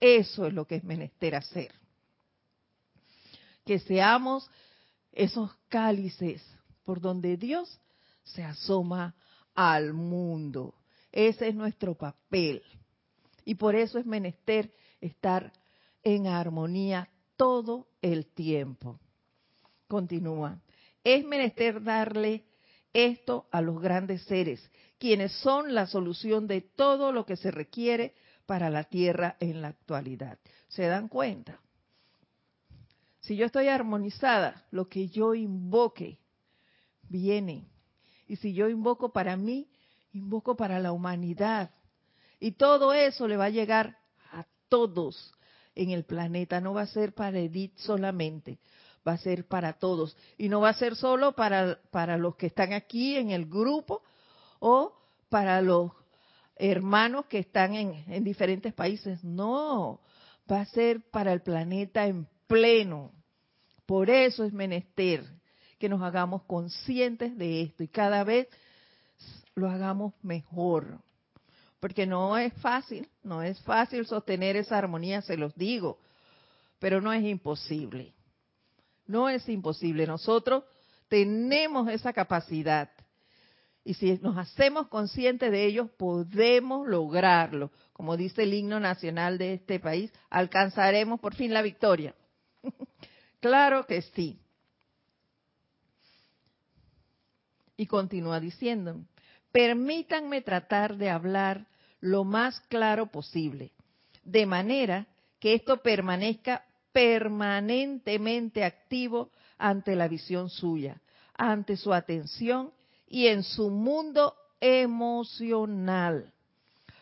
Eso 0.00 0.46
es 0.46 0.52
lo 0.52 0.66
que 0.66 0.76
es 0.76 0.84
menester 0.84 1.34
hacer. 1.36 1.72
Que 3.64 3.78
seamos 3.78 4.50
esos 5.16 5.50
cálices 5.68 6.46
por 6.84 7.00
donde 7.00 7.36
Dios 7.36 7.80
se 8.22 8.44
asoma 8.44 9.14
al 9.54 9.94
mundo. 9.94 10.74
Ese 11.10 11.48
es 11.48 11.54
nuestro 11.54 11.94
papel. 11.94 12.62
Y 13.44 13.54
por 13.54 13.74
eso 13.74 13.98
es 13.98 14.06
menester 14.06 14.72
estar 15.00 15.52
en 16.02 16.26
armonía 16.26 17.08
todo 17.36 17.88
el 18.02 18.26
tiempo. 18.26 19.00
Continúa. 19.88 20.60
Es 21.02 21.24
menester 21.24 21.82
darle 21.82 22.44
esto 22.92 23.46
a 23.50 23.62
los 23.62 23.80
grandes 23.80 24.22
seres, 24.24 24.70
quienes 24.98 25.32
son 25.32 25.74
la 25.74 25.86
solución 25.86 26.46
de 26.46 26.60
todo 26.60 27.12
lo 27.12 27.24
que 27.24 27.36
se 27.36 27.50
requiere 27.50 28.14
para 28.44 28.70
la 28.70 28.84
tierra 28.84 29.36
en 29.40 29.62
la 29.62 29.68
actualidad. 29.68 30.38
¿Se 30.68 30.86
dan 30.86 31.08
cuenta? 31.08 31.60
Si 33.26 33.34
yo 33.34 33.46
estoy 33.46 33.66
armonizada, 33.66 34.64
lo 34.70 34.88
que 34.88 35.08
yo 35.08 35.34
invoque 35.34 36.20
viene. 37.08 37.66
Y 38.28 38.36
si 38.36 38.54
yo 38.54 38.68
invoco 38.68 39.12
para 39.12 39.36
mí, 39.36 39.68
invoco 40.12 40.56
para 40.56 40.78
la 40.78 40.92
humanidad. 40.92 41.72
Y 42.38 42.52
todo 42.52 42.92
eso 42.92 43.26
le 43.26 43.36
va 43.36 43.46
a 43.46 43.50
llegar 43.50 43.98
a 44.30 44.46
todos 44.68 45.34
en 45.74 45.90
el 45.90 46.04
planeta. 46.04 46.60
No 46.60 46.72
va 46.72 46.82
a 46.82 46.86
ser 46.86 47.14
para 47.14 47.40
Edith 47.40 47.76
solamente, 47.78 48.60
va 49.06 49.14
a 49.14 49.18
ser 49.18 49.48
para 49.48 49.72
todos. 49.72 50.16
Y 50.38 50.48
no 50.48 50.60
va 50.60 50.68
a 50.68 50.74
ser 50.74 50.94
solo 50.94 51.32
para, 51.32 51.80
para 51.90 52.16
los 52.18 52.36
que 52.36 52.46
están 52.46 52.74
aquí 52.74 53.16
en 53.16 53.32
el 53.32 53.46
grupo 53.46 54.02
o 54.60 54.96
para 55.28 55.60
los 55.62 55.90
hermanos 56.54 57.26
que 57.26 57.40
están 57.40 57.74
en, 57.74 58.04
en 58.06 58.22
diferentes 58.22 58.72
países. 58.72 59.24
No, 59.24 60.00
va 60.48 60.60
a 60.60 60.66
ser 60.66 61.10
para 61.10 61.32
el 61.32 61.42
planeta 61.42 62.06
en 62.06 62.28
pleno. 62.46 63.12
Por 63.86 64.10
eso 64.10 64.44
es 64.44 64.52
menester 64.52 65.24
que 65.78 65.88
nos 65.88 66.02
hagamos 66.02 66.42
conscientes 66.44 67.36
de 67.36 67.62
esto 67.62 67.82
y 67.82 67.88
cada 67.88 68.24
vez 68.24 68.48
lo 69.54 69.68
hagamos 69.68 70.14
mejor. 70.22 71.00
Porque 71.80 72.06
no 72.06 72.36
es 72.38 72.52
fácil, 72.54 73.08
no 73.22 73.42
es 73.42 73.60
fácil 73.60 74.06
sostener 74.06 74.56
esa 74.56 74.78
armonía, 74.78 75.22
se 75.22 75.36
los 75.36 75.54
digo, 75.54 75.98
pero 76.78 77.00
no 77.00 77.12
es 77.12 77.24
imposible. 77.24 78.14
No 79.06 79.28
es 79.28 79.48
imposible. 79.48 80.06
Nosotros 80.06 80.64
tenemos 81.08 81.88
esa 81.88 82.12
capacidad. 82.12 82.90
Y 83.84 83.94
si 83.94 84.18
nos 84.18 84.36
hacemos 84.36 84.88
conscientes 84.88 85.52
de 85.52 85.64
ello, 85.64 85.88
podemos 85.96 86.88
lograrlo. 86.88 87.70
Como 87.92 88.16
dice 88.16 88.42
el 88.42 88.54
himno 88.54 88.80
nacional 88.80 89.38
de 89.38 89.54
este 89.54 89.78
país, 89.78 90.12
alcanzaremos 90.28 91.20
por 91.20 91.34
fin 91.34 91.54
la 91.54 91.62
victoria. 91.62 92.14
claro 93.40 93.86
que 93.86 94.02
sí. 94.02 94.38
Y 97.76 97.86
continúa 97.86 98.40
diciendo, 98.40 99.04
permítanme 99.52 100.40
tratar 100.40 100.96
de 100.96 101.10
hablar 101.10 101.66
lo 102.00 102.24
más 102.24 102.60
claro 102.68 103.06
posible, 103.06 103.72
de 104.24 104.46
manera 104.46 105.06
que 105.38 105.54
esto 105.54 105.82
permanezca 105.82 106.64
permanentemente 106.92 108.64
activo 108.64 109.30
ante 109.58 109.94
la 109.94 110.08
visión 110.08 110.48
suya, 110.48 111.00
ante 111.34 111.76
su 111.76 111.92
atención 111.92 112.72
y 113.06 113.26
en 113.26 113.42
su 113.42 113.68
mundo 113.68 114.34
emocional. 114.60 116.32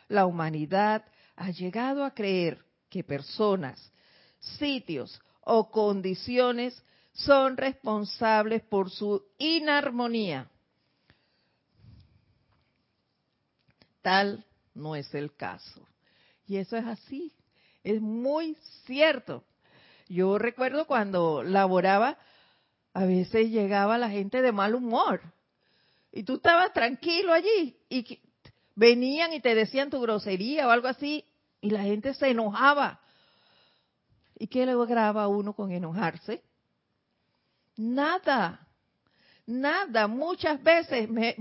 La 0.09 0.27
humanidad 0.27 1.05
ha 1.37 1.51
llegado 1.51 2.05
a 2.05 2.13
creer 2.13 2.65
que 2.89 3.05
personas, 3.05 3.93
sitios 4.39 5.21
o 5.45 5.71
condiciones 5.71 6.83
son 7.13 7.57
responsables 7.57 8.63
por 8.63 8.91
su 8.91 9.23
inarmonía 9.39 10.49
Tal 14.05 14.45
no 14.75 14.97
es 14.97 15.15
el 15.15 15.35
caso. 15.35 15.81
Y 16.47 16.59
eso 16.59 16.77
es 16.77 16.85
así, 16.85 17.33
es 17.83 18.03
muy 18.03 18.55
cierto. 18.85 19.45
Yo 20.11 20.37
recuerdo 20.37 20.87
cuando 20.87 21.43
laboraba, 21.43 22.19
a 22.93 23.07
veces 23.07 23.49
llegaba 23.49 23.97
la 23.97 24.11
gente 24.11 24.43
de 24.43 24.53
mal 24.53 24.75
humor. 24.75 25.23
Y 26.13 26.23
tú 26.23 26.35
estabas 26.35 26.75
tranquilo 26.75 27.33
allí 27.33 27.79
y 27.89 28.21
venían 28.75 29.33
y 29.33 29.41
te 29.41 29.55
decían 29.55 29.89
tu 29.89 30.03
grosería 30.03 30.69
o 30.69 30.71
algo 30.71 30.89
así 30.89 31.25
y 31.63 31.71
la 31.71 31.85
gente 31.85 32.13
se 32.13 32.29
enojaba. 32.29 33.01
¿Y 34.37 34.47
qué 34.49 34.67
lograba 34.67 35.29
uno 35.29 35.53
con 35.53 35.71
enojarse? 35.71 36.43
Nada, 37.77 38.67
nada. 39.47 40.07
Muchas 40.07 40.63
veces 40.63 41.09
me, 41.09 41.37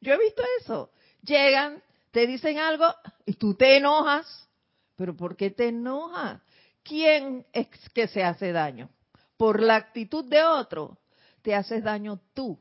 yo 0.00 0.14
he 0.14 0.18
visto 0.18 0.42
eso. 0.60 0.90
Llegan, 1.22 1.82
te 2.10 2.26
dicen 2.26 2.58
algo 2.58 2.86
y 3.26 3.34
tú 3.34 3.54
te 3.54 3.76
enojas. 3.76 4.48
¿Pero 4.96 5.16
por 5.16 5.36
qué 5.36 5.50
te 5.50 5.68
enojas? 5.68 6.40
¿Quién 6.82 7.46
es 7.52 7.68
que 7.94 8.08
se 8.08 8.22
hace 8.22 8.52
daño? 8.52 8.90
Por 9.36 9.62
la 9.62 9.76
actitud 9.76 10.24
de 10.24 10.42
otro, 10.42 10.98
te 11.42 11.54
haces 11.54 11.84
daño 11.84 12.20
tú. 12.34 12.58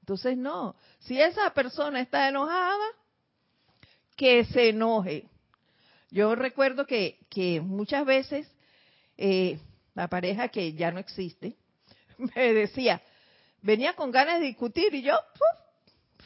Entonces, 0.00 0.36
no. 0.36 0.76
Si 1.00 1.20
esa 1.20 1.52
persona 1.52 2.00
está 2.00 2.28
enojada, 2.28 2.84
que 4.16 4.44
se 4.44 4.70
enoje. 4.70 5.28
Yo 6.10 6.34
recuerdo 6.34 6.86
que, 6.86 7.18
que 7.28 7.60
muchas 7.60 8.06
veces 8.06 8.48
eh, 9.16 9.58
la 9.94 10.08
pareja 10.08 10.48
que 10.48 10.72
ya 10.72 10.90
no 10.90 10.98
existe 10.98 11.56
me 12.18 12.52
decía, 12.52 13.00
venía 13.62 13.94
con 13.94 14.10
ganas 14.10 14.40
de 14.40 14.46
discutir 14.46 14.94
y 14.94 15.02
yo, 15.02 15.18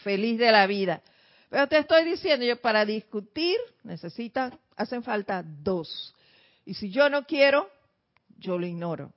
feliz 0.02 0.38
de 0.38 0.52
la 0.52 0.66
vida. 0.66 1.02
Pero 1.48 1.66
te 1.66 1.78
estoy 1.78 2.04
diciendo, 2.04 2.44
yo 2.44 2.60
para 2.60 2.84
discutir 2.84 3.56
necesitan, 3.82 4.58
hacen 4.76 5.02
falta 5.02 5.42
dos. 5.42 6.14
Y 6.64 6.74
si 6.74 6.90
yo 6.90 7.08
no 7.08 7.24
quiero, 7.24 7.70
yo 8.38 8.58
lo 8.58 8.66
ignoro. 8.66 9.12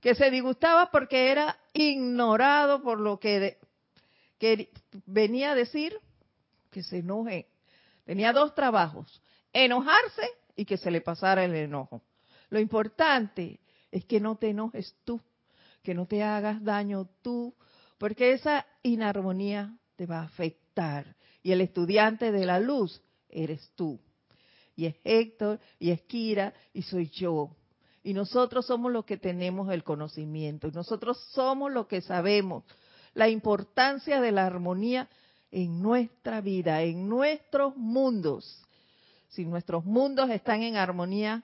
Que 0.00 0.14
se 0.14 0.30
disgustaba 0.30 0.90
porque 0.90 1.30
era 1.30 1.58
ignorado 1.72 2.82
por 2.82 3.00
lo 3.00 3.18
que, 3.18 3.58
que 4.38 4.70
venía 5.06 5.52
a 5.52 5.54
decir, 5.54 5.98
que 6.70 6.82
se 6.82 6.98
enoje. 6.98 7.48
Tenía 8.04 8.32
dos 8.32 8.54
trabajos, 8.54 9.22
enojarse 9.52 10.28
y 10.54 10.64
que 10.64 10.76
se 10.76 10.90
le 10.90 11.00
pasara 11.00 11.44
el 11.44 11.54
enojo. 11.54 12.02
Lo 12.50 12.58
importante 12.58 13.60
es 13.90 14.04
que 14.04 14.20
no 14.20 14.36
te 14.36 14.50
enojes 14.50 14.96
tú, 15.04 15.20
que 15.82 15.94
no 15.94 16.06
te 16.06 16.22
hagas 16.22 16.62
daño 16.62 17.08
tú, 17.22 17.54
porque 17.98 18.32
esa 18.32 18.66
inarmonía 18.82 19.76
te 19.96 20.06
va 20.06 20.20
a 20.20 20.24
afectar 20.24 21.16
y 21.42 21.52
el 21.52 21.60
estudiante 21.60 22.30
de 22.30 22.46
la 22.46 22.60
luz 22.60 23.00
eres 23.28 23.72
tú. 23.74 24.00
Y 24.76 24.86
es 24.86 24.96
Héctor, 25.02 25.58
y 25.78 25.90
es 25.90 26.02
Kira, 26.02 26.54
y 26.72 26.82
soy 26.82 27.10
yo. 27.10 27.56
Y 28.04 28.14
nosotros 28.14 28.66
somos 28.66 28.92
los 28.92 29.04
que 29.04 29.16
tenemos 29.16 29.70
el 29.72 29.82
conocimiento. 29.82 30.68
Y 30.68 30.72
nosotros 30.72 31.18
somos 31.32 31.72
los 31.72 31.86
que 31.88 32.00
sabemos 32.00 32.64
la 33.14 33.28
importancia 33.28 34.20
de 34.20 34.30
la 34.30 34.46
armonía 34.46 35.08
en 35.50 35.82
nuestra 35.82 36.40
vida, 36.40 36.82
en 36.82 37.08
nuestros 37.08 37.76
mundos. 37.76 38.62
Si 39.30 39.44
nuestros 39.44 39.84
mundos 39.84 40.30
están 40.30 40.62
en 40.62 40.76
armonía, 40.76 41.42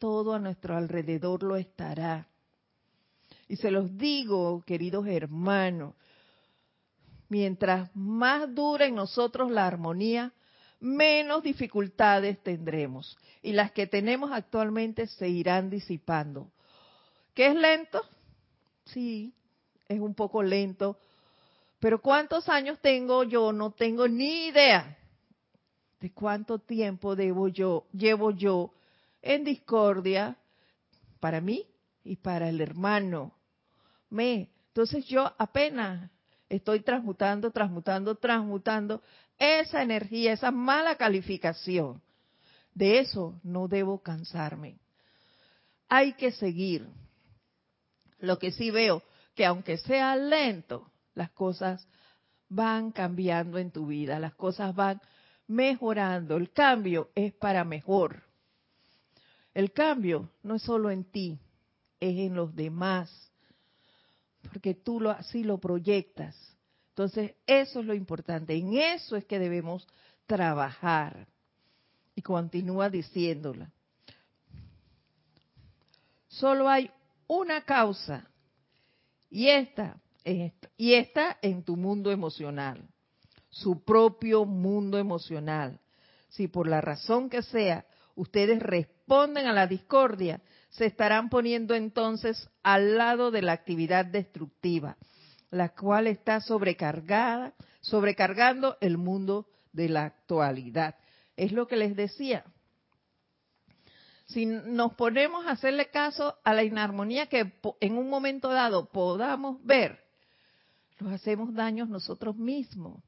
todo 0.00 0.34
a 0.34 0.40
nuestro 0.40 0.76
alrededor 0.76 1.44
lo 1.44 1.54
estará. 1.54 2.26
Y 3.46 3.56
se 3.56 3.70
los 3.70 3.96
digo, 3.96 4.62
queridos 4.66 5.06
hermanos, 5.06 5.94
mientras 7.28 7.94
más 7.94 8.52
dure 8.52 8.86
en 8.86 8.96
nosotros 8.96 9.50
la 9.50 9.66
armonía, 9.66 10.32
menos 10.80 11.42
dificultades 11.42 12.42
tendremos. 12.42 13.16
Y 13.42 13.52
las 13.52 13.70
que 13.72 13.86
tenemos 13.86 14.32
actualmente 14.32 15.06
se 15.06 15.28
irán 15.28 15.68
disipando. 15.70 16.50
¿Qué 17.34 17.48
es 17.48 17.54
lento? 17.54 18.00
Sí, 18.86 19.32
es 19.86 20.00
un 20.00 20.14
poco 20.14 20.42
lento. 20.42 20.98
Pero 21.78 22.00
¿cuántos 22.00 22.48
años 22.48 22.78
tengo 22.80 23.22
yo? 23.24 23.52
No 23.52 23.72
tengo 23.72 24.08
ni 24.08 24.46
idea 24.46 24.96
de 26.00 26.10
cuánto 26.12 26.58
tiempo 26.58 27.14
debo 27.14 27.48
yo, 27.48 27.84
llevo 27.92 28.30
yo 28.30 28.72
en 29.22 29.44
discordia 29.44 30.36
para 31.20 31.40
mí 31.40 31.66
y 32.04 32.16
para 32.16 32.48
el 32.48 32.60
hermano. 32.60 33.34
Me, 34.08 34.50
entonces 34.68 35.06
yo 35.06 35.32
apenas 35.38 36.10
estoy 36.48 36.80
transmutando, 36.80 37.50
transmutando, 37.50 38.14
transmutando 38.16 39.02
esa 39.38 39.82
energía, 39.82 40.32
esa 40.32 40.50
mala 40.50 40.96
calificación. 40.96 42.02
De 42.74 42.98
eso 42.98 43.38
no 43.42 43.68
debo 43.68 44.02
cansarme. 44.02 44.78
Hay 45.88 46.12
que 46.14 46.32
seguir. 46.32 46.88
Lo 48.18 48.38
que 48.38 48.52
sí 48.52 48.70
veo, 48.70 49.02
que 49.34 49.46
aunque 49.46 49.78
sea 49.78 50.14
lento, 50.14 50.90
las 51.14 51.30
cosas 51.30 51.86
van 52.48 52.92
cambiando 52.92 53.58
en 53.58 53.70
tu 53.70 53.86
vida, 53.86 54.18
las 54.18 54.34
cosas 54.34 54.74
van 54.74 55.00
mejorando. 55.46 56.36
El 56.36 56.52
cambio 56.52 57.10
es 57.14 57.32
para 57.32 57.64
mejor. 57.64 58.29
El 59.54 59.72
cambio 59.72 60.30
no 60.42 60.56
es 60.56 60.62
solo 60.62 60.90
en 60.90 61.04
ti, 61.04 61.38
es 61.98 62.16
en 62.18 62.34
los 62.34 62.54
demás 62.54 63.30
porque 64.52 64.74
tú 64.74 65.00
lo, 65.00 65.10
así 65.10 65.44
lo 65.44 65.58
proyectas. 65.58 66.36
Entonces, 66.90 67.34
eso 67.46 67.80
es 67.80 67.86
lo 67.86 67.94
importante, 67.94 68.54
en 68.54 68.74
eso 68.74 69.16
es 69.16 69.24
que 69.24 69.38
debemos 69.38 69.86
trabajar. 70.26 71.26
Y 72.14 72.22
continúa 72.22 72.90
diciéndola. 72.90 73.70
Solo 76.28 76.68
hay 76.68 76.90
una 77.26 77.64
causa 77.64 78.28
y 79.30 79.48
esta, 79.48 80.00
y 80.76 80.94
esta 80.94 81.38
en 81.40 81.62
tu 81.62 81.76
mundo 81.76 82.10
emocional, 82.10 82.88
su 83.48 83.82
propio 83.84 84.44
mundo 84.44 84.98
emocional. 84.98 85.80
Si 86.28 86.48
por 86.48 86.68
la 86.68 86.80
razón 86.80 87.30
que 87.30 87.42
sea 87.42 87.86
ustedes 88.14 88.60
responden 89.10 89.48
a 89.48 89.52
la 89.52 89.66
discordia, 89.66 90.40
se 90.68 90.86
estarán 90.86 91.30
poniendo 91.30 91.74
entonces 91.74 92.48
al 92.62 92.96
lado 92.96 93.32
de 93.32 93.42
la 93.42 93.50
actividad 93.50 94.04
destructiva, 94.04 94.96
la 95.50 95.70
cual 95.70 96.06
está 96.06 96.40
sobrecargada, 96.40 97.54
sobrecargando 97.80 98.76
el 98.80 98.98
mundo 98.98 99.48
de 99.72 99.88
la 99.88 100.04
actualidad. 100.04 100.94
Es 101.36 101.50
lo 101.50 101.66
que 101.66 101.74
les 101.76 101.96
decía. 101.96 102.44
Si 104.26 104.46
nos 104.46 104.94
ponemos 104.94 105.44
a 105.44 105.52
hacerle 105.52 105.90
caso 105.90 106.36
a 106.44 106.54
la 106.54 106.62
inarmonía 106.62 107.26
que 107.26 107.52
en 107.80 107.98
un 107.98 108.08
momento 108.08 108.48
dado 108.48 108.90
podamos 108.92 109.56
ver, 109.64 110.04
nos 111.00 111.12
hacemos 111.12 111.52
daños 111.52 111.88
nosotros 111.88 112.36
mismos. 112.36 113.02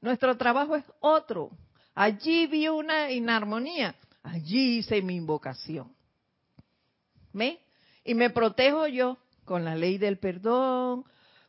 Nuestro 0.00 0.36
trabajo 0.36 0.74
es 0.74 0.84
otro. 0.98 1.50
Allí 1.94 2.48
vi 2.48 2.66
una 2.66 3.12
inarmonía, 3.12 3.94
allí 4.24 4.78
hice 4.78 5.00
mi 5.02 5.14
invocación. 5.14 5.94
¿Me? 7.32 7.60
Y 8.02 8.14
me 8.14 8.30
protejo 8.30 8.88
yo 8.88 9.18
con 9.44 9.64
la 9.64 9.76
ley 9.76 9.98
del 9.98 10.18
perdón, 10.18 11.04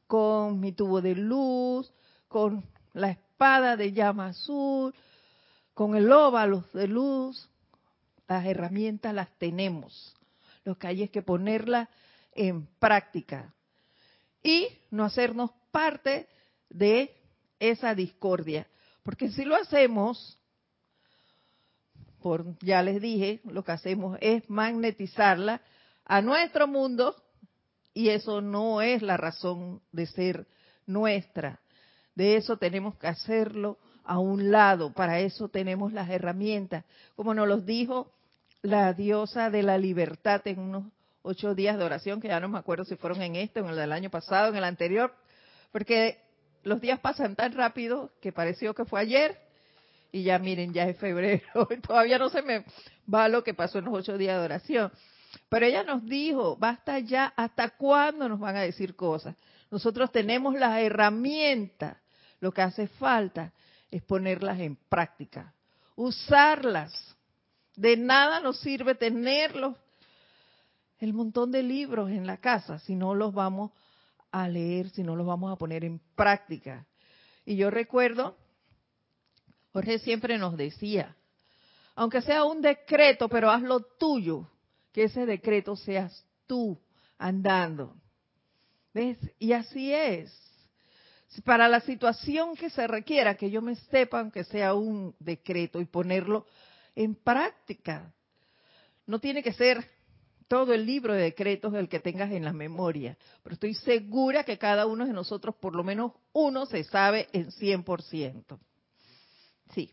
con 0.06 0.60
mi 0.60 0.72
tubo 0.72 1.02
de 1.02 1.16
luz, 1.16 1.92
con 2.28 2.64
la 2.94 3.12
espada 3.12 3.76
de 3.76 3.94
llama 3.94 4.28
azul, 4.28 4.94
con 5.74 5.96
el 5.96 6.12
óvalo 6.12 6.66
de 6.74 6.88
luz. 6.88 7.50
Las 8.28 8.46
herramientas 8.46 9.14
las 9.14 9.30
tenemos. 9.38 10.16
Lo 10.64 10.78
que 10.78 10.88
hay 10.88 11.04
es 11.04 11.12
que 11.12 11.22
ponerlas 11.22 11.90
en 12.34 12.68
práctica 12.80 13.54
y 14.44 14.68
no 14.92 15.06
hacernos 15.06 15.52
parte 15.72 16.28
de 16.70 17.16
esa 17.60 17.96
discordia. 17.96 18.68
Porque 19.04 19.30
si 19.30 19.46
lo 19.46 19.56
hacemos, 19.56 20.40
por 22.26 22.58
ya 22.58 22.82
les 22.82 23.00
dije, 23.00 23.40
lo 23.44 23.64
que 23.64 23.72
hacemos 23.72 24.18
es 24.20 24.50
magnetizarla 24.50 25.62
a 26.06 26.24
nuestro 26.24 26.66
mundo 26.66 27.16
y 27.94 28.10
eso 28.10 28.42
no 28.42 28.82
es 28.82 29.04
la 29.04 29.16
razón 29.16 29.80
de 29.92 30.08
ser 30.08 30.48
nuestra. 30.88 31.60
De 32.16 32.36
eso 32.36 32.58
tenemos 32.58 32.96
que 32.96 33.06
hacerlo 33.06 33.78
a 34.04 34.18
un 34.18 34.50
lado, 34.50 34.92
para 34.92 35.20
eso 35.20 35.50
tenemos 35.50 35.94
las 35.94 36.10
herramientas. 36.10 36.84
Como 37.16 37.36
nos 37.36 37.48
lo 37.48 37.58
dijo 37.58 38.12
la 38.64 38.94
diosa 38.94 39.52
de 39.52 39.62
la 39.62 39.78
libertad 39.78 40.42
en 40.46 40.58
unos 40.58 40.86
ocho 41.22 41.54
días 41.54 41.78
de 41.78 41.84
oración, 41.84 42.22
que 42.22 42.30
ya 42.30 42.40
no 42.40 42.50
me 42.50 42.58
acuerdo 42.58 42.86
si 42.86 42.96
fueron 42.96 43.22
en 43.22 43.36
este, 43.36 43.60
en 43.60 43.68
el 43.68 43.76
del 43.76 43.92
año 43.92 44.10
pasado, 44.10 44.50
en 44.50 44.56
el 44.56 44.64
anterior, 44.64 45.14
porque 45.72 46.18
los 46.64 46.82
días 46.82 47.00
pasan 47.00 47.36
tan 47.36 47.54
rápido 47.54 48.10
que 48.20 48.32
pareció 48.32 48.74
que 48.74 48.86
fue 48.86 49.00
ayer 49.00 49.45
y 50.16 50.24
ya 50.24 50.40
miren, 50.40 50.72
ya 50.72 50.88
es 50.88 50.98
febrero 50.98 51.68
todavía 51.86 52.18
no 52.18 52.30
se 52.30 52.42
me 52.42 52.64
va 53.14 53.28
lo 53.28 53.44
que 53.44 53.54
pasó 53.54 53.80
en 53.80 53.86
los 53.86 53.96
ocho 53.96 54.18
días 54.18 54.40
de 54.40 54.46
oración. 54.46 54.90
Pero 55.50 55.66
ella 55.66 55.84
nos 55.84 56.06
dijo, 56.06 56.56
basta 56.56 57.00
ya, 57.00 57.34
¿hasta 57.36 57.72
cuándo 57.72 58.30
nos 58.30 58.40
van 58.40 58.56
a 58.56 58.62
decir 58.62 58.96
cosas? 58.96 59.36
Nosotros 59.70 60.14
tenemos 60.14 60.56
las 60.56 60.80
herramientas, 60.80 61.98
lo 62.40 62.54
que 62.54 62.62
hace 62.62 62.88
falta 62.88 63.52
es 63.92 64.04
ponerlas 64.04 64.58
en 64.62 64.78
práctica, 64.88 65.54
usarlas. 65.98 66.94
De 67.76 67.98
nada 67.98 68.40
nos 68.40 68.62
sirve 68.62 68.96
tenerlos, 68.96 69.76
el 71.00 71.12
montón 71.12 71.52
de 71.52 71.62
libros 71.62 72.10
en 72.10 72.26
la 72.26 72.38
casa, 72.38 72.80
si 72.80 72.96
no 72.96 73.16
los 73.16 73.34
vamos 73.34 73.72
a 74.32 74.48
leer, 74.48 74.92
si 74.92 75.04
no 75.04 75.18
los 75.18 75.28
vamos 75.28 75.52
a 75.52 75.58
poner 75.58 75.84
en 75.84 76.00
práctica. 76.16 76.86
Y 77.46 77.58
yo 77.58 77.70
recuerdo, 77.70 78.38
Jorge 79.76 80.00
siempre 80.00 80.38
nos 80.38 80.56
decía, 80.56 81.18
aunque 81.96 82.22
sea 82.22 82.46
un 82.46 82.62
decreto, 82.62 83.28
pero 83.28 83.52
hazlo 83.52 83.82
tuyo, 83.82 84.48
que 84.94 85.04
ese 85.04 85.26
decreto 85.26 85.76
seas 85.76 86.26
tú 86.48 86.80
andando. 87.18 87.94
¿Ves? 88.94 89.18
Y 89.38 89.52
así 89.52 89.94
es. 89.94 90.34
Para 91.44 91.68
la 91.68 91.82
situación 91.82 92.56
que 92.56 92.70
se 92.70 92.88
requiera, 92.88 93.36
que 93.36 93.52
yo 93.52 93.62
me 93.62 93.76
sepa, 93.76 94.22
aunque 94.22 94.46
sea 94.46 94.76
un 94.76 95.14
decreto, 95.20 95.82
y 95.82 95.86
ponerlo 95.86 96.46
en 96.96 97.14
práctica. 97.14 98.14
No 99.06 99.20
tiene 99.20 99.44
que 99.44 99.52
ser 99.52 99.86
todo 100.48 100.74
el 100.74 100.86
libro 100.86 101.12
de 101.12 101.24
decretos 101.24 101.74
el 101.74 101.90
que 101.90 102.00
tengas 102.00 102.32
en 102.32 102.46
la 102.46 102.54
memoria, 102.54 103.18
pero 103.44 103.56
estoy 103.56 103.74
segura 103.74 104.46
que 104.46 104.58
cada 104.58 104.86
uno 104.86 105.06
de 105.06 105.12
nosotros, 105.12 105.54
por 105.56 105.76
lo 105.76 105.84
menos 105.84 106.14
uno, 106.32 106.66
se 106.66 106.86
sabe 106.86 107.28
en 107.34 107.52
100%. 107.52 108.58
Sí. 109.74 109.92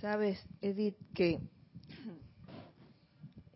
Sabes, 0.00 0.42
Edith, 0.60 0.96
que 1.14 1.40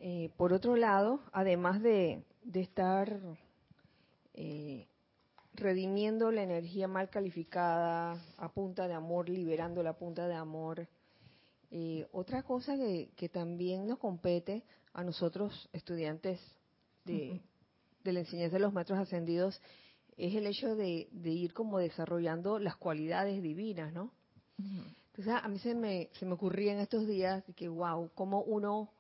eh, 0.07 0.29
por 0.37 0.53
otro 0.53 0.77
lado, 0.77 1.21
además 1.33 1.81
de, 1.81 2.25
estar 2.53 3.19
eh, 4.35 4.87
redimiendo 5.55 6.31
la 6.31 6.43
energía 6.43 6.87
mal 6.87 7.09
calificada 7.09 8.23
a 8.37 8.53
punta 8.53 8.87
de 8.87 8.93
amor, 8.93 9.31
liberando 9.31 9.83
la 9.83 9.95
punta 9.95 10.29
de 10.29 10.35
amor, 10.35 10.87
eh, 11.71 12.07
otra 12.13 12.43
cosa 12.43 12.77
que, 12.77 13.29
también 13.33 13.87
nos 13.87 13.99
compete 13.99 14.63
a 14.93 15.03
nosotros, 15.03 15.71
estudiantes 15.73 16.39
de, 17.07 17.41
la 18.05 18.21
enseñanza 18.21 18.57
de 18.57 18.63
los 18.63 18.75
maestros 18.75 18.99
ascendidos, 18.99 19.59
es 20.19 20.35
el 20.35 20.47
hecho 20.47 20.77
de, 20.77 21.09
ir 21.25 21.55
como 21.55 21.79
desarrollando 21.79 22.59
las 22.59 22.77
cualidades 22.77 23.43
divinas, 23.43 23.91
¿no? 23.95 24.13
Entonces, 24.59 25.35
a 25.43 25.49
mí 25.49 25.59
se 25.59 25.75
me, 25.75 26.11
se 26.19 26.27
me 26.27 26.35
ocurría 26.35 26.73
en 26.73 26.81
estos 26.81 27.07
días 27.07 27.45
que, 27.57 27.69
wow, 27.69 28.11
cómo 28.15 28.43
uno 28.43 28.91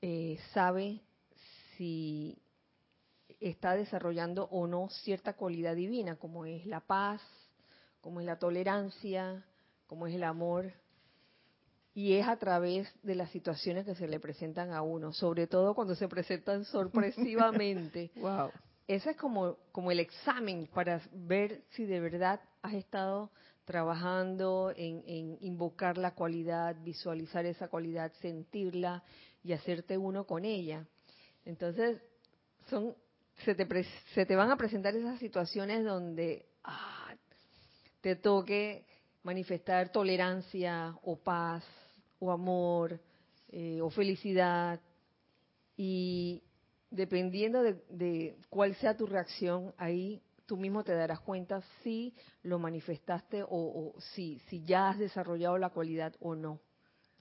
eh, 0.00 0.38
sabe 0.52 1.00
si 1.76 2.38
está 3.40 3.74
desarrollando 3.74 4.44
o 4.50 4.66
no 4.66 4.88
cierta 4.88 5.34
cualidad 5.34 5.74
divina, 5.74 6.16
como 6.16 6.44
es 6.44 6.66
la 6.66 6.80
paz, 6.80 7.20
como 8.00 8.20
es 8.20 8.26
la 8.26 8.38
tolerancia, 8.38 9.44
como 9.86 10.06
es 10.06 10.14
el 10.14 10.24
amor. 10.24 10.72
Y 11.94 12.14
es 12.14 12.28
a 12.28 12.36
través 12.36 12.88
de 13.02 13.16
las 13.16 13.30
situaciones 13.30 13.84
que 13.84 13.94
se 13.96 14.06
le 14.06 14.20
presentan 14.20 14.72
a 14.72 14.82
uno, 14.82 15.12
sobre 15.12 15.46
todo 15.46 15.74
cuando 15.74 15.94
se 15.94 16.08
presentan 16.08 16.64
sorpresivamente. 16.66 18.10
wow. 18.16 18.50
Ese 18.86 19.10
es 19.10 19.16
como, 19.18 19.56
como 19.70 19.90
el 19.90 20.00
examen 20.00 20.66
para 20.72 21.02
ver 21.12 21.64
si 21.70 21.84
de 21.84 22.00
verdad 22.00 22.40
has 22.62 22.72
estado 22.72 23.30
trabajando 23.68 24.72
en, 24.74 25.36
invocar 25.42 25.98
la 25.98 26.14
cualidad, 26.14 26.74
visualizar 26.82 27.44
esa 27.44 27.68
cualidad, 27.68 28.10
sentirla, 28.22 29.04
y 29.44 29.52
hacerte 29.52 29.98
uno 29.98 30.24
con 30.24 30.46
ella. 30.46 30.86
Entonces, 31.44 32.00
son, 32.70 32.94
se, 33.44 33.54
te, 33.54 33.84
se 34.14 34.24
te 34.24 34.36
van 34.36 34.50
a 34.50 34.56
presentar 34.56 34.96
esas 34.96 35.18
situaciones 35.18 35.84
donde 35.84 36.46
ah, 36.64 37.14
te 38.00 38.16
toque 38.16 38.86
manifestar 39.22 39.92
tolerancia 39.92 40.96
o 41.02 41.16
paz 41.16 41.62
o 42.20 42.32
amor 42.32 42.98
eh, 43.50 43.82
o 43.82 43.90
felicidad 43.90 44.80
y 45.76 46.42
dependiendo 46.90 47.62
de, 47.62 47.74
de, 47.90 48.38
cuál 48.48 48.74
sea 48.76 48.96
tu 48.96 49.06
reacción 49.06 49.74
ahí 49.76 50.22
tú 50.48 50.56
mismo 50.56 50.82
te 50.82 50.94
darás 50.94 51.20
cuenta 51.20 51.60
si 51.84 52.14
lo 52.42 52.58
manifestaste 52.58 53.42
o, 53.42 53.48
o 53.50 54.00
si, 54.00 54.40
si 54.48 54.64
ya 54.64 54.88
has 54.88 54.98
desarrollado 54.98 55.58
la 55.58 55.68
cualidad 55.68 56.14
o 56.20 56.34
no. 56.34 56.58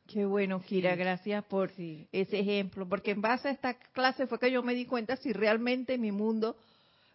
Qué 0.08 0.26
bueno, 0.26 0.62
Kira, 0.62 0.96
gracias 0.96 1.44
por 1.44 1.70
ese 1.70 2.40
ejemplo, 2.40 2.88
porque 2.88 3.12
en 3.12 3.22
base 3.22 3.50
a 3.50 3.52
esta 3.52 3.74
clase 3.74 4.26
fue 4.26 4.40
que 4.40 4.50
yo 4.50 4.64
me 4.64 4.74
di 4.74 4.86
cuenta 4.86 5.18
si 5.18 5.34
realmente 5.34 5.98
mi 5.98 6.14
mundo 6.14 6.56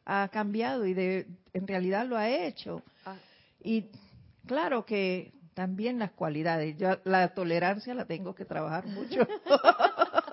ha 0.05 0.29
cambiado 0.29 0.85
y 0.85 0.93
de, 0.93 1.27
en 1.55 1.67
realidad 1.67 2.07
lo 2.07 2.19
ha 2.19 2.29
hecho. 2.29 2.83
Ah. 3.07 3.17
Y 3.65 3.87
claro 4.47 4.85
que 4.85 5.33
también 5.55 5.99
las 5.99 6.13
cualidades, 6.13 6.77
yo 6.77 6.99
la 7.05 7.33
tolerancia 7.33 7.95
la 7.95 8.05
tengo 8.05 8.35
que 8.35 8.45
trabajar 8.45 8.87
mucho. 8.87 9.27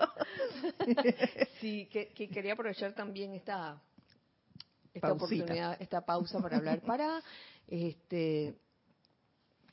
sí, 1.60 1.86
que, 1.86 2.28
quería 2.28 2.52
aprovechar 2.52 2.92
también 2.92 3.34
esta, 3.34 3.80
esta 4.94 5.12
oportunidad, 5.12 5.76
esta 5.80 6.00
pausa 6.04 6.40
para 6.40 6.56
hablar 6.56 6.80
para 6.86 7.22
este 7.66 8.56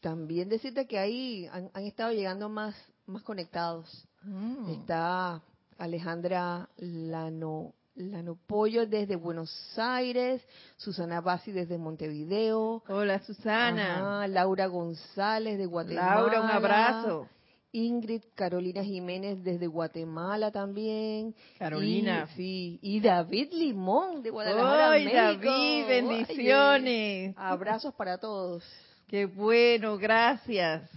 también 0.02 0.48
decirte 0.48 0.88
que 0.88 1.00
ahí 1.00 1.50
han, 1.52 1.70
estado 1.84 2.12
llegando 2.14 2.50
más, 2.50 2.76
más 3.08 3.24
conectados. 3.24 4.08
Mm. 4.22 4.70
Está 4.70 5.42
Alejandra 5.78 6.70
Lano, 6.78 7.74
Lano 7.96 8.38
Pollo 8.48 8.86
desde 8.86 9.16
Buenos 9.16 9.52
Aires, 9.78 10.42
Susana 10.78 11.20
Basi 11.22 11.52
desde 11.52 11.78
Montevideo. 11.78 12.84
Hola 12.88 13.20
Susana. 13.20 14.28
Laura 14.28 14.68
González 14.68 15.58
de 15.58 15.66
Guatemala. 15.66 16.16
Laura, 16.16 16.42
un 16.42 16.52
abrazo. 16.52 17.28
Ingrid 17.72 18.24
Carolina 18.34 18.84
Jiménez 18.84 19.44
desde 19.44 19.68
Guatemala 19.68 20.52
también. 20.52 21.36
Carolina. 21.60 22.28
Y, 22.32 22.36
sí, 22.36 22.80
y 22.82 23.00
David 23.00 23.52
Limón 23.54 24.24
de 24.24 24.30
Guadalajara, 24.30 24.92
Ay, 24.92 25.06
David, 25.12 25.88
bendiciones. 25.88 27.36
abrazos 27.38 27.94
para 27.94 28.18
todos. 28.18 28.64
Qué 29.08 29.26
bueno, 29.26 29.98
gracias. 29.98 30.90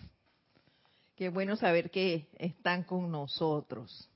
Qué 1.16 1.28
bueno 1.28 1.56
saber 1.56 1.90
que 1.90 2.28
están 2.38 2.82
con 2.84 3.10
nosotros. 3.10 4.08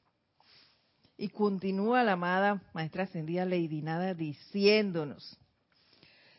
Y 1.17 1.29
continúa 1.29 2.03
la 2.03 2.13
amada 2.13 2.63
Maestra 2.73 3.05
Ascendida 3.05 3.45
Lady 3.45 3.83
Nada 3.83 4.15
diciéndonos, 4.15 5.39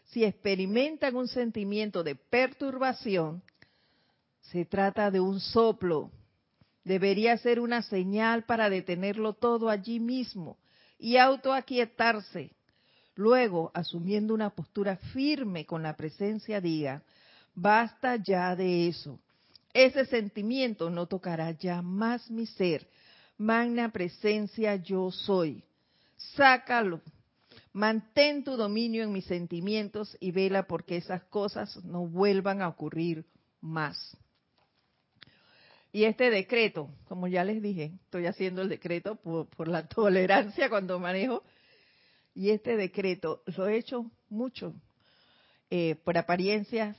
si 0.06 0.24
experimentan 0.24 1.16
un 1.16 1.28
sentimiento 1.28 2.04
de 2.04 2.16
perturbación, 2.16 3.42
se 4.52 4.66
trata 4.66 5.12
de 5.12 5.20
un 5.20 5.40
soplo. 5.40 6.12
Debería 6.84 7.38
ser 7.38 7.60
una 7.60 7.82
señal 7.82 8.44
para 8.44 8.70
detenerlo 8.70 9.34
todo 9.34 9.70
allí 9.70 10.00
mismo 10.00 10.58
y 11.00 11.18
autoaquietarse. 11.18 12.52
Luego, 13.16 13.72
asumiendo 13.74 14.34
una 14.34 14.50
postura 14.50 14.98
firme 14.98 15.66
con 15.66 15.82
la 15.82 15.96
presencia, 15.96 16.62
diga, 16.62 17.02
basta 17.54 18.18
ya 18.18 18.56
de 18.56 18.88
eso. 18.88 19.20
Ese 19.74 20.06
sentimiento 20.06 20.90
no 20.90 21.08
tocará 21.08 21.52
ya 21.52 21.82
más 21.82 22.30
mi 22.30 22.46
ser. 22.46 22.88
Magna 23.38 23.90
presencia 23.92 24.76
yo 24.76 25.12
soy. 25.12 25.64
Sácalo. 26.36 27.02
Mantén 27.74 28.44
tu 28.44 28.56
dominio 28.56 29.04
en 29.04 29.12
mis 29.12 29.26
sentimientos 29.26 30.16
y 30.22 30.32
vela 30.32 30.64
porque 30.64 30.96
esas 30.98 31.24
cosas 31.24 31.84
no 31.84 32.08
vuelvan 32.08 32.62
a 32.62 32.70
ocurrir 32.70 33.26
más. 33.60 34.16
Y 35.96 36.04
este 36.04 36.30
decreto, 36.30 36.90
como 37.08 37.30
ya 37.30 37.46
les 37.46 37.62
dije, 37.62 37.94
estoy 38.04 38.26
haciendo 38.26 38.62
el 38.62 38.68
decreto 38.68 39.16
por, 39.16 39.70
la 39.70 39.88
tolerancia 39.88 40.68
cuando 40.68 41.00
manejo, 41.00 41.42
y 42.34 42.50
este 42.50 42.76
decreto 42.76 43.44
lo 43.56 43.70
he 43.70 43.78
hecho 43.78 44.12
mucho 44.28 44.74
eh, 45.70 45.96
por 46.04 46.18
apariencias 46.18 46.98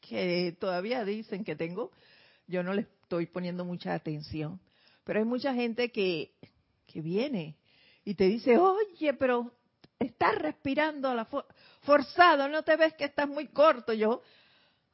que 0.00 0.56
todavía 0.60 1.04
dicen 1.04 1.42
que 1.42 1.56
tengo, 1.56 1.90
yo 2.46 2.62
no 2.62 2.72
le 2.72 2.82
estoy 2.82 3.26
poniendo 3.26 3.64
mucha 3.64 3.94
atención. 3.94 4.60
Pero 5.02 5.18
hay 5.18 5.24
mucha 5.24 5.52
gente 5.52 5.90
que, 5.90 6.36
que 6.86 7.00
viene 7.00 7.56
y 8.04 8.14
te 8.14 8.28
dice, 8.28 8.58
oye, 8.58 9.12
pero 9.14 9.56
estás 9.98 10.36
respirando 10.36 11.08
a 11.08 11.16
la 11.16 11.28
forzado, 11.80 12.48
no 12.48 12.62
te 12.62 12.76
ves 12.76 12.94
que 12.94 13.06
estás 13.06 13.28
muy 13.28 13.48
corto. 13.48 13.92
Yo, 13.92 14.22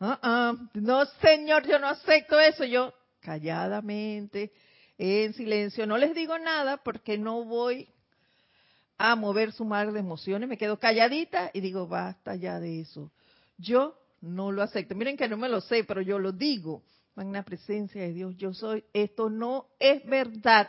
uh 0.00 0.68
no 0.74 1.04
señor, 1.20 1.66
yo 1.66 1.78
no 1.78 1.88
acepto 1.88 2.38
eso. 2.38 2.64
Yo, 2.64 2.92
calladamente, 3.20 4.52
en 4.96 5.32
silencio, 5.34 5.86
no 5.86 5.96
les 5.96 6.14
digo 6.14 6.38
nada 6.38 6.76
porque 6.78 7.18
no 7.18 7.44
voy 7.44 7.88
a 8.98 9.14
mover 9.14 9.52
su 9.52 9.64
mar 9.64 9.92
de 9.92 10.00
emociones, 10.00 10.48
me 10.48 10.58
quedo 10.58 10.78
calladita 10.78 11.50
y 11.54 11.60
digo, 11.60 11.86
basta 11.86 12.34
ya 12.34 12.58
de 12.58 12.80
eso. 12.80 13.12
Yo 13.56 13.96
no 14.20 14.50
lo 14.50 14.62
acepto. 14.62 14.94
Miren 14.94 15.16
que 15.16 15.28
no 15.28 15.36
me 15.36 15.48
lo 15.48 15.60
sé, 15.60 15.84
pero 15.84 16.00
yo 16.00 16.18
lo 16.18 16.32
digo. 16.32 16.82
Magna 17.14 17.44
presencia 17.44 18.02
de 18.02 18.12
Dios, 18.12 18.36
yo 18.36 18.52
soy. 18.52 18.84
Esto 18.92 19.30
no 19.30 19.68
es 19.78 20.04
verdad. 20.04 20.68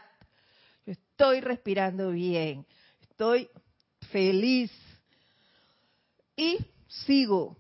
Yo 0.86 0.93
estoy 0.93 1.41
respirando 1.41 2.11
bien. 2.11 2.65
Estoy 3.01 3.49
feliz. 4.11 4.71
Y 6.36 6.57
sigo. 6.88 7.57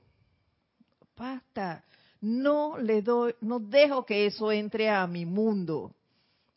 Basta. 1.19 1.83
No 2.21 2.77
le 2.77 3.01
doy, 3.01 3.35
no 3.41 3.59
dejo 3.59 4.05
que 4.05 4.25
eso 4.25 4.51
entre 4.51 4.89
a 4.89 5.05
mi 5.05 5.25
mundo. 5.25 5.93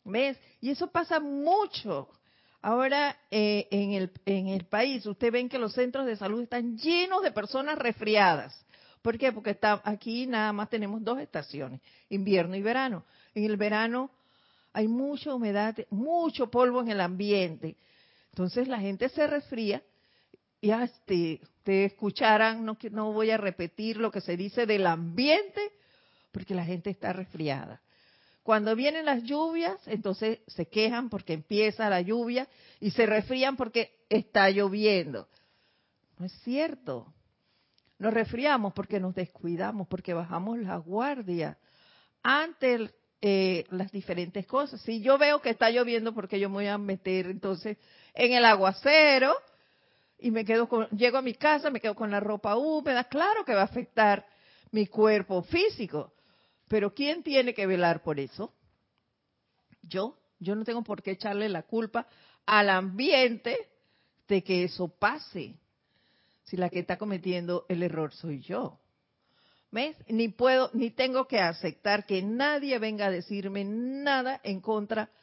¿Ves? 0.04 0.38
Y 0.60 0.70
eso 0.70 0.86
pasa 0.86 1.18
mucho. 1.18 2.08
Ahora 2.60 3.16
eh, 3.28 3.66
en, 3.72 3.92
el, 3.92 4.12
en 4.24 4.46
el 4.46 4.64
país, 4.66 5.04
ustedes 5.04 5.32
ven 5.32 5.48
que 5.48 5.58
los 5.58 5.72
centros 5.72 6.06
de 6.06 6.16
salud 6.16 6.42
están 6.42 6.78
llenos 6.78 7.22
de 7.22 7.32
personas 7.32 7.76
resfriadas. 7.76 8.64
¿Por 9.02 9.18
qué? 9.18 9.32
Porque 9.32 9.58
aquí 9.82 10.28
nada 10.28 10.52
más 10.52 10.70
tenemos 10.70 11.02
dos 11.02 11.18
estaciones, 11.18 11.80
invierno 12.08 12.54
y 12.54 12.62
verano. 12.62 13.04
En 13.34 13.44
el 13.44 13.56
verano 13.56 14.10
hay 14.72 14.86
mucha 14.86 15.34
humedad, 15.34 15.76
mucho 15.90 16.48
polvo 16.50 16.80
en 16.82 16.90
el 16.90 17.00
ambiente. 17.00 17.76
Entonces 18.30 18.68
la 18.68 18.78
gente 18.78 19.08
se 19.08 19.26
resfría 19.26 19.82
y 20.60 20.70
te, 21.04 21.40
te 21.62 21.84
escucharán, 21.84 22.64
no, 22.64 22.76
no 22.90 23.12
voy 23.12 23.30
a 23.30 23.36
repetir 23.36 23.96
lo 23.96 24.10
que 24.10 24.20
se 24.20 24.36
dice 24.36 24.66
del 24.66 24.86
ambiente, 24.86 25.60
porque 26.30 26.54
la 26.54 26.64
gente 26.64 26.90
está 26.90 27.12
resfriada. 27.12 27.80
Cuando 28.42 28.74
vienen 28.74 29.06
las 29.06 29.22
lluvias, 29.22 29.76
entonces 29.86 30.40
se 30.48 30.66
quejan 30.66 31.08
porque 31.08 31.32
empieza 31.32 31.88
la 31.88 32.00
lluvia 32.00 32.48
y 32.80 32.90
se 32.90 33.06
resfrían 33.06 33.56
porque 33.56 33.92
está 34.08 34.50
lloviendo. 34.50 35.28
No 36.18 36.26
es 36.26 36.32
cierto. 36.42 37.12
Nos 37.98 38.12
resfriamos 38.12 38.72
porque 38.72 38.98
nos 38.98 39.14
descuidamos, 39.14 39.86
porque 39.86 40.12
bajamos 40.12 40.58
la 40.58 40.76
guardia 40.76 41.56
ante 42.24 42.90
eh, 43.20 43.64
las 43.70 43.92
diferentes 43.92 44.44
cosas. 44.46 44.80
Si 44.80 45.00
yo 45.00 45.18
veo 45.18 45.40
que 45.40 45.50
está 45.50 45.70
lloviendo, 45.70 46.12
porque 46.12 46.40
yo 46.40 46.48
me 46.48 46.56
voy 46.56 46.66
a 46.66 46.78
meter 46.78 47.26
entonces 47.26 47.78
en 48.14 48.32
el 48.32 48.44
aguacero 48.44 49.36
y 50.22 50.30
me 50.30 50.44
quedo 50.44 50.68
con, 50.68 50.88
llego 50.90 51.18
a 51.18 51.22
mi 51.22 51.34
casa, 51.34 51.70
me 51.70 51.80
quedo 51.80 51.94
con 51.94 52.10
la 52.10 52.20
ropa 52.20 52.56
húmeda, 52.56 53.04
claro 53.04 53.44
que 53.44 53.54
va 53.54 53.62
a 53.62 53.64
afectar 53.64 54.26
mi 54.70 54.86
cuerpo 54.86 55.42
físico. 55.42 56.12
Pero 56.68 56.94
¿quién 56.94 57.22
tiene 57.22 57.52
que 57.52 57.66
velar 57.66 58.02
por 58.02 58.18
eso? 58.18 58.54
Yo, 59.82 60.16
yo 60.38 60.54
no 60.54 60.64
tengo 60.64 60.82
por 60.82 61.02
qué 61.02 61.12
echarle 61.12 61.48
la 61.48 61.64
culpa 61.64 62.06
al 62.46 62.70
ambiente 62.70 63.68
de 64.28 64.42
que 64.42 64.64
eso 64.64 64.88
pase 64.88 65.58
si 66.44 66.56
la 66.56 66.70
que 66.70 66.78
está 66.78 66.96
cometiendo 66.96 67.66
el 67.68 67.82
error 67.82 68.12
soy 68.14 68.40
yo. 68.40 68.78
¿Ves? 69.70 69.96
Ni 70.08 70.28
puedo, 70.28 70.70
ni 70.74 70.90
tengo 70.90 71.26
que 71.26 71.40
aceptar 71.40 72.06
que 72.06 72.22
nadie 72.22 72.78
venga 72.78 73.06
a 73.06 73.10
decirme 73.10 73.64
nada 73.64 74.40
en 74.44 74.60
contra 74.60 75.06
de 75.06 75.21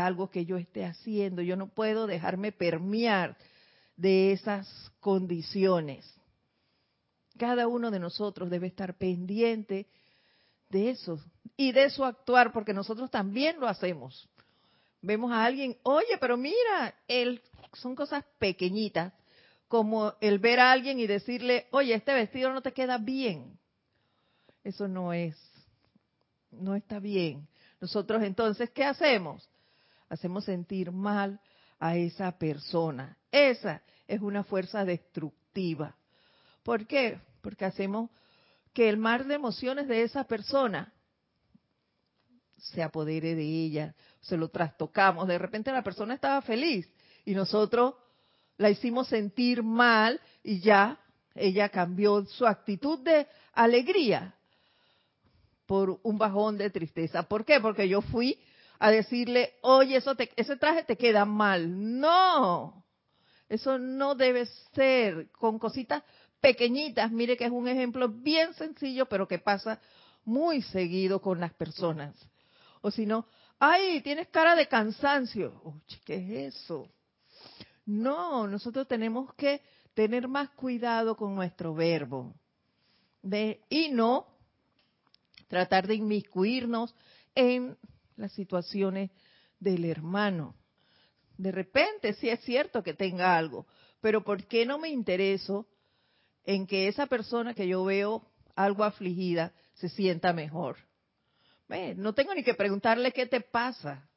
algo 0.00 0.30
que 0.30 0.44
yo 0.44 0.56
esté 0.56 0.84
haciendo. 0.84 1.42
Yo 1.42 1.56
no 1.56 1.68
puedo 1.68 2.06
dejarme 2.06 2.52
permear 2.52 3.36
de 3.96 4.32
esas 4.32 4.68
condiciones. 5.00 6.04
Cada 7.36 7.68
uno 7.68 7.90
de 7.90 7.98
nosotros 7.98 8.50
debe 8.50 8.66
estar 8.66 8.94
pendiente 8.94 9.86
de 10.68 10.90
eso 10.90 11.20
y 11.56 11.72
de 11.72 11.90
su 11.90 12.04
actuar, 12.04 12.52
porque 12.52 12.72
nosotros 12.72 13.10
también 13.10 13.58
lo 13.60 13.68
hacemos. 13.68 14.28
Vemos 15.00 15.30
a 15.32 15.44
alguien, 15.44 15.76
oye, 15.82 16.18
pero 16.20 16.36
mira, 16.36 16.94
él, 17.06 17.40
son 17.74 17.94
cosas 17.94 18.24
pequeñitas, 18.38 19.12
como 19.68 20.14
el 20.20 20.38
ver 20.38 20.60
a 20.60 20.72
alguien 20.72 20.98
y 20.98 21.06
decirle, 21.06 21.66
oye, 21.70 21.94
este 21.94 22.14
vestido 22.14 22.52
no 22.52 22.62
te 22.62 22.72
queda 22.72 22.98
bien. 22.98 23.58
Eso 24.64 24.88
no 24.88 25.12
es, 25.12 25.36
no 26.50 26.74
está 26.74 26.98
bien. 26.98 27.46
Nosotros 27.80 28.22
entonces, 28.22 28.70
¿qué 28.70 28.84
hacemos? 28.84 29.48
Hacemos 30.08 30.44
sentir 30.44 30.90
mal 30.90 31.40
a 31.78 31.96
esa 31.96 32.32
persona. 32.38 33.16
Esa 33.30 33.82
es 34.06 34.20
una 34.20 34.44
fuerza 34.44 34.84
destructiva. 34.84 35.94
¿Por 36.62 36.86
qué? 36.86 37.20
Porque 37.40 37.64
hacemos 37.64 38.10
que 38.72 38.88
el 38.88 38.96
mar 38.96 39.26
de 39.26 39.34
emociones 39.34 39.88
de 39.88 40.02
esa 40.02 40.24
persona 40.24 40.92
se 42.56 42.82
apodere 42.82 43.34
de 43.34 43.44
ella, 43.44 43.94
se 44.20 44.36
lo 44.36 44.48
trastocamos. 44.48 45.28
De 45.28 45.38
repente 45.38 45.72
la 45.72 45.82
persona 45.82 46.14
estaba 46.14 46.42
feliz 46.42 46.88
y 47.24 47.34
nosotros 47.34 47.94
la 48.56 48.70
hicimos 48.70 49.08
sentir 49.08 49.62
mal 49.62 50.20
y 50.42 50.60
ya 50.60 50.98
ella 51.34 51.68
cambió 51.68 52.24
su 52.26 52.46
actitud 52.46 52.98
de 53.00 53.26
alegría 53.52 54.34
por 55.66 56.00
un 56.02 56.18
bajón 56.18 56.58
de 56.58 56.70
tristeza. 56.70 57.22
¿Por 57.22 57.44
qué? 57.44 57.60
Porque 57.60 57.88
yo 57.88 58.00
fui 58.00 58.40
a 58.78 58.90
decirle, 58.90 59.54
oye, 59.62 59.96
eso 59.96 60.14
ese 60.36 60.56
traje 60.56 60.84
te 60.84 60.96
queda 60.96 61.24
mal. 61.24 62.00
No, 62.00 62.84
eso 63.48 63.78
no 63.78 64.14
debe 64.14 64.46
ser 64.74 65.30
con 65.32 65.58
cositas 65.58 66.02
pequeñitas. 66.40 67.10
Mire 67.10 67.36
que 67.36 67.44
es 67.44 67.50
un 67.50 67.68
ejemplo 67.68 68.08
bien 68.08 68.54
sencillo, 68.54 69.06
pero 69.06 69.26
que 69.26 69.38
pasa 69.38 69.80
muy 70.24 70.62
seguido 70.62 71.20
con 71.20 71.40
las 71.40 71.52
personas. 71.54 72.14
O 72.80 72.90
si 72.90 73.06
no, 73.06 73.26
ay, 73.58 74.00
tienes 74.02 74.28
cara 74.28 74.54
de 74.54 74.68
cansancio. 74.68 75.60
Oye, 75.64 76.00
¿qué 76.04 76.46
es 76.46 76.54
eso? 76.54 76.88
No, 77.86 78.46
nosotros 78.46 78.86
tenemos 78.86 79.32
que 79.34 79.62
tener 79.94 80.28
más 80.28 80.50
cuidado 80.50 81.16
con 81.16 81.34
nuestro 81.34 81.74
verbo 81.74 82.34
y 83.68 83.88
no 83.90 84.26
tratar 85.48 85.86
de 85.86 85.96
inmiscuirnos 85.96 86.94
en 87.34 87.76
las 88.18 88.32
situaciones 88.32 89.10
del 89.58 89.84
hermano. 89.84 90.54
De 91.36 91.52
repente 91.52 92.12
sí 92.14 92.28
es 92.28 92.40
cierto 92.40 92.82
que 92.82 92.94
tenga 92.94 93.36
algo, 93.36 93.66
pero 94.00 94.24
¿por 94.24 94.46
qué 94.46 94.66
no 94.66 94.78
me 94.78 94.88
intereso 94.88 95.66
en 96.44 96.66
que 96.66 96.88
esa 96.88 97.06
persona 97.06 97.54
que 97.54 97.68
yo 97.68 97.84
veo 97.84 98.26
algo 98.54 98.84
afligida 98.84 99.52
se 99.74 99.88
sienta 99.88 100.32
mejor? 100.32 100.76
No 101.96 102.14
tengo 102.14 102.34
ni 102.34 102.42
que 102.42 102.54
preguntarle 102.54 103.12
qué 103.12 103.26
te 103.26 103.40
pasa. 103.40 104.08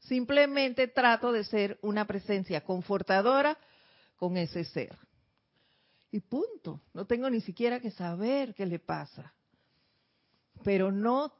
Simplemente 0.00 0.88
trato 0.88 1.32
de 1.32 1.44
ser 1.44 1.78
una 1.82 2.06
presencia 2.06 2.62
confortadora 2.62 3.58
con 4.16 4.36
ese 4.36 4.64
ser. 4.64 4.96
Y 6.10 6.20
punto. 6.20 6.80
No 6.92 7.06
tengo 7.06 7.28
ni 7.28 7.40
siquiera 7.40 7.80
que 7.80 7.90
saber 7.90 8.54
qué 8.54 8.64
le 8.64 8.78
pasa. 8.78 9.34
Pero 10.62 10.90
no 10.90 11.32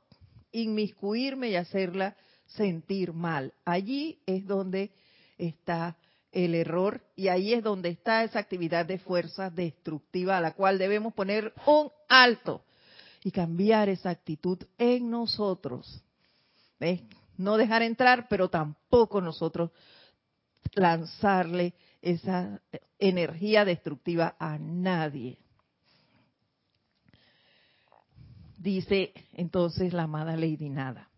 inmiscuirme 0.54 1.50
y 1.50 1.56
hacerla 1.56 2.16
sentir 2.46 3.12
mal. 3.12 3.52
Allí 3.64 4.18
es 4.26 4.46
donde 4.46 4.90
está 5.36 5.96
el 6.32 6.54
error 6.54 7.00
y 7.16 7.28
ahí 7.28 7.52
es 7.52 7.62
donde 7.62 7.90
está 7.90 8.24
esa 8.24 8.38
actividad 8.38 8.86
de 8.86 8.98
fuerza 8.98 9.50
destructiva 9.50 10.38
a 10.38 10.40
la 10.40 10.52
cual 10.52 10.78
debemos 10.78 11.12
poner 11.14 11.52
un 11.66 11.90
alto 12.08 12.64
y 13.22 13.30
cambiar 13.30 13.88
esa 13.88 14.10
actitud 14.10 14.58
en 14.78 15.10
nosotros. 15.10 16.02
No 17.36 17.56
dejar 17.56 17.82
entrar, 17.82 18.28
pero 18.28 18.48
tampoco 18.48 19.20
nosotros 19.20 19.70
lanzarle 20.74 21.72
esa 22.02 22.60
energía 22.98 23.64
destructiva 23.64 24.36
a 24.38 24.58
nadie. 24.58 25.38
Dice 28.64 29.12
entonces 29.34 29.92
la 29.92 30.04
amada 30.04 30.38
Lady 30.38 30.70
Nada. 30.70 31.10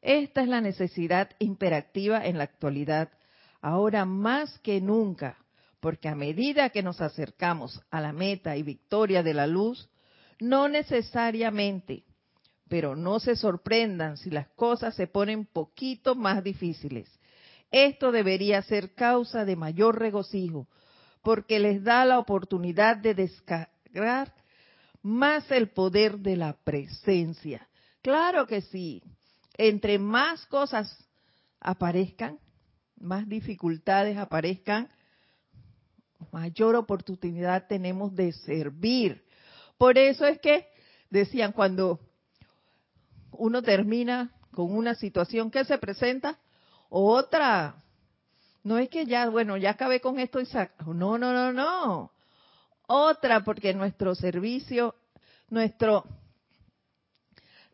Esta 0.00 0.40
es 0.40 0.48
la 0.48 0.62
necesidad 0.62 1.28
imperativa 1.38 2.24
en 2.24 2.38
la 2.38 2.44
actualidad, 2.44 3.10
ahora 3.60 4.06
más 4.06 4.58
que 4.60 4.80
nunca, 4.80 5.36
porque 5.78 6.08
a 6.08 6.14
medida 6.14 6.70
que 6.70 6.82
nos 6.82 7.02
acercamos 7.02 7.82
a 7.90 8.00
la 8.00 8.14
meta 8.14 8.56
y 8.56 8.62
victoria 8.62 9.22
de 9.22 9.34
la 9.34 9.46
luz, 9.46 9.90
no 10.40 10.68
necesariamente, 10.68 12.04
pero 12.66 12.96
no 12.96 13.20
se 13.20 13.36
sorprendan 13.36 14.16
si 14.16 14.30
las 14.30 14.48
cosas 14.52 14.96
se 14.96 15.08
ponen 15.08 15.44
poquito 15.44 16.14
más 16.14 16.42
difíciles. 16.42 17.10
Esto 17.70 18.10
debería 18.10 18.62
ser 18.62 18.94
causa 18.94 19.44
de 19.44 19.56
mayor 19.56 19.98
regocijo, 19.98 20.66
porque 21.22 21.58
les 21.58 21.84
da 21.84 22.06
la 22.06 22.18
oportunidad 22.18 22.96
de 22.96 23.14
descargar 23.14 24.32
más 25.02 25.50
el 25.50 25.70
poder 25.70 26.18
de 26.18 26.36
la 26.36 26.54
presencia. 26.64 27.68
Claro 28.02 28.46
que 28.46 28.62
sí, 28.62 29.02
entre 29.56 29.98
más 29.98 30.46
cosas 30.46 30.96
aparezcan, 31.60 32.38
más 32.96 33.28
dificultades 33.28 34.16
aparezcan, 34.16 34.88
mayor 36.30 36.76
oportunidad 36.76 37.66
tenemos 37.66 38.14
de 38.14 38.32
servir. 38.32 39.24
Por 39.76 39.98
eso 39.98 40.26
es 40.26 40.38
que 40.40 40.68
decían 41.10 41.52
cuando 41.52 42.00
uno 43.32 43.62
termina 43.62 44.32
con 44.52 44.74
una 44.76 44.94
situación 44.94 45.50
que 45.50 45.64
se 45.64 45.78
presenta, 45.78 46.38
otra. 46.88 47.76
No 48.62 48.78
es 48.78 48.88
que 48.88 49.06
ya, 49.06 49.28
bueno, 49.28 49.56
ya 49.56 49.70
acabé 49.70 50.00
con 50.00 50.20
esto 50.20 50.40
y 50.40 50.46
saco. 50.46 50.94
No, 50.94 51.18
no, 51.18 51.32
no, 51.32 51.52
no. 51.52 52.12
Otra, 52.86 53.44
porque 53.44 53.74
nuestro 53.74 54.14
servicio, 54.14 54.94
nuestro 55.48 56.04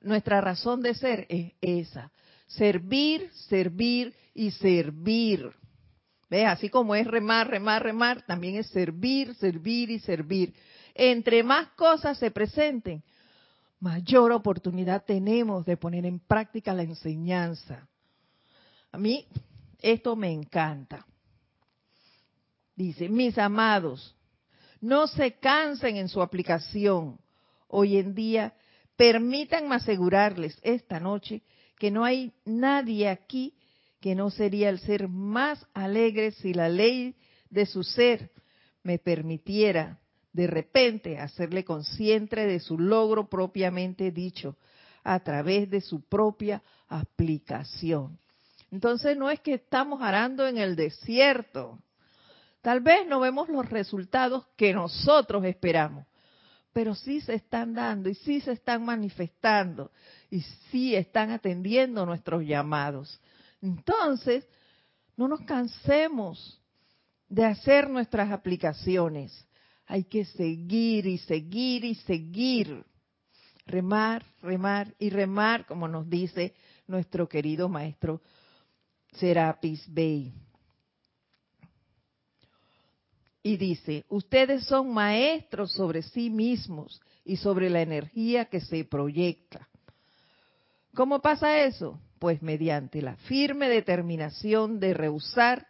nuestra 0.01 0.41
razón 0.41 0.81
de 0.81 0.95
ser 0.95 1.27
es 1.29 1.53
esa. 1.61 2.11
Servir, 2.47 3.31
servir 3.49 4.15
y 4.35 4.51
servir. 4.53 5.51
¿Ves? 6.31 6.47
Así 6.47 6.69
como 6.69 6.95
es 6.95 7.07
remar, 7.07 7.49
remar, 7.49 7.83
remar, 7.83 8.23
también 8.23 8.57
es 8.57 8.69
servir, 8.69 9.35
servir 9.35 9.91
y 9.91 9.99
servir. 9.99 10.55
Entre 10.95 11.43
más 11.43 11.69
cosas 11.71 12.19
se 12.19 12.31
presenten, 12.31 13.03
mayor 13.81 14.33
oportunidad 14.33 15.05
tenemos 15.05 15.65
de 15.65 15.77
poner 15.77 16.05
en 16.07 16.19
práctica 16.19 16.75
la 16.75 16.83
enseñanza. 16.83 17.89
A 18.93 18.99
mí 18.99 19.27
esto 19.81 20.17
me 20.17 20.31
encanta. 20.31 21.07
Dice, 22.75 23.09
mis 23.09 23.37
amados, 23.39 24.15
no 24.81 25.07
se 25.07 25.33
cansen 25.33 25.97
en 25.97 26.09
su 26.09 26.23
aplicación. 26.23 27.19
Hoy 27.69 27.99
en 27.99 28.15
día 28.15 28.55
Permítanme 28.99 29.77
asegurarles 29.77 30.59
esta 30.61 30.99
noche 30.99 31.43
que 31.79 31.93
no 31.93 32.05
hay 32.05 32.33
nadie 32.45 33.09
aquí 33.09 33.55
que 34.01 34.17
no 34.17 34.29
sería 34.29 34.71
el 34.71 34.81
ser 34.81 35.07
más 35.07 35.65
alegre 35.73 36.33
si 36.33 36.53
la 36.53 36.69
ley 36.69 37.15
de 37.49 37.65
su 37.65 37.85
ser 37.85 38.33
me 38.83 38.99
permitiera 38.99 40.01
de 40.33 40.49
repente 40.49 41.17
hacerle 41.17 41.65
consciente 41.65 42.45
de 42.45 42.59
su 42.59 42.77
logro 42.77 43.29
propiamente 43.29 44.11
dicho 44.11 44.57
a 45.05 45.21
través 45.21 45.71
de 45.71 45.81
su 45.81 46.01
propia 46.01 46.61
aplicación. 46.89 48.19
Entonces 48.73 49.17
no 49.17 49.31
es 49.31 49.39
que 49.39 49.55
estamos 49.55 50.03
arando 50.03 50.45
en 50.49 50.59
el 50.59 50.75
desierto. 50.75 51.79
Tal 52.63 52.81
vez 52.81 53.07
no 53.07 53.21
vemos 53.21 53.49
los 53.49 53.69
resultados 53.69 54.47
que 54.57 54.75
nosotros 54.75 55.45
esperamos, 55.45 56.07
pero 56.73 56.95
sí 56.95 57.21
se 57.21 57.35
están 57.35 57.75
dando 57.75 58.09
y 58.09 58.15
sí 58.15 58.41
se 58.41 58.53
están 58.53 58.85
manifestando 58.85 59.93
y 60.31 60.41
sí 60.71 60.95
están 60.95 61.31
atendiendo 61.31 62.05
nuestros 62.05 62.45
llamados. 62.45 63.21
Entonces, 63.63 64.47
no 65.17 65.29
nos 65.29 65.41
cansemos 65.43 66.61
de 67.29 67.45
hacer 67.45 67.91
nuestras 67.91 68.31
aplicaciones. 68.31 69.47
Hay 69.87 70.05
que 70.05 70.25
seguir 70.25 71.07
y 71.07 71.19
seguir 71.19 71.85
y 71.85 71.95
seguir. 71.95 72.85
Remar, 73.67 74.25
remar 74.43 74.95
y 74.99 75.11
remar, 75.11 75.67
como 75.67 75.89
nos 75.89 76.09
dice 76.09 76.55
nuestro 76.87 77.29
querido 77.29 77.69
maestro 77.69 78.23
Serapis 79.13 79.85
Bey. 79.93 80.33
Y 83.49 83.57
dice, 83.57 84.05
ustedes 84.11 84.67
son 84.67 84.93
maestros 84.93 85.73
sobre 85.73 86.03
sí 86.03 86.29
mismos 86.29 87.01
y 87.25 87.39
sobre 87.39 87.71
la 87.71 87.81
energía 87.81 88.45
que 88.45 88.61
se 88.61 88.85
proyecta. 88.85 89.67
¿Cómo 90.95 91.23
pasa 91.23 91.63
eso? 91.63 91.99
Pues 92.19 92.43
mediante 92.43 93.01
la 93.01 93.17
firme 93.17 93.71
determinación 93.71 94.81
de 94.81 94.93
rehusar 94.93 95.67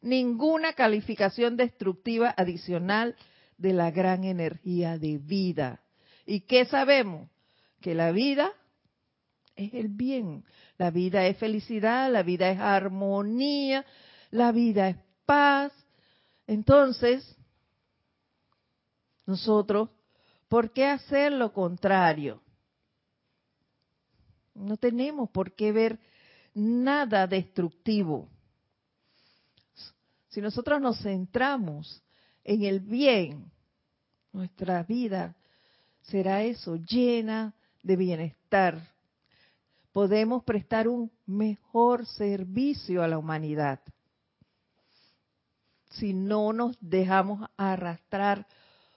ninguna 0.00 0.72
calificación 0.72 1.58
destructiva 1.58 2.32
adicional 2.34 3.14
de 3.58 3.74
la 3.74 3.90
gran 3.90 4.24
energía 4.24 4.96
de 4.96 5.18
vida. 5.18 5.82
¿Y 6.24 6.40
qué 6.40 6.64
sabemos? 6.64 7.28
Que 7.82 7.94
la 7.94 8.10
vida 8.10 8.52
es 9.54 9.74
el 9.74 9.88
bien, 9.88 10.44
la 10.78 10.90
vida 10.90 11.26
es 11.26 11.36
felicidad, 11.36 12.10
la 12.10 12.22
vida 12.22 12.50
es 12.50 12.58
armonía, 12.58 13.84
la 14.30 14.50
vida 14.50 14.88
es 14.88 14.96
paz, 15.26 15.74
entonces, 16.48 17.36
nosotros, 19.26 19.90
¿por 20.48 20.72
qué 20.72 20.86
hacer 20.86 21.30
lo 21.30 21.52
contrario? 21.52 22.40
No 24.54 24.78
tenemos 24.78 25.28
por 25.28 25.54
qué 25.54 25.72
ver 25.72 26.00
nada 26.54 27.26
destructivo. 27.26 28.30
Si 30.30 30.40
nosotros 30.40 30.80
nos 30.80 31.02
centramos 31.02 32.02
en 32.42 32.62
el 32.62 32.80
bien, 32.80 33.52
nuestra 34.32 34.82
vida 34.84 35.36
será 36.00 36.42
eso, 36.44 36.76
llena 36.76 37.54
de 37.82 37.96
bienestar. 37.96 38.90
Podemos 39.92 40.44
prestar 40.44 40.88
un 40.88 41.12
mejor 41.26 42.06
servicio 42.06 43.02
a 43.02 43.08
la 43.08 43.18
humanidad 43.18 43.80
si 45.90 46.12
no 46.12 46.52
nos 46.52 46.76
dejamos 46.80 47.48
arrastrar 47.56 48.46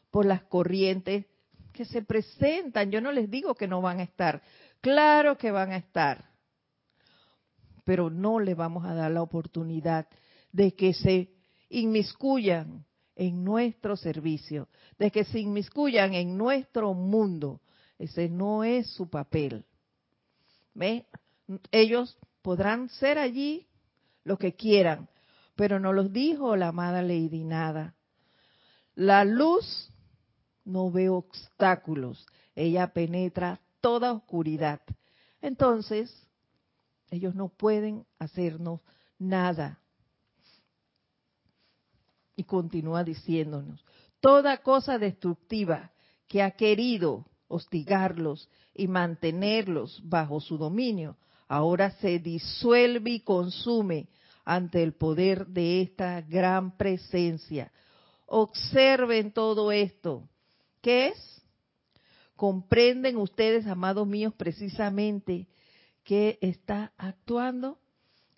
por 0.09 0.25
las 0.25 0.43
corrientes 0.43 1.25
que 1.71 1.85
se 1.85 2.01
presentan. 2.01 2.91
Yo 2.91 3.01
no 3.01 3.11
les 3.11 3.29
digo 3.29 3.55
que 3.55 3.67
no 3.67 3.81
van 3.81 3.99
a 3.99 4.03
estar, 4.03 4.41
claro 4.81 5.37
que 5.37 5.51
van 5.51 5.71
a 5.71 5.77
estar, 5.77 6.29
pero 7.83 8.09
no 8.09 8.39
le 8.39 8.53
vamos 8.55 8.85
a 8.85 8.93
dar 8.93 9.11
la 9.11 9.21
oportunidad 9.21 10.07
de 10.51 10.73
que 10.73 10.93
se 10.93 11.31
inmiscuyan 11.69 12.85
en 13.15 13.43
nuestro 13.43 13.95
servicio, 13.95 14.67
de 14.97 15.11
que 15.11 15.23
se 15.25 15.39
inmiscuyan 15.39 16.13
en 16.13 16.37
nuestro 16.37 16.93
mundo. 16.93 17.61
Ese 17.97 18.29
no 18.29 18.63
es 18.63 18.89
su 18.89 19.09
papel. 19.09 19.63
Ellos 21.71 22.17
podrán 22.41 22.89
ser 22.89 23.17
allí 23.17 23.67
lo 24.23 24.37
que 24.37 24.53
quieran, 24.53 25.07
pero 25.61 25.79
no 25.79 25.93
los 25.93 26.11
dijo 26.11 26.55
la 26.55 26.69
amada 26.69 27.03
Lady 27.03 27.43
nada. 27.43 27.93
La 28.95 29.23
luz 29.23 29.93
no 30.65 30.89
ve 30.89 31.07
obstáculos, 31.07 32.25
ella 32.55 32.91
penetra 32.93 33.61
toda 33.79 34.11
oscuridad. 34.11 34.81
Entonces, 35.39 36.27
ellos 37.11 37.35
no 37.35 37.49
pueden 37.49 38.07
hacernos 38.17 38.81
nada. 39.19 39.79
Y 42.35 42.43
continúa 42.45 43.03
diciéndonos, 43.03 43.85
toda 44.19 44.63
cosa 44.63 44.97
destructiva 44.97 45.91
que 46.27 46.41
ha 46.41 46.49
querido 46.49 47.27
hostigarlos 47.47 48.49
y 48.73 48.87
mantenerlos 48.87 50.01
bajo 50.03 50.39
su 50.41 50.57
dominio, 50.57 51.17
ahora 51.47 51.91
se 51.99 52.17
disuelve 52.17 53.11
y 53.11 53.19
consume 53.19 54.07
ante 54.53 54.83
el 54.83 54.91
poder 54.91 55.47
de 55.47 55.81
esta 55.81 56.19
gran 56.19 56.75
presencia. 56.75 57.71
Observen 58.25 59.31
todo 59.31 59.71
esto. 59.71 60.27
¿Qué 60.81 61.07
es? 61.07 61.41
Comprenden 62.35 63.15
ustedes, 63.15 63.65
amados 63.65 64.05
míos, 64.05 64.33
precisamente 64.35 65.47
que 66.03 66.37
está 66.41 66.91
actuando. 66.97 67.79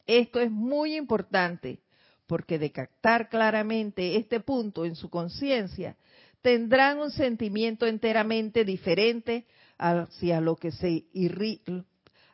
Esto 0.05 0.39
es 0.39 0.51
muy 0.51 0.95
importante 0.95 1.80
porque 2.28 2.59
de 2.59 2.72
captar 2.72 3.28
claramente 3.28 4.16
este 4.16 4.39
punto 4.39 4.86
en 4.86 4.95
su 4.95 5.09
conciencia, 5.09 5.97
tendrán 6.43 6.99
un 6.99 7.09
sentimiento 7.09 7.88
enteramente 7.88 8.64
diferente 8.66 9.47
hacia 9.80 10.39
lo 10.41 10.57
que 10.57 10.72
se 10.72 11.05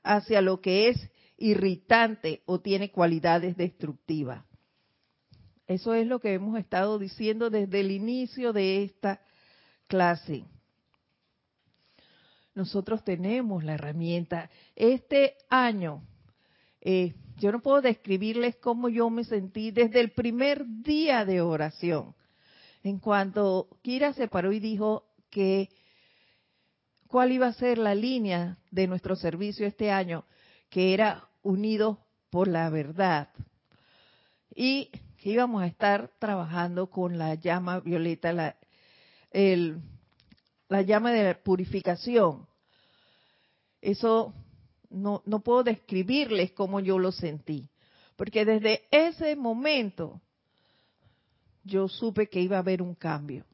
hacia 0.03 0.41
lo 0.41 0.59
que 0.59 0.89
es 0.89 1.09
irritante 1.39 2.41
o 2.45 2.59
tiene 2.59 2.91
cualidades 2.91 3.57
destructivas. 3.57 4.45
Eso 5.67 5.93
es 5.93 6.07
lo 6.07 6.19
que 6.19 6.33
hemos 6.33 6.57
estado 6.57 6.97
diciendo 6.97 7.49
desde 7.49 7.81
el 7.81 7.91
inicio 7.91 8.53
de 8.53 8.83
esta 8.83 9.21
clase. 9.87 10.45
Nosotros 12.55 13.03
tenemos 13.03 13.63
la 13.63 13.75
herramienta. 13.75 14.49
Este 14.75 15.35
año, 15.49 16.03
eh, 16.81 17.13
yo 17.37 17.51
no 17.51 17.61
puedo 17.61 17.81
describirles 17.81 18.55
cómo 18.57 18.89
yo 18.89 19.09
me 19.09 19.23
sentí 19.23 19.71
desde 19.71 19.99
el 19.99 20.11
primer 20.11 20.65
día 20.65 21.23
de 21.23 21.41
oración. 21.41 22.15
En 22.83 22.99
cuanto 22.99 23.69
Kira 23.81 24.13
se 24.13 24.27
paró 24.27 24.51
y 24.51 24.59
dijo 24.59 25.05
que 25.29 25.69
cuál 27.07 27.31
iba 27.31 27.47
a 27.47 27.53
ser 27.53 27.77
la 27.77 27.93
línea 27.95 28.57
de 28.71 28.87
nuestro 28.87 29.15
servicio 29.15 29.67
este 29.67 29.91
año, 29.91 30.25
que 30.69 30.93
era 30.93 31.28
unidos 31.41 31.97
por 32.29 32.47
la 32.47 32.69
verdad. 32.69 33.29
Y 34.55 34.89
que 35.17 35.31
íbamos 35.31 35.61
a 35.61 35.67
estar 35.67 36.11
trabajando 36.19 36.89
con 36.89 37.17
la 37.17 37.35
llama 37.35 37.79
violeta, 37.79 38.31
la, 38.31 38.55
el, 39.31 39.81
la 40.69 40.81
llama 40.81 41.11
de 41.11 41.23
la 41.23 41.43
purificación. 41.43 42.47
Eso 43.81 44.33
no, 44.89 45.21
no 45.25 45.41
puedo 45.41 45.63
describirles 45.63 46.51
cómo 46.51 46.79
yo 46.79 46.99
lo 46.99 47.11
sentí, 47.11 47.69
porque 48.15 48.45
desde 48.45 48.87
ese 48.91 49.35
momento 49.35 50.21
yo 51.63 51.87
supe 51.87 52.27
que 52.27 52.41
iba 52.41 52.57
a 52.57 52.59
haber 52.59 52.81
un 52.81 52.95
cambio. 52.95 53.45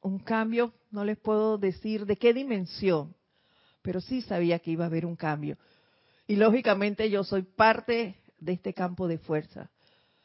Un 0.00 0.18
cambio, 0.20 0.72
no 0.90 1.04
les 1.04 1.18
puedo 1.18 1.58
decir 1.58 2.06
de 2.06 2.16
qué 2.16 2.32
dimensión, 2.32 3.14
pero 3.82 4.00
sí 4.00 4.22
sabía 4.22 4.58
que 4.58 4.70
iba 4.70 4.84
a 4.84 4.86
haber 4.86 5.04
un 5.04 5.16
cambio. 5.16 5.58
Y 6.32 6.36
lógicamente 6.36 7.10
yo 7.10 7.24
soy 7.24 7.42
parte 7.42 8.16
de 8.38 8.52
este 8.54 8.72
campo 8.72 9.06
de 9.06 9.18
fuerza. 9.18 9.70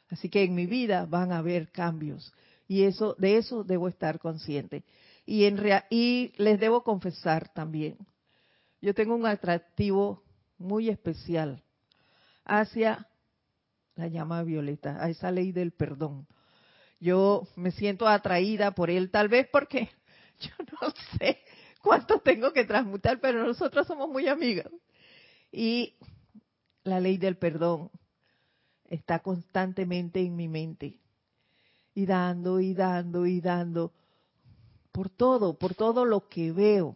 Así 0.08 0.30
que 0.30 0.44
en 0.44 0.56
mi 0.56 0.66
vida 0.66 1.06
van 1.06 1.34
a 1.34 1.40
haber 1.40 1.70
cambios 1.70 2.34
y 2.66 2.84
eso 2.84 3.14
de 3.20 3.36
eso 3.36 3.66
debo 3.66 3.90
estar 3.90 4.18
consciente. 4.18 4.86
Y 5.26 5.44
en 5.44 5.60
y 5.90 6.32
les 6.38 6.62
debo 6.62 6.86
confesar 6.86 7.50
también. 7.54 7.98
Yo 8.82 8.94
tengo 8.94 9.16
un 9.16 9.26
atractivo 9.26 10.24
muy 10.58 10.88
especial 10.88 11.62
hacia 12.46 13.06
la 13.96 14.08
llama 14.08 14.44
violeta, 14.44 15.04
a 15.04 15.10
esa 15.10 15.30
ley 15.30 15.52
del 15.52 15.74
perdón. 15.74 16.26
Yo 17.02 17.50
me 17.58 17.72
siento 17.72 18.08
atraída 18.08 18.72
por 18.72 18.90
él, 18.90 19.12
tal 19.12 19.28
vez 19.28 19.50
porque 19.52 19.90
yo 20.40 20.52
no 20.82 20.90
sé 21.20 21.42
cuánto 21.82 22.20
tengo 22.20 22.54
que 22.54 22.64
transmutar, 22.64 23.20
pero 23.20 23.46
nosotros 23.46 23.86
somos 23.86 24.08
muy 24.08 24.30
amigas. 24.30 24.72
Y 25.58 25.96
la 26.84 27.00
ley 27.00 27.18
del 27.18 27.36
perdón 27.36 27.90
está 28.86 29.24
constantemente 29.24 30.20
en 30.20 30.36
mi 30.36 30.48
mente. 30.48 31.00
Y 31.96 32.06
dando 32.06 32.60
y 32.60 32.76
dando 32.76 33.26
y 33.26 33.42
dando 33.42 33.92
por 34.92 35.10
todo, 35.10 35.58
por 35.58 35.74
todo 35.74 36.06
lo 36.06 36.30
que 36.30 36.52
veo. 36.52 36.96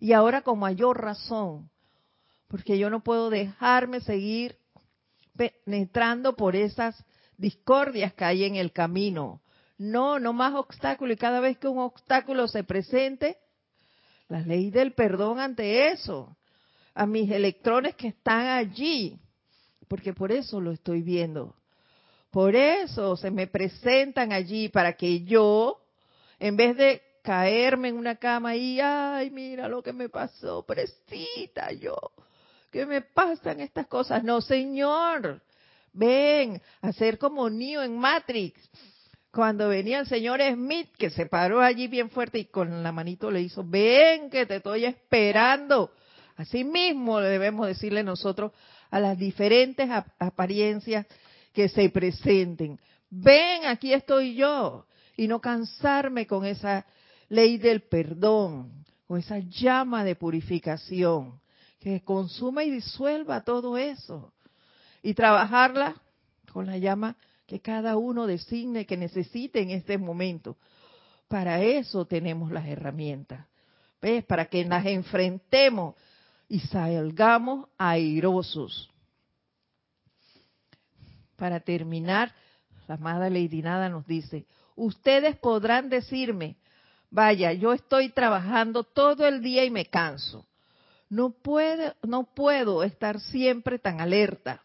Y 0.00 0.14
ahora 0.14 0.40
con 0.40 0.58
mayor 0.58 1.02
razón, 1.02 1.68
porque 2.48 2.78
yo 2.78 2.88
no 2.88 3.04
puedo 3.04 3.28
dejarme 3.28 4.00
seguir 4.00 4.56
penetrando 5.36 6.34
por 6.34 6.56
esas 6.56 7.04
discordias 7.36 8.14
que 8.14 8.24
hay 8.24 8.44
en 8.44 8.56
el 8.56 8.72
camino. 8.72 9.42
No, 9.76 10.18
no 10.18 10.32
más 10.32 10.54
obstáculos. 10.54 11.16
Y 11.16 11.18
cada 11.18 11.40
vez 11.40 11.58
que 11.58 11.68
un 11.68 11.80
obstáculo 11.80 12.48
se 12.48 12.64
presente, 12.64 13.36
la 14.28 14.40
ley 14.40 14.70
del 14.70 14.94
perdón 14.94 15.40
ante 15.40 15.88
eso, 15.88 16.38
a 16.94 17.06
mis 17.06 17.30
electrones 17.30 17.94
que 17.94 18.08
están 18.08 18.46
allí, 18.46 19.18
porque 19.88 20.12
por 20.12 20.32
eso 20.32 20.60
lo 20.60 20.72
estoy 20.72 21.02
viendo. 21.02 21.54
Por 22.30 22.56
eso 22.56 23.16
se 23.16 23.30
me 23.30 23.46
presentan 23.46 24.32
allí 24.32 24.68
para 24.68 24.94
que 24.94 25.22
yo, 25.24 25.80
en 26.38 26.56
vez 26.56 26.76
de 26.76 27.02
caerme 27.22 27.88
en 27.88 27.96
una 27.96 28.16
cama 28.16 28.56
y, 28.56 28.80
ay, 28.80 29.30
mira 29.30 29.68
lo 29.68 29.82
que 29.82 29.92
me 29.92 30.08
pasó, 30.08 30.64
presita 30.64 31.72
yo, 31.72 31.96
¿qué 32.70 32.86
me 32.86 33.02
pasan 33.02 33.60
estas 33.60 33.86
cosas? 33.86 34.24
No, 34.24 34.40
Señor, 34.40 35.42
ven, 35.92 36.60
a 36.80 36.92
ser 36.92 37.18
como 37.18 37.48
Neo 37.50 37.82
en 37.82 37.96
Matrix. 37.98 38.58
Cuando 39.30 39.68
venía 39.68 40.00
el 40.00 40.06
señor 40.06 40.40
Smith, 40.42 40.90
que 40.98 41.08
se 41.08 41.24
paró 41.24 41.62
allí 41.62 41.86
bien 41.88 42.10
fuerte 42.10 42.38
y 42.38 42.44
con 42.46 42.82
la 42.82 42.92
manito 42.92 43.30
le 43.30 43.40
hizo, 43.40 43.64
ven 43.64 44.28
que 44.28 44.44
te 44.44 44.56
estoy 44.56 44.84
esperando. 44.84 45.90
Así 46.42 46.64
mismo 46.64 47.20
debemos 47.20 47.68
decirle 47.68 48.02
nosotros 48.02 48.50
a 48.90 48.98
las 48.98 49.16
diferentes 49.16 49.88
apariencias 50.18 51.06
que 51.52 51.68
se 51.68 51.88
presenten. 51.88 52.80
Ven, 53.10 53.66
aquí 53.66 53.92
estoy 53.92 54.34
yo. 54.34 54.86
Y 55.16 55.28
no 55.28 55.40
cansarme 55.40 56.26
con 56.26 56.44
esa 56.44 56.84
ley 57.28 57.58
del 57.58 57.82
perdón, 57.82 58.84
con 59.06 59.20
esa 59.20 59.38
llama 59.38 60.02
de 60.02 60.16
purificación 60.16 61.40
que 61.78 62.00
consuma 62.02 62.64
y 62.64 62.72
disuelva 62.72 63.44
todo 63.44 63.78
eso. 63.78 64.32
Y 65.00 65.14
trabajarla 65.14 65.94
con 66.52 66.66
la 66.66 66.76
llama 66.76 67.16
que 67.46 67.60
cada 67.60 67.96
uno 67.96 68.26
designe 68.26 68.84
que 68.84 68.96
necesite 68.96 69.60
en 69.60 69.70
este 69.70 69.96
momento. 69.96 70.56
Para 71.28 71.62
eso 71.62 72.04
tenemos 72.04 72.50
las 72.50 72.66
herramientas. 72.66 73.46
¿Ves? 74.00 74.24
Para 74.24 74.46
que 74.46 74.64
las 74.64 74.84
enfrentemos 74.84 75.94
y 76.52 76.60
salgamos 76.60 77.66
airosos. 77.78 78.90
Para 81.34 81.60
terminar, 81.60 82.30
la 82.86 82.96
amada 82.96 83.30
Lady 83.30 83.62
Nada 83.62 83.88
nos 83.88 84.06
dice, 84.06 84.44
ustedes 84.76 85.38
podrán 85.38 85.88
decirme, 85.88 86.58
vaya, 87.08 87.54
yo 87.54 87.72
estoy 87.72 88.10
trabajando 88.10 88.84
todo 88.84 89.26
el 89.26 89.40
día 89.40 89.64
y 89.64 89.70
me 89.70 89.86
canso. 89.86 90.46
No 91.08 91.30
puedo, 91.30 91.94
no 92.02 92.24
puedo 92.34 92.82
estar 92.82 93.18
siempre 93.18 93.78
tan 93.78 94.02
alerta. 94.02 94.60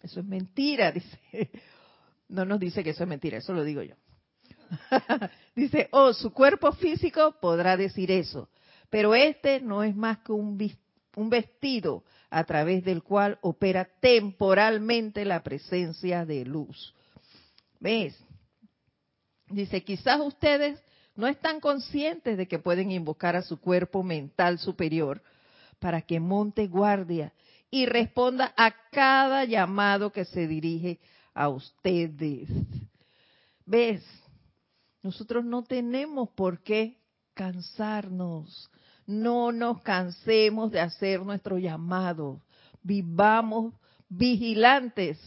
Eso 0.00 0.20
es 0.20 0.26
mentira, 0.26 0.92
dice. 0.92 1.50
No 2.28 2.44
nos 2.44 2.60
dice 2.60 2.84
que 2.84 2.90
eso 2.90 3.02
es 3.02 3.08
mentira, 3.08 3.38
eso 3.38 3.52
lo 3.52 3.64
digo 3.64 3.82
yo. 3.82 3.96
dice, 5.56 5.88
oh, 5.90 6.12
su 6.12 6.32
cuerpo 6.32 6.70
físico 6.70 7.34
podrá 7.40 7.76
decir 7.76 8.12
eso, 8.12 8.48
pero 8.88 9.16
este 9.16 9.60
no 9.60 9.82
es 9.82 9.96
más 9.96 10.18
que 10.18 10.30
un, 10.30 10.56
un 11.16 11.30
vestido 11.30 12.04
a 12.30 12.44
través 12.44 12.84
del 12.84 13.02
cual 13.02 13.38
opera 13.42 13.88
temporalmente 14.00 15.24
la 15.24 15.42
presencia 15.42 16.24
de 16.24 16.44
luz. 16.44 16.94
¿Ves? 17.80 18.16
Dice, 19.48 19.82
quizás 19.82 20.20
ustedes 20.20 20.80
no 21.16 21.26
están 21.26 21.60
conscientes 21.60 22.36
de 22.36 22.46
que 22.46 22.58
pueden 22.58 22.92
invocar 22.92 23.34
a 23.34 23.42
su 23.42 23.60
cuerpo 23.60 24.02
mental 24.02 24.58
superior 24.58 25.22
para 25.80 26.02
que 26.02 26.20
monte 26.20 26.68
guardia 26.68 27.32
y 27.70 27.86
responda 27.86 28.52
a 28.56 28.74
cada 28.90 29.44
llamado 29.44 30.12
que 30.12 30.24
se 30.24 30.46
dirige 30.46 31.00
a 31.34 31.48
ustedes. 31.48 32.48
¿Ves? 33.66 34.04
Nosotros 35.02 35.44
no 35.44 35.64
tenemos 35.64 36.28
por 36.30 36.62
qué 36.62 36.98
cansarnos 37.34 38.70
no 39.06 39.52
nos 39.52 39.82
cansemos 39.82 40.70
de 40.70 40.80
hacer 40.80 41.22
nuestro 41.22 41.58
llamado. 41.58 42.40
Vivamos 42.82 43.74
vigilantes 44.08 45.18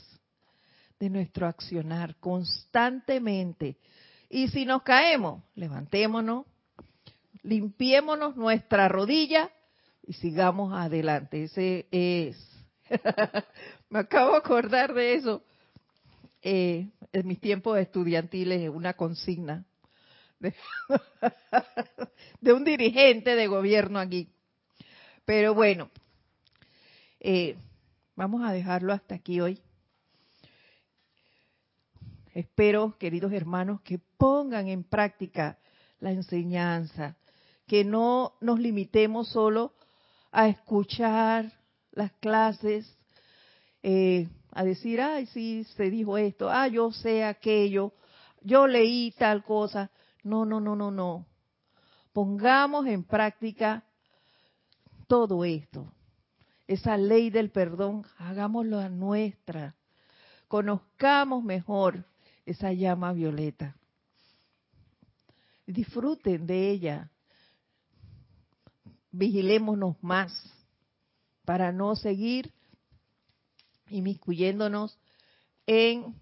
de 0.99 1.09
nuestro 1.09 1.47
accionar 1.47 2.15
constantemente. 2.17 3.78
Y 4.30 4.47
si 4.47 4.65
nos 4.65 4.84
caemos, 4.84 5.43
levantémonos, 5.55 6.45
limpiémonos 7.43 8.36
nuestra 8.36 8.88
rodilla 8.88 9.51
y 10.05 10.13
sigamos 10.13 10.74
adelante. 10.74 11.43
Ese 11.43 11.88
es. 11.91 12.38
Me 13.89 13.99
acabo 13.99 14.32
de 14.32 14.38
acordar 14.38 14.93
de 14.93 15.15
eso. 15.15 15.43
Eh, 16.41 16.89
en 17.11 17.28
mis 17.28 17.39
tiempos 17.39 17.78
estudiantiles, 17.78 18.69
una 18.69 18.93
consigna 18.93 19.65
de, 22.41 22.54
un 22.54 22.64
dirigente 22.64 23.36
de 23.36 23.48
gobierno 23.48 24.00
aquí. 24.00 24.28
Pero 25.26 25.54
bueno, 25.54 25.89
eh, 27.20 27.56
vamos 28.16 28.44
a 28.44 28.52
dejarlo 28.52 28.91
hasta 28.94 29.16
aquí 29.16 29.39
hoy. 29.39 29.62
Espero, 32.34 32.98
queridos 32.98 33.32
hermanos, 33.32 33.82
que 33.82 34.00
pongan 34.18 34.68
en 34.68 34.84
práctica 34.84 35.60
la 36.00 36.12
enseñanza, 36.12 37.16
que 37.68 37.86
no 37.86 38.34
nos 38.41 38.60
limitemos 38.60 39.30
solo 39.30 39.74
a 40.32 40.48
escuchar 40.48 41.54
las 41.91 42.12
clases, 42.14 42.98
eh, 43.84 44.28
a 44.52 44.64
decir, 44.64 45.00
ay, 45.00 45.28
sí, 45.28 45.64
se 45.76 45.89
dijo 45.89 46.18
esto, 46.18 46.50
ah, 46.50 46.68
yo 46.68 46.91
sé 46.91 47.24
aquello, 47.24 47.94
yo 48.41 48.68
leí 48.68 49.12
tal 49.12 49.44
cosa. 49.44 49.91
No, 50.24 50.45
no, 50.45 50.59
no, 50.59 50.76
no, 50.76 50.89
no. 50.89 51.26
Pongamos 52.13 52.88
en 52.88 53.03
práctica 53.03 53.84
todo 55.07 55.43
esto. 55.43 55.91
Esa 56.67 56.97
ley 56.97 57.30
del 57.30 57.51
perdón, 57.51 58.05
hagámoslo 58.17 58.80
a 58.80 58.89
nuestra. 58.89 59.76
Conozcamos 60.47 61.43
mejor 61.43 62.05
esa 62.45 62.71
llama 62.71 63.13
violeta. 63.13 63.76
Disfruten 65.65 66.45
de 66.45 66.69
ella. 66.69 67.11
Vigilémonos 69.11 70.01
más 70.01 70.32
para 71.45 71.71
no 71.71 71.95
seguir 71.95 72.53
inmiscuyéndonos 73.89 74.97
en 75.67 76.15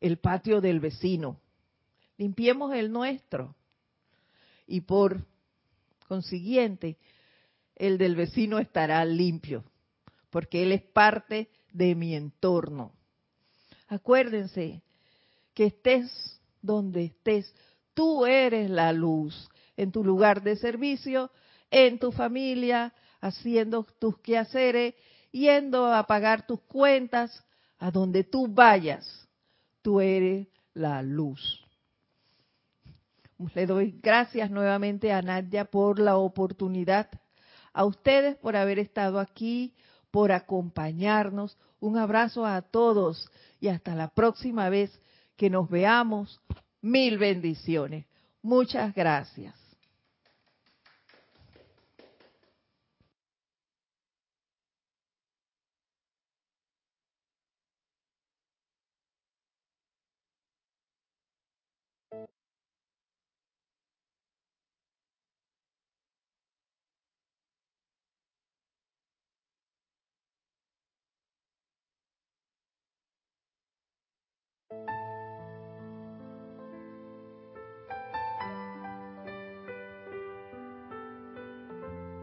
el 0.00 0.18
patio 0.18 0.60
del 0.60 0.80
vecino. 0.80 1.40
Limpiemos 2.18 2.74
el 2.74 2.90
nuestro. 2.90 3.54
Y 4.66 4.80
por 4.80 5.24
consiguiente, 6.08 6.98
el 7.74 7.98
del 7.98 8.16
vecino 8.16 8.58
estará 8.58 9.04
limpio, 9.04 9.64
porque 10.30 10.62
él 10.62 10.72
es 10.72 10.82
parte 10.82 11.50
de 11.72 11.94
mi 11.94 12.14
entorno. 12.14 12.92
Acuérdense 13.88 14.82
que 15.54 15.66
estés 15.66 16.40
donde 16.62 17.04
estés, 17.04 17.54
tú 17.94 18.26
eres 18.26 18.68
la 18.70 18.92
luz 18.92 19.48
en 19.76 19.92
tu 19.92 20.02
lugar 20.02 20.42
de 20.42 20.56
servicio, 20.56 21.30
en 21.70 21.98
tu 21.98 22.12
familia, 22.12 22.92
haciendo 23.20 23.84
tus 23.98 24.18
quehaceres, 24.18 24.94
yendo 25.30 25.92
a 25.92 26.06
pagar 26.06 26.46
tus 26.46 26.60
cuentas, 26.62 27.44
a 27.78 27.90
donde 27.90 28.24
tú 28.24 28.48
vayas, 28.48 29.28
tú 29.82 30.00
eres 30.00 30.48
la 30.72 31.02
luz. 31.02 31.65
Le 33.54 33.66
doy 33.66 33.98
gracias 34.02 34.50
nuevamente 34.50 35.12
a 35.12 35.20
Nadia 35.20 35.66
por 35.66 35.98
la 35.98 36.16
oportunidad, 36.16 37.10
a 37.72 37.84
ustedes 37.84 38.36
por 38.36 38.56
haber 38.56 38.78
estado 38.78 39.20
aquí, 39.20 39.74
por 40.10 40.32
acompañarnos. 40.32 41.58
Un 41.78 41.98
abrazo 41.98 42.46
a 42.46 42.62
todos 42.62 43.30
y 43.60 43.68
hasta 43.68 43.94
la 43.94 44.08
próxima 44.08 44.70
vez 44.70 44.98
que 45.36 45.50
nos 45.50 45.68
veamos. 45.68 46.40
Mil 46.80 47.18
bendiciones. 47.18 48.06
Muchas 48.42 48.94
gracias. 48.94 49.65